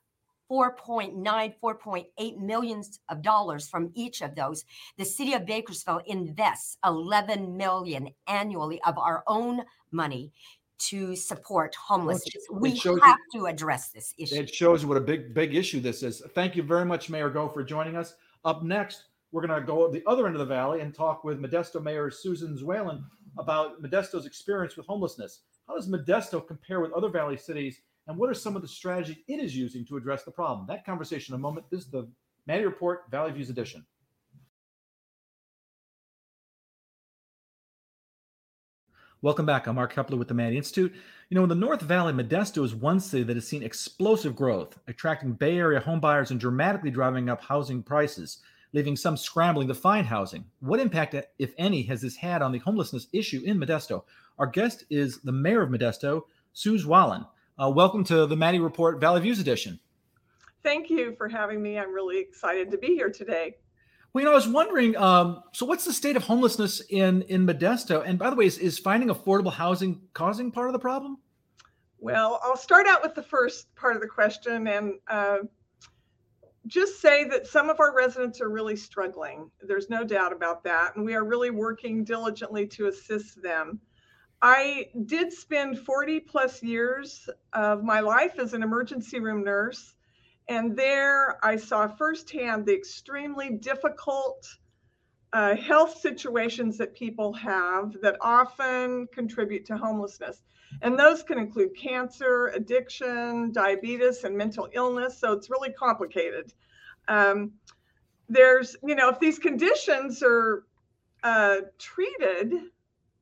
4.9, 0.50 1.54
4.8 1.62 2.38
millions 2.38 3.00
of 3.08 3.22
dollars 3.22 3.68
from 3.68 3.90
each 3.94 4.22
of 4.22 4.34
those. 4.34 4.64
The 4.96 5.04
city 5.04 5.34
of 5.34 5.46
Bakersfield 5.46 6.02
invests 6.06 6.78
11 6.84 7.56
million 7.56 8.10
annually 8.28 8.80
of 8.82 8.96
our 8.96 9.24
own 9.26 9.62
money 9.90 10.32
to 10.78 11.16
support 11.16 11.74
homelessness. 11.74 12.44
we 12.50 12.76
have 12.76 13.18
to 13.32 13.46
address 13.46 13.90
this 13.90 14.14
issue. 14.18 14.36
It 14.36 14.54
shows 14.54 14.84
what 14.84 14.96
a 14.96 15.00
big, 15.00 15.34
big 15.34 15.54
issue 15.54 15.80
this 15.80 16.02
is. 16.02 16.22
Thank 16.34 16.56
you 16.56 16.62
very 16.62 16.84
much, 16.84 17.10
Mayor 17.10 17.30
Goh, 17.30 17.52
for 17.52 17.62
joining 17.62 17.96
us. 17.96 18.14
Up 18.44 18.62
next, 18.62 19.04
we're 19.32 19.46
going 19.46 19.60
to 19.60 19.66
go 19.66 19.90
the 19.90 20.02
other 20.06 20.26
end 20.26 20.36
of 20.36 20.40
the 20.40 20.46
valley 20.46 20.80
and 20.80 20.94
talk 20.94 21.24
with 21.24 21.40
Modesto 21.40 21.82
Mayor 21.82 22.10
Susan 22.10 22.56
Zwahlen 22.56 23.02
about 23.38 23.82
Modesto's 23.82 24.26
experience 24.26 24.76
with 24.76 24.86
homelessness. 24.86 25.42
How 25.66 25.74
does 25.74 25.88
Modesto 25.88 26.46
compare 26.46 26.80
with 26.80 26.92
other 26.92 27.08
valley 27.08 27.36
cities, 27.36 27.80
and 28.06 28.16
what 28.16 28.30
are 28.30 28.34
some 28.34 28.56
of 28.56 28.62
the 28.62 28.68
strategies 28.68 29.16
it 29.26 29.40
is 29.40 29.56
using 29.56 29.84
to 29.86 29.96
address 29.96 30.22
the 30.22 30.30
problem? 30.30 30.66
That 30.66 30.86
conversation 30.86 31.34
in 31.34 31.40
a 31.40 31.42
moment. 31.42 31.66
This 31.70 31.80
is 31.80 31.90
the 31.90 32.08
Maddy 32.46 32.64
Report 32.64 33.02
Valley 33.10 33.32
Views 33.32 33.50
Edition. 33.50 33.84
Welcome 39.26 39.44
back. 39.44 39.66
I'm 39.66 39.74
Mark 39.74 39.92
Keppler 39.92 40.16
with 40.16 40.28
the 40.28 40.34
Maddy 40.34 40.56
Institute. 40.56 40.94
You 41.30 41.34
know, 41.34 41.42
in 41.42 41.48
the 41.48 41.56
North 41.56 41.80
Valley, 41.80 42.12
Modesto 42.12 42.62
is 42.62 42.76
one 42.76 43.00
city 43.00 43.24
that 43.24 43.34
has 43.34 43.44
seen 43.44 43.64
explosive 43.64 44.36
growth, 44.36 44.78
attracting 44.86 45.32
Bay 45.32 45.58
Area 45.58 45.80
homebuyers 45.80 46.30
and 46.30 46.38
dramatically 46.38 46.92
driving 46.92 47.28
up 47.28 47.42
housing 47.42 47.82
prices, 47.82 48.38
leaving 48.72 48.94
some 48.94 49.16
scrambling 49.16 49.66
to 49.66 49.74
find 49.74 50.06
housing. 50.06 50.44
What 50.60 50.78
impact, 50.78 51.16
if 51.40 51.54
any, 51.58 51.82
has 51.82 52.02
this 52.02 52.14
had 52.14 52.40
on 52.40 52.52
the 52.52 52.60
homelessness 52.60 53.08
issue 53.12 53.42
in 53.44 53.58
Modesto? 53.58 54.04
Our 54.38 54.46
guest 54.46 54.84
is 54.90 55.18
the 55.22 55.32
mayor 55.32 55.62
of 55.62 55.70
Modesto, 55.70 56.22
Sue 56.52 56.78
Zwahlen. 56.78 57.26
Uh, 57.60 57.68
welcome 57.74 58.04
to 58.04 58.26
the 58.26 58.36
Maddy 58.36 58.60
Report 58.60 59.00
Valley 59.00 59.22
Views 59.22 59.40
Edition. 59.40 59.80
Thank 60.62 60.88
you 60.88 61.16
for 61.16 61.28
having 61.28 61.60
me. 61.60 61.80
I'm 61.80 61.92
really 61.92 62.20
excited 62.20 62.70
to 62.70 62.78
be 62.78 62.94
here 62.94 63.10
today. 63.10 63.56
Well, 64.16 64.22
you 64.22 64.28
know, 64.28 64.32
I 64.32 64.36
was 64.36 64.48
wondering. 64.48 64.96
Um, 64.96 65.42
so, 65.52 65.66
what's 65.66 65.84
the 65.84 65.92
state 65.92 66.16
of 66.16 66.22
homelessness 66.22 66.80
in 66.88 67.20
in 67.28 67.46
Modesto? 67.46 68.02
And 68.02 68.18
by 68.18 68.30
the 68.30 68.36
way, 68.36 68.46
is, 68.46 68.56
is 68.56 68.78
finding 68.78 69.10
affordable 69.10 69.52
housing 69.52 70.00
causing 70.14 70.50
part 70.50 70.70
of 70.70 70.72
the 70.72 70.78
problem? 70.78 71.18
Well, 71.98 72.40
I'll 72.42 72.56
start 72.56 72.86
out 72.86 73.02
with 73.02 73.14
the 73.14 73.22
first 73.22 73.74
part 73.74 73.94
of 73.94 74.00
the 74.00 74.08
question 74.08 74.68
and 74.68 74.94
uh, 75.08 75.40
just 76.66 77.02
say 77.02 77.24
that 77.24 77.46
some 77.46 77.68
of 77.68 77.78
our 77.78 77.94
residents 77.94 78.40
are 78.40 78.48
really 78.48 78.74
struggling. 78.74 79.50
There's 79.60 79.90
no 79.90 80.02
doubt 80.02 80.32
about 80.32 80.64
that, 80.64 80.96
and 80.96 81.04
we 81.04 81.14
are 81.14 81.22
really 81.26 81.50
working 81.50 82.02
diligently 82.02 82.66
to 82.68 82.86
assist 82.86 83.42
them. 83.42 83.78
I 84.40 84.86
did 85.04 85.30
spend 85.30 85.80
40 85.80 86.20
plus 86.20 86.62
years 86.62 87.28
of 87.52 87.84
my 87.84 88.00
life 88.00 88.38
as 88.38 88.54
an 88.54 88.62
emergency 88.62 89.20
room 89.20 89.44
nurse 89.44 89.95
and 90.48 90.76
there 90.76 91.44
I 91.44 91.56
saw 91.56 91.88
firsthand 91.88 92.66
the 92.66 92.74
extremely 92.74 93.50
difficult 93.50 94.46
uh, 95.32 95.56
health 95.56 95.98
situations 95.98 96.78
that 96.78 96.94
people 96.94 97.32
have 97.34 97.96
that 98.02 98.16
often 98.20 99.06
contribute 99.08 99.66
to 99.66 99.76
homelessness. 99.76 100.40
And 100.82 100.98
those 100.98 101.22
can 101.22 101.38
include 101.38 101.76
cancer, 101.76 102.48
addiction, 102.48 103.52
diabetes, 103.52 104.24
and 104.24 104.36
mental 104.36 104.68
illness. 104.72 105.18
So 105.18 105.32
it's 105.32 105.50
really 105.50 105.72
complicated. 105.72 106.52
Um, 107.08 107.52
there's, 108.28 108.76
you 108.82 108.94
know, 108.94 109.08
if 109.08 109.20
these 109.20 109.38
conditions 109.38 110.22
are 110.22 110.64
uh, 111.22 111.56
treated, 111.78 112.54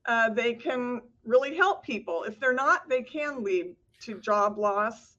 uh, 0.05 0.29
they 0.29 0.53
can 0.53 1.01
really 1.23 1.55
help 1.55 1.83
people. 1.83 2.23
If 2.23 2.39
they're 2.39 2.53
not, 2.53 2.89
they 2.89 3.03
can 3.03 3.43
lead 3.43 3.75
to 4.01 4.19
job 4.19 4.57
loss, 4.57 5.17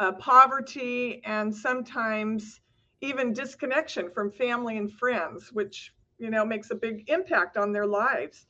uh, 0.00 0.12
poverty, 0.12 1.20
and 1.24 1.54
sometimes 1.54 2.60
even 3.02 3.32
disconnection 3.32 4.10
from 4.10 4.32
family 4.32 4.78
and 4.78 4.92
friends, 4.92 5.52
which 5.52 5.92
you 6.18 6.30
know 6.30 6.44
makes 6.44 6.70
a 6.70 6.74
big 6.74 7.08
impact 7.08 7.56
on 7.56 7.72
their 7.72 7.86
lives. 7.86 8.46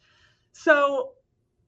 So 0.52 1.12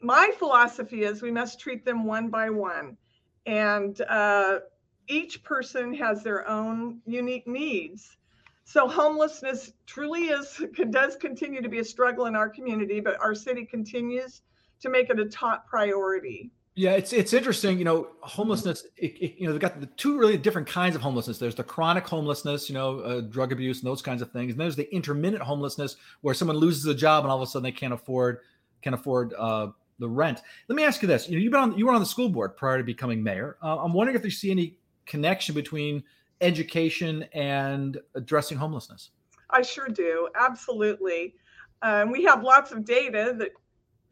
my 0.00 0.30
philosophy 0.38 1.02
is 1.02 1.20
we 1.20 1.32
must 1.32 1.60
treat 1.60 1.84
them 1.84 2.04
one 2.04 2.28
by 2.30 2.50
one, 2.50 2.96
and 3.44 4.00
uh, 4.02 4.60
each 5.08 5.42
person 5.42 5.92
has 5.94 6.22
their 6.22 6.48
own 6.48 7.00
unique 7.04 7.48
needs. 7.48 8.16
So 8.64 8.86
homelessness 8.86 9.72
truly 9.86 10.26
is 10.26 10.64
does 10.90 11.16
continue 11.16 11.60
to 11.60 11.68
be 11.68 11.80
a 11.80 11.84
struggle 11.84 12.26
in 12.26 12.36
our 12.36 12.48
community, 12.48 13.00
but 13.00 13.20
our 13.20 13.34
city 13.34 13.64
continues 13.64 14.42
to 14.80 14.90
make 14.90 15.10
it 15.10 15.18
a 15.18 15.28
top 15.28 15.66
priority. 15.66 16.50
Yeah, 16.74 16.92
it's 16.92 17.12
it's 17.12 17.34
interesting. 17.34 17.78
You 17.78 17.84
know, 17.84 18.08
homelessness. 18.20 18.86
It, 18.96 19.12
it, 19.20 19.34
you 19.38 19.46
know, 19.46 19.52
they've 19.52 19.60
got 19.60 19.78
the 19.78 19.86
two 19.86 20.18
really 20.18 20.38
different 20.38 20.66
kinds 20.66 20.96
of 20.96 21.02
homelessness. 21.02 21.38
There's 21.38 21.54
the 21.54 21.62
chronic 21.62 22.06
homelessness, 22.06 22.70
you 22.70 22.74
know, 22.74 23.00
uh, 23.00 23.20
drug 23.20 23.52
abuse 23.52 23.80
and 23.80 23.86
those 23.86 24.00
kinds 24.00 24.22
of 24.22 24.32
things. 24.32 24.52
And 24.52 24.60
there's 24.60 24.76
the 24.76 24.92
intermittent 24.94 25.42
homelessness 25.42 25.96
where 26.22 26.34
someone 26.34 26.56
loses 26.56 26.86
a 26.86 26.94
job 26.94 27.24
and 27.24 27.30
all 27.30 27.42
of 27.42 27.46
a 27.46 27.50
sudden 27.50 27.64
they 27.64 27.72
can't 27.72 27.92
afford 27.92 28.38
can 28.80 28.94
afford 28.94 29.34
uh, 29.38 29.68
the 29.98 30.08
rent. 30.08 30.40
Let 30.68 30.76
me 30.76 30.84
ask 30.84 31.02
you 31.02 31.08
this: 31.08 31.28
You 31.28 31.36
know, 31.36 31.42
you've 31.42 31.52
been 31.52 31.60
on 31.60 31.78
you 31.78 31.86
were 31.86 31.92
on 31.92 32.00
the 32.00 32.06
school 32.06 32.30
board 32.30 32.56
prior 32.56 32.78
to 32.78 32.84
becoming 32.84 33.22
mayor. 33.22 33.58
Uh, 33.62 33.76
I'm 33.78 33.92
wondering 33.92 34.16
if 34.16 34.24
you 34.24 34.30
see 34.30 34.50
any 34.50 34.78
connection 35.04 35.54
between 35.54 36.02
education 36.40 37.24
and 37.34 37.98
addressing 38.14 38.56
homelessness. 38.56 39.10
I 39.50 39.60
sure 39.60 39.88
do. 39.88 40.28
Absolutely. 40.34 41.34
Um, 41.82 42.10
we 42.10 42.24
have 42.24 42.42
lots 42.42 42.72
of 42.72 42.84
data 42.84 43.34
that 43.38 43.50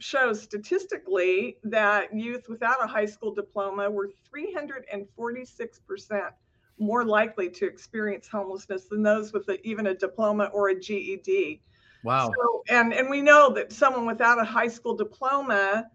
shows 0.01 0.42
statistically 0.42 1.59
that 1.62 2.12
youth 2.14 2.48
without 2.48 2.82
a 2.82 2.86
high 2.86 3.07
school 3.07 3.34
diploma 3.34 3.90
were 3.90 4.11
346% 4.34 6.30
more 6.78 7.05
likely 7.05 7.51
to 7.51 7.66
experience 7.66 8.26
homelessness 8.26 8.86
than 8.86 9.03
those 9.03 9.32
with 9.32 9.46
a, 9.51 9.61
even 9.66 9.88
a 9.88 9.94
diploma 9.94 10.44
or 10.55 10.70
a 10.70 10.80
GED. 10.80 11.61
Wow. 12.03 12.32
So, 12.34 12.62
and, 12.70 12.94
and 12.94 13.11
we 13.11 13.20
know 13.20 13.53
that 13.53 13.72
someone 13.72 14.07
without 14.07 14.40
a 14.40 14.44
high 14.44 14.68
school 14.68 14.96
diploma 14.96 15.86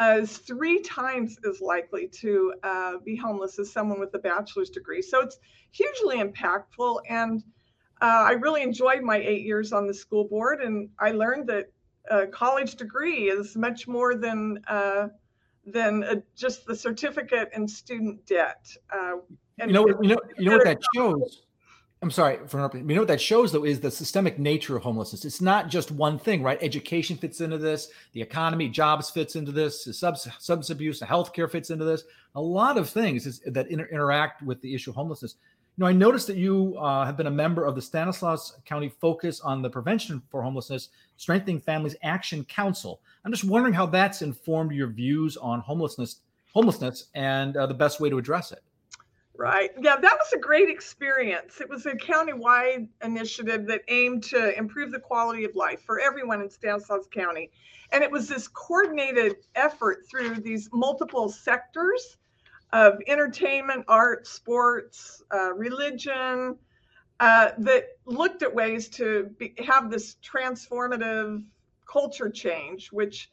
uh, 0.00 0.18
is 0.20 0.38
three 0.38 0.80
times 0.80 1.36
as 1.48 1.60
likely 1.60 2.08
to 2.08 2.54
uh, 2.64 2.94
be 3.04 3.14
homeless 3.14 3.60
as 3.60 3.72
someone 3.72 4.00
with 4.00 4.12
a 4.14 4.18
bachelor's 4.18 4.70
degree. 4.70 5.02
So 5.02 5.20
it's 5.20 5.38
hugely 5.70 6.16
impactful. 6.16 7.02
And 7.08 7.44
uh, 8.00 8.24
I 8.26 8.32
really 8.32 8.62
enjoyed 8.62 9.02
my 9.02 9.18
eight 9.18 9.42
years 9.42 9.72
on 9.72 9.86
the 9.86 9.94
school 9.94 10.24
board, 10.24 10.60
and 10.60 10.88
I 10.98 11.12
learned 11.12 11.48
that 11.50 11.66
a 12.10 12.26
college 12.26 12.76
degree 12.76 13.30
is 13.30 13.56
much 13.56 13.86
more 13.86 14.14
than 14.14 14.62
uh, 14.68 15.08
than 15.66 16.04
uh, 16.04 16.16
just 16.36 16.66
the 16.66 16.74
certificate 16.74 17.50
and 17.54 17.70
student 17.70 18.24
debt. 18.26 18.66
Uh, 18.92 19.18
and 19.58 19.70
you 19.70 19.74
know, 19.74 19.86
you 19.86 20.08
know, 20.08 20.20
you 20.38 20.50
know 20.50 20.56
what 20.56 20.64
that 20.64 20.80
shows. 20.94 21.42
I'm 22.02 22.10
sorry 22.10 22.38
for 22.48 22.56
interrupting. 22.56 22.88
You 22.88 22.96
know 22.96 23.02
what 23.02 23.08
that 23.08 23.20
shows 23.20 23.52
though 23.52 23.64
is 23.64 23.78
the 23.78 23.90
systemic 23.90 24.36
nature 24.36 24.76
of 24.76 24.82
homelessness. 24.82 25.24
It's 25.24 25.40
not 25.40 25.68
just 25.68 25.92
one 25.92 26.18
thing, 26.18 26.42
right? 26.42 26.58
Education 26.60 27.16
fits 27.16 27.40
into 27.40 27.58
this, 27.58 27.90
the 28.12 28.20
economy, 28.20 28.68
jobs 28.68 29.08
fits 29.08 29.36
into 29.36 29.52
this, 29.52 29.84
substance, 29.96 30.34
substance 30.40 30.70
abuse, 30.70 31.00
healthcare 31.00 31.48
fits 31.48 31.70
into 31.70 31.84
this. 31.84 32.02
A 32.34 32.40
lot 32.40 32.76
of 32.76 32.90
things 32.90 33.24
is, 33.26 33.40
that 33.46 33.70
inter- 33.70 33.88
interact 33.92 34.42
with 34.42 34.60
the 34.62 34.74
issue 34.74 34.90
of 34.90 34.96
homelessness. 34.96 35.36
Know, 35.78 35.86
I 35.86 35.92
noticed 35.92 36.26
that 36.26 36.36
you 36.36 36.76
uh, 36.78 37.06
have 37.06 37.16
been 37.16 37.28
a 37.28 37.30
member 37.30 37.64
of 37.64 37.74
the 37.74 37.80
Stanislaus 37.80 38.58
County 38.66 38.90
Focus 38.90 39.40
on 39.40 39.62
the 39.62 39.70
Prevention 39.70 40.20
for 40.30 40.42
Homelessness, 40.42 40.90
Strengthening 41.16 41.60
Families 41.60 41.96
Action 42.02 42.44
Council. 42.44 43.00
I'm 43.24 43.32
just 43.32 43.44
wondering 43.44 43.72
how 43.72 43.86
that's 43.86 44.20
informed 44.20 44.72
your 44.72 44.88
views 44.88 45.38
on 45.38 45.60
homelessness, 45.60 46.16
homelessness, 46.52 47.06
and 47.14 47.56
uh, 47.56 47.66
the 47.66 47.72
best 47.74 48.00
way 48.00 48.10
to 48.10 48.18
address 48.18 48.52
it. 48.52 48.62
Right. 49.34 49.70
Yeah, 49.80 49.96
that 49.96 50.12
was 50.12 50.32
a 50.34 50.38
great 50.38 50.68
experience. 50.68 51.62
It 51.62 51.70
was 51.70 51.86
a 51.86 51.96
county-wide 51.96 52.86
initiative 53.02 53.66
that 53.68 53.80
aimed 53.88 54.24
to 54.24 54.56
improve 54.58 54.92
the 54.92 55.00
quality 55.00 55.44
of 55.44 55.56
life 55.56 55.80
for 55.86 55.98
everyone 56.00 56.42
in 56.42 56.50
Stanislaus 56.50 57.06
County. 57.10 57.50
And 57.92 58.04
it 58.04 58.10
was 58.10 58.28
this 58.28 58.46
coordinated 58.46 59.36
effort 59.54 60.04
through 60.08 60.36
these 60.36 60.68
multiple 60.70 61.30
sectors 61.30 62.18
of 62.72 63.00
entertainment, 63.06 63.84
art, 63.88 64.26
sports, 64.26 65.22
uh, 65.32 65.52
religion, 65.54 66.56
uh, 67.20 67.50
that 67.58 67.84
looked 68.06 68.42
at 68.42 68.52
ways 68.52 68.88
to 68.88 69.30
be, 69.38 69.54
have 69.64 69.90
this 69.90 70.16
transformative 70.24 71.44
culture 71.86 72.30
change, 72.30 72.90
which 72.90 73.30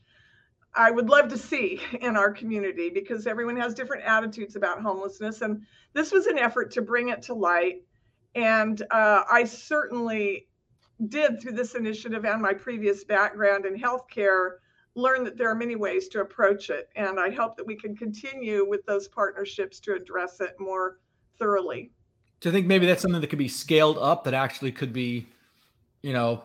I 0.75 0.91
would 0.91 1.09
love 1.09 1.29
to 1.29 1.37
see 1.37 1.81
in 2.01 2.15
our 2.15 2.31
community 2.31 2.89
because 2.89 3.25
everyone 3.25 3.57
has 3.57 3.73
different 3.73 4.03
attitudes 4.03 4.55
about 4.55 4.81
homelessness. 4.81 5.41
And 5.41 5.63
this 5.93 6.11
was 6.11 6.27
an 6.27 6.37
effort 6.37 6.71
to 6.71 6.81
bring 6.81 7.09
it 7.09 7.21
to 7.23 7.33
light. 7.33 7.83
And 8.35 8.81
uh, 8.91 9.23
I 9.31 9.45
certainly 9.45 10.47
did 11.07 11.41
through 11.41 11.53
this 11.53 11.75
initiative 11.75 12.25
and 12.25 12.41
my 12.41 12.53
previous 12.53 13.03
background 13.03 13.65
in 13.65 13.79
healthcare 13.79 14.57
learn 14.95 15.23
that 15.23 15.37
there 15.37 15.49
are 15.49 15.55
many 15.55 15.75
ways 15.75 16.07
to 16.09 16.21
approach 16.21 16.69
it. 16.69 16.89
And 16.95 17.19
I 17.19 17.29
hope 17.29 17.55
that 17.57 17.65
we 17.65 17.75
can 17.75 17.95
continue 17.95 18.67
with 18.67 18.85
those 18.85 19.07
partnerships 19.07 19.79
to 19.81 19.93
address 19.93 20.41
it 20.41 20.55
more 20.59 20.99
thoroughly. 21.37 21.91
Do 22.41 22.49
you 22.49 22.53
think 22.53 22.67
maybe 22.67 22.85
that's 22.85 23.01
something 23.01 23.21
that 23.21 23.27
could 23.27 23.39
be 23.39 23.47
scaled 23.47 23.97
up 23.97 24.23
that 24.23 24.33
actually 24.33 24.71
could 24.71 24.93
be, 24.93 25.27
you 26.01 26.13
know, 26.13 26.43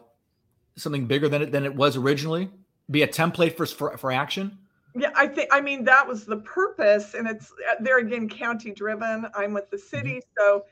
something 0.77 1.07
bigger 1.07 1.29
than 1.29 1.43
it 1.43 1.53
than 1.53 1.65
it 1.65 1.75
was 1.75 1.97
originally? 1.97 2.51
Be 2.91 3.03
a 3.03 3.09
template 3.09 3.57
for 3.57 3.67
for, 3.67 3.97
for 3.97 4.11
action? 4.11 4.59
Yeah, 4.97 5.11
I 5.17 5.27
think 5.27 5.49
I 5.53 5.61
mean 5.61 5.85
that 5.85 6.07
was 6.07 6.25
the 6.25 6.39
purpose, 6.39 7.15
and 7.15 7.29
it's 7.29 7.53
uh, 7.71 7.77
there 7.81 7.99
again 7.99 8.29
county 8.29 8.73
driven. 8.73 9.27
I'm 9.35 9.53
with 9.53 9.71
the 9.71 9.79
city, 9.79 10.17
mm-hmm. 10.17 10.43
so 10.43 10.65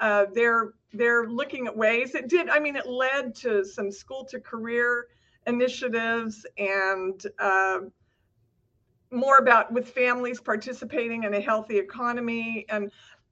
uh, 0.00 0.26
they're 0.34 0.74
they're 0.92 1.26
looking 1.26 1.66
at 1.66 1.76
ways. 1.76 2.14
It 2.14 2.28
did. 2.28 2.48
I 2.48 2.58
mean, 2.58 2.76
it 2.76 2.86
led 2.86 3.34
to 3.36 3.64
some 3.64 3.90
school 3.90 4.24
to 4.26 4.40
career 4.40 5.08
initiatives 5.46 6.44
and 6.58 7.26
uh, 7.38 7.78
more 9.10 9.38
about 9.38 9.72
with 9.72 9.88
families 9.88 10.40
participating 10.40 11.24
in 11.24 11.34
a 11.34 11.40
healthy 11.40 11.78
economy, 11.78 12.66
and 12.68 12.90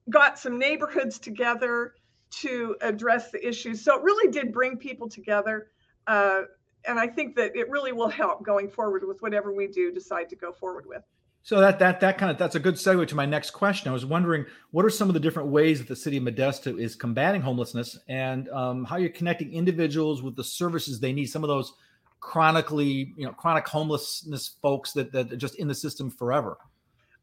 got 0.09 0.39
some 0.39 0.57
neighborhoods 0.57 1.19
together 1.19 1.95
to 2.29 2.75
address 2.81 3.31
the 3.31 3.47
issues. 3.47 3.81
So 3.81 3.95
it 3.95 4.03
really 4.03 4.31
did 4.31 4.53
bring 4.53 4.77
people 4.77 5.09
together. 5.09 5.67
Uh, 6.07 6.41
and 6.87 6.99
I 6.99 7.07
think 7.07 7.35
that 7.35 7.55
it 7.55 7.69
really 7.69 7.91
will 7.91 8.09
help 8.09 8.43
going 8.43 8.69
forward 8.69 9.03
with 9.07 9.21
whatever 9.21 9.53
we 9.53 9.67
do 9.67 9.91
decide 9.91 10.29
to 10.29 10.35
go 10.35 10.51
forward 10.51 10.85
with. 10.85 11.01
So 11.41 11.59
that 11.59 11.77
that 11.77 11.99
that 11.99 12.17
kind 12.17 12.31
of 12.31 12.39
that's 12.39 12.55
a 12.55 12.59
good 12.59 12.73
segue 12.73 13.07
to 13.07 13.15
my 13.15 13.27
next 13.27 13.51
question. 13.51 13.89
I 13.89 13.93
was 13.93 14.05
wondering 14.05 14.45
what 14.71 14.83
are 14.83 14.89
some 14.89 15.09
of 15.09 15.13
the 15.13 15.19
different 15.19 15.49
ways 15.49 15.77
that 15.77 15.87
the 15.87 15.95
city 15.95 16.17
of 16.17 16.23
Modesto 16.23 16.79
is 16.79 16.95
combating 16.95 17.41
homelessness, 17.41 17.99
and 18.07 18.49
um, 18.49 18.83
how 18.83 18.97
you're 18.97 19.09
connecting 19.09 19.53
individuals 19.53 20.23
with 20.23 20.35
the 20.35 20.43
services 20.43 20.99
they 20.99 21.13
need. 21.13 21.27
Some 21.27 21.43
of 21.43 21.47
those 21.47 21.73
chronically, 22.19 23.13
you 23.17 23.25
know, 23.25 23.31
chronic 23.31 23.67
homelessness 23.67 24.55
folks 24.61 24.93
that 24.93 25.11
that 25.11 25.31
are 25.31 25.37
just 25.37 25.55
in 25.55 25.67
the 25.67 25.75
system 25.75 26.09
forever. 26.09 26.57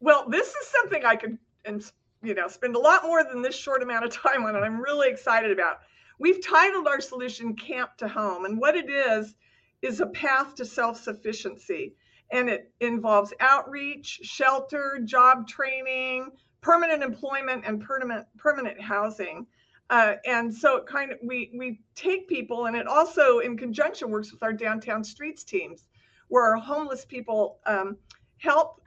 Well, 0.00 0.26
this 0.28 0.48
is 0.48 0.66
something 0.66 1.04
I 1.04 1.16
could 1.16 1.38
and 1.64 1.84
you 2.22 2.34
know 2.34 2.48
spend 2.48 2.76
a 2.76 2.78
lot 2.78 3.04
more 3.04 3.24
than 3.24 3.42
this 3.42 3.56
short 3.56 3.82
amount 3.82 4.04
of 4.04 4.12
time 4.12 4.44
on, 4.44 4.56
and 4.56 4.64
I'm 4.64 4.80
really 4.80 5.08
excited 5.08 5.50
about. 5.50 5.80
We've 6.18 6.44
titled 6.44 6.86
our 6.86 7.00
solution 7.00 7.54
"Camp 7.54 7.96
to 7.98 8.08
Home," 8.08 8.44
and 8.44 8.58
what 8.58 8.76
it 8.76 8.88
is 8.88 9.34
is 9.82 10.00
a 10.00 10.06
path 10.06 10.54
to 10.56 10.64
self 10.64 11.00
sufficiency. 11.00 11.94
And 12.30 12.48
it 12.48 12.72
involves 12.80 13.34
outreach, 13.40 14.20
shelter, 14.22 15.00
job 15.04 15.46
training, 15.46 16.30
permanent 16.62 17.02
employment, 17.02 17.64
and 17.66 17.78
permanent, 17.82 18.26
permanent 18.38 18.80
housing. 18.80 19.46
Uh, 19.90 20.14
and 20.24 20.54
so 20.54 20.76
it 20.76 20.86
kind 20.86 21.12
of 21.12 21.18
we 21.22 21.50
we 21.58 21.80
take 21.94 22.28
people 22.28 22.66
and 22.66 22.76
it 22.76 22.86
also 22.86 23.40
in 23.40 23.56
conjunction 23.56 24.10
works 24.10 24.32
with 24.32 24.42
our 24.42 24.52
downtown 24.52 25.04
streets 25.04 25.44
teams 25.44 25.84
where 26.28 26.44
our 26.44 26.56
homeless 26.56 27.04
people 27.04 27.58
um, 27.66 27.96
help 28.38 28.80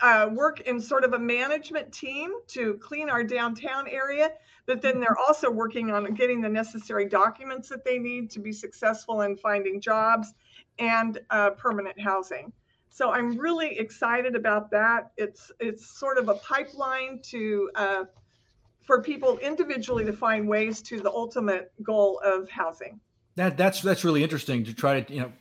uh, 0.00 0.28
work 0.32 0.60
in 0.60 0.80
sort 0.80 1.04
of 1.04 1.12
a 1.12 1.18
management 1.18 1.92
team 1.92 2.32
to 2.46 2.74
clean 2.74 3.10
our 3.10 3.22
downtown 3.22 3.86
area 3.88 4.30
but 4.66 4.80
then 4.80 5.00
they're 5.00 5.18
also 5.18 5.50
working 5.50 5.90
on 5.90 6.14
getting 6.14 6.40
the 6.40 6.48
necessary 6.48 7.06
documents 7.08 7.68
that 7.68 7.84
they 7.84 7.98
need 7.98 8.30
to 8.30 8.40
be 8.40 8.52
successful 8.52 9.22
in 9.22 9.36
finding 9.36 9.80
jobs 9.80 10.34
and 10.78 11.18
uh, 11.30 11.50
permanent 11.50 12.00
housing. 12.00 12.52
So 12.88 13.10
I'm 13.10 13.36
really 13.38 13.78
excited 13.78 14.36
about 14.36 14.70
that. 14.70 15.12
It's 15.16 15.50
it's 15.58 15.98
sort 15.98 16.18
of 16.18 16.28
a 16.28 16.34
pipeline 16.34 17.20
to 17.30 17.70
uh, 17.74 18.04
for 18.84 19.02
people 19.02 19.38
individually 19.38 20.04
to 20.04 20.12
find 20.12 20.48
ways 20.48 20.82
to 20.82 21.00
the 21.00 21.10
ultimate 21.10 21.72
goal 21.82 22.20
of 22.24 22.48
housing. 22.50 23.00
That 23.36 23.56
that's 23.56 23.80
that's 23.80 24.04
really 24.04 24.22
interesting 24.22 24.64
to 24.64 24.74
try 24.74 25.00
to 25.00 25.12
you 25.12 25.20
know 25.20 25.32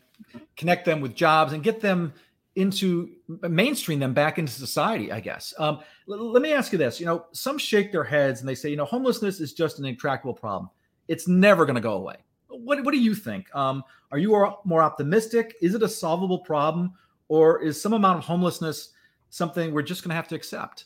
connect 0.56 0.86
them 0.86 1.02
with 1.02 1.16
jobs 1.16 1.54
and 1.54 1.64
get 1.64 1.82
them 1.82 2.14
into 2.56 3.10
mainstream 3.44 4.00
them 4.00 4.14
back 4.14 4.38
into 4.38 4.52
society, 4.52 5.12
I 5.12 5.20
guess. 5.20 5.54
Um, 5.58 5.80
l- 6.10 6.32
let 6.32 6.42
me 6.42 6.54
ask 6.54 6.72
you 6.72 6.78
this: 6.78 7.00
you 7.00 7.06
know, 7.06 7.26
some 7.32 7.58
shake 7.58 7.92
their 7.92 8.04
heads 8.04 8.40
and 8.40 8.48
they 8.48 8.56
say, 8.56 8.70
you 8.70 8.76
know, 8.78 8.86
homelessness 8.86 9.40
is 9.40 9.54
just 9.54 9.80
an 9.80 9.86
intractable 9.86 10.34
problem. 10.34 10.70
It's 11.08 11.28
never 11.28 11.66
going 11.66 11.76
to 11.76 11.82
go 11.82 11.94
away. 11.94 12.18
What 12.48 12.84
What 12.84 12.92
do 12.92 13.00
you 13.00 13.16
think? 13.16 13.54
Um, 13.56 13.84
are 14.12 14.18
you 14.18 14.32
more 14.64 14.82
optimistic? 14.82 15.56
Is 15.62 15.74
it 15.76 15.84
a 15.84 15.90
solvable 15.90 16.40
problem, 16.40 16.94
or 17.28 17.62
is 17.62 17.82
some 17.82 17.94
amount 17.94 18.20
of 18.20 18.26
homelessness 18.26 18.90
something 19.30 19.74
we're 19.74 19.82
just 19.82 20.04
going 20.04 20.10
to 20.10 20.16
have 20.16 20.28
to 20.30 20.36
accept? 20.36 20.86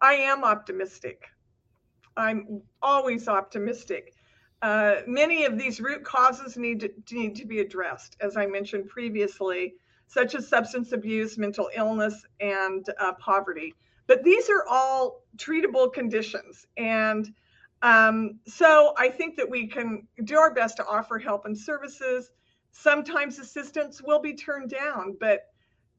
I 0.00 0.14
am 0.14 0.44
optimistic. 0.44 1.28
I'm 2.16 2.62
always 2.82 3.28
optimistic. 3.28 4.14
Uh, 4.62 4.96
many 5.06 5.44
of 5.44 5.58
these 5.58 5.80
root 5.80 6.04
causes 6.04 6.56
need 6.56 6.80
to, 6.80 6.90
need 7.12 7.34
to 7.36 7.46
be 7.46 7.60
addressed, 7.60 8.16
as 8.20 8.36
I 8.36 8.46
mentioned 8.46 8.88
previously 8.88 9.74
such 10.10 10.34
as 10.34 10.48
substance 10.48 10.90
abuse, 10.90 11.38
mental 11.38 11.70
illness, 11.72 12.24
and 12.40 12.84
uh, 12.98 13.12
poverty. 13.20 13.74
But 14.08 14.24
these 14.24 14.50
are 14.50 14.64
all 14.68 15.22
treatable 15.36 15.92
conditions. 15.92 16.66
And 16.76 17.32
um, 17.82 18.40
so 18.44 18.92
I 18.98 19.08
think 19.08 19.36
that 19.36 19.48
we 19.48 19.68
can 19.68 20.08
do 20.24 20.36
our 20.36 20.52
best 20.52 20.78
to 20.78 20.86
offer 20.86 21.16
help 21.16 21.46
and 21.46 21.56
services. 21.56 22.32
Sometimes 22.72 23.38
assistance 23.38 24.02
will 24.02 24.18
be 24.18 24.34
turned 24.34 24.70
down, 24.70 25.16
but 25.20 25.42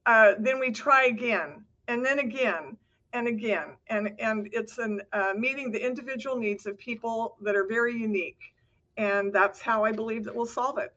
uh, 0.06 0.34
then 0.40 0.60
we 0.60 0.72
try 0.72 1.06
again 1.06 1.64
and 1.88 2.06
then 2.06 2.20
again 2.20 2.76
and 3.14 3.28
again. 3.28 3.76
And, 3.88 4.14
and 4.20 4.50
it's 4.52 4.78
an, 4.78 5.02
uh, 5.14 5.34
meeting 5.36 5.72
the 5.72 5.86
individual 5.86 6.38
needs 6.38 6.66
of 6.66 6.78
people 6.78 7.36
that 7.42 7.56
are 7.56 7.66
very 7.66 7.96
unique. 7.96 8.40
And 8.98 9.34
that's 9.34 9.62
how 9.62 9.84
I 9.84 9.92
believe 9.92 10.24
that 10.26 10.36
we'll 10.36 10.46
solve 10.46 10.78
it. 10.78 10.94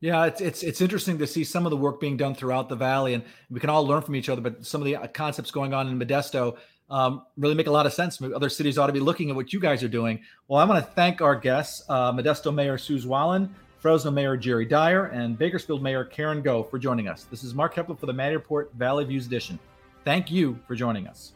Yeah, 0.00 0.26
it's 0.26 0.42
it's 0.42 0.62
it's 0.62 0.82
interesting 0.82 1.16
to 1.16 1.26
see 1.26 1.44
some 1.44 1.64
of 1.64 1.70
the 1.70 1.78
work 1.78 1.98
being 1.98 2.18
done 2.18 2.34
throughout 2.34 2.68
the 2.68 2.76
valley, 2.76 3.14
and 3.14 3.24
we 3.48 3.58
can 3.58 3.70
all 3.70 3.86
learn 3.86 4.02
from 4.02 4.14
each 4.14 4.28
other. 4.28 4.42
But 4.42 4.66
some 4.66 4.82
of 4.82 4.84
the 4.84 4.96
uh, 4.96 5.06
concepts 5.06 5.50
going 5.50 5.72
on 5.72 5.88
in 5.88 5.98
Modesto 5.98 6.58
um, 6.90 7.22
really 7.38 7.54
make 7.54 7.68
a 7.68 7.70
lot 7.70 7.86
of 7.86 7.94
sense. 7.94 8.20
Other 8.20 8.50
cities 8.50 8.76
ought 8.76 8.88
to 8.88 8.92
be 8.92 9.00
looking 9.00 9.30
at 9.30 9.36
what 9.36 9.54
you 9.54 9.60
guys 9.60 9.82
are 9.82 9.88
doing. 9.88 10.20
Well, 10.46 10.60
I 10.60 10.64
want 10.64 10.84
to 10.84 10.92
thank 10.92 11.22
our 11.22 11.34
guests, 11.34 11.82
uh, 11.88 12.12
Modesto 12.12 12.52
Mayor 12.52 12.76
Sue 12.76 12.98
Zwahlen, 12.98 13.48
Fresno 13.78 14.10
Mayor 14.10 14.36
Jerry 14.36 14.66
Dyer, 14.66 15.06
and 15.06 15.38
Bakersfield 15.38 15.82
Mayor 15.82 16.04
Karen 16.04 16.42
Goh 16.42 16.68
for 16.68 16.78
joining 16.78 17.08
us. 17.08 17.24
This 17.24 17.42
is 17.42 17.54
Mark 17.54 17.74
Keppler 17.74 17.98
for 17.98 18.04
the 18.04 18.12
Maddy 18.12 18.34
Report 18.34 18.72
Valley 18.74 19.06
Views 19.06 19.24
Edition. 19.24 19.58
Thank 20.04 20.30
you 20.30 20.58
for 20.66 20.74
joining 20.74 21.06
us. 21.06 21.32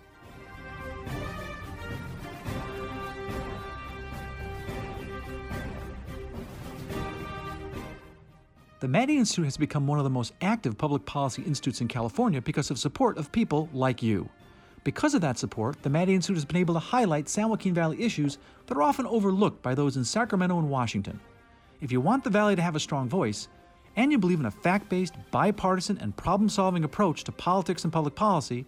The 8.80 8.86
Maddy 8.86 9.16
Institute 9.16 9.46
has 9.46 9.56
become 9.56 9.88
one 9.88 9.98
of 9.98 10.04
the 10.04 10.10
most 10.10 10.34
active 10.40 10.78
public 10.78 11.04
policy 11.04 11.42
institutes 11.42 11.80
in 11.80 11.88
California 11.88 12.40
because 12.40 12.70
of 12.70 12.78
support 12.78 13.18
of 13.18 13.32
people 13.32 13.68
like 13.72 14.02
you. 14.02 14.28
Because 14.84 15.14
of 15.14 15.20
that 15.22 15.36
support, 15.36 15.82
the 15.82 15.90
Maddy 15.90 16.14
Institute 16.14 16.36
has 16.36 16.44
been 16.44 16.58
able 16.58 16.74
to 16.74 16.80
highlight 16.80 17.28
San 17.28 17.48
Joaquin 17.48 17.74
Valley 17.74 18.00
issues 18.00 18.38
that 18.66 18.76
are 18.76 18.82
often 18.82 19.06
overlooked 19.06 19.62
by 19.62 19.74
those 19.74 19.96
in 19.96 20.04
Sacramento 20.04 20.58
and 20.58 20.70
Washington. 20.70 21.18
If 21.80 21.90
you 21.90 22.00
want 22.00 22.22
the 22.22 22.30
Valley 22.30 22.54
to 22.54 22.62
have 22.62 22.76
a 22.76 22.80
strong 22.80 23.08
voice, 23.08 23.48
and 23.99 24.12
you 24.12 24.18
believe 24.18 24.38
in 24.38 24.46
a 24.46 24.51
fact 24.51 24.88
based, 24.88 25.14
bipartisan, 25.32 25.99
and 25.99 26.16
problem 26.16 26.49
solving 26.49 26.84
approach 26.84 27.24
to 27.24 27.32
politics 27.32 27.82
and 27.82 27.92
public 27.92 28.14
policy, 28.14 28.64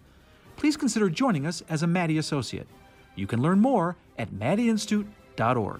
please 0.57 0.75
consider 0.75 1.09
joining 1.09 1.47
us 1.47 1.63
as 1.69 1.81
a 1.81 1.87
Maddy 1.87 2.17
Associate. 2.17 2.67
You 3.15 3.27
can 3.27 3.41
learn 3.41 3.61
more 3.61 3.95
at 4.19 4.31
maddyinstitute.org. 4.31 5.79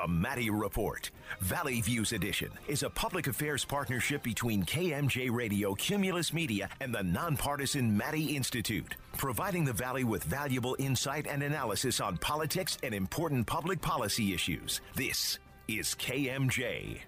The 0.00 0.08
Maddy 0.08 0.48
Report, 0.48 1.10
Valley 1.40 1.82
Views 1.82 2.12
Edition, 2.12 2.50
is 2.68 2.82
a 2.82 2.88
public 2.88 3.26
affairs 3.26 3.66
partnership 3.66 4.22
between 4.22 4.64
KMJ 4.64 5.30
Radio, 5.30 5.74
Cumulus 5.74 6.32
Media, 6.32 6.70
and 6.80 6.94
the 6.94 7.02
nonpartisan 7.02 7.94
Maddy 7.94 8.34
Institute, 8.34 8.94
providing 9.18 9.66
the 9.66 9.74
Valley 9.74 10.04
with 10.04 10.24
valuable 10.24 10.74
insight 10.78 11.26
and 11.26 11.42
analysis 11.42 12.00
on 12.00 12.16
politics 12.16 12.78
and 12.82 12.94
important 12.94 13.46
public 13.46 13.82
policy 13.82 14.32
issues. 14.32 14.80
This 14.94 15.38
is 15.68 15.94
KMJ. 15.96 17.00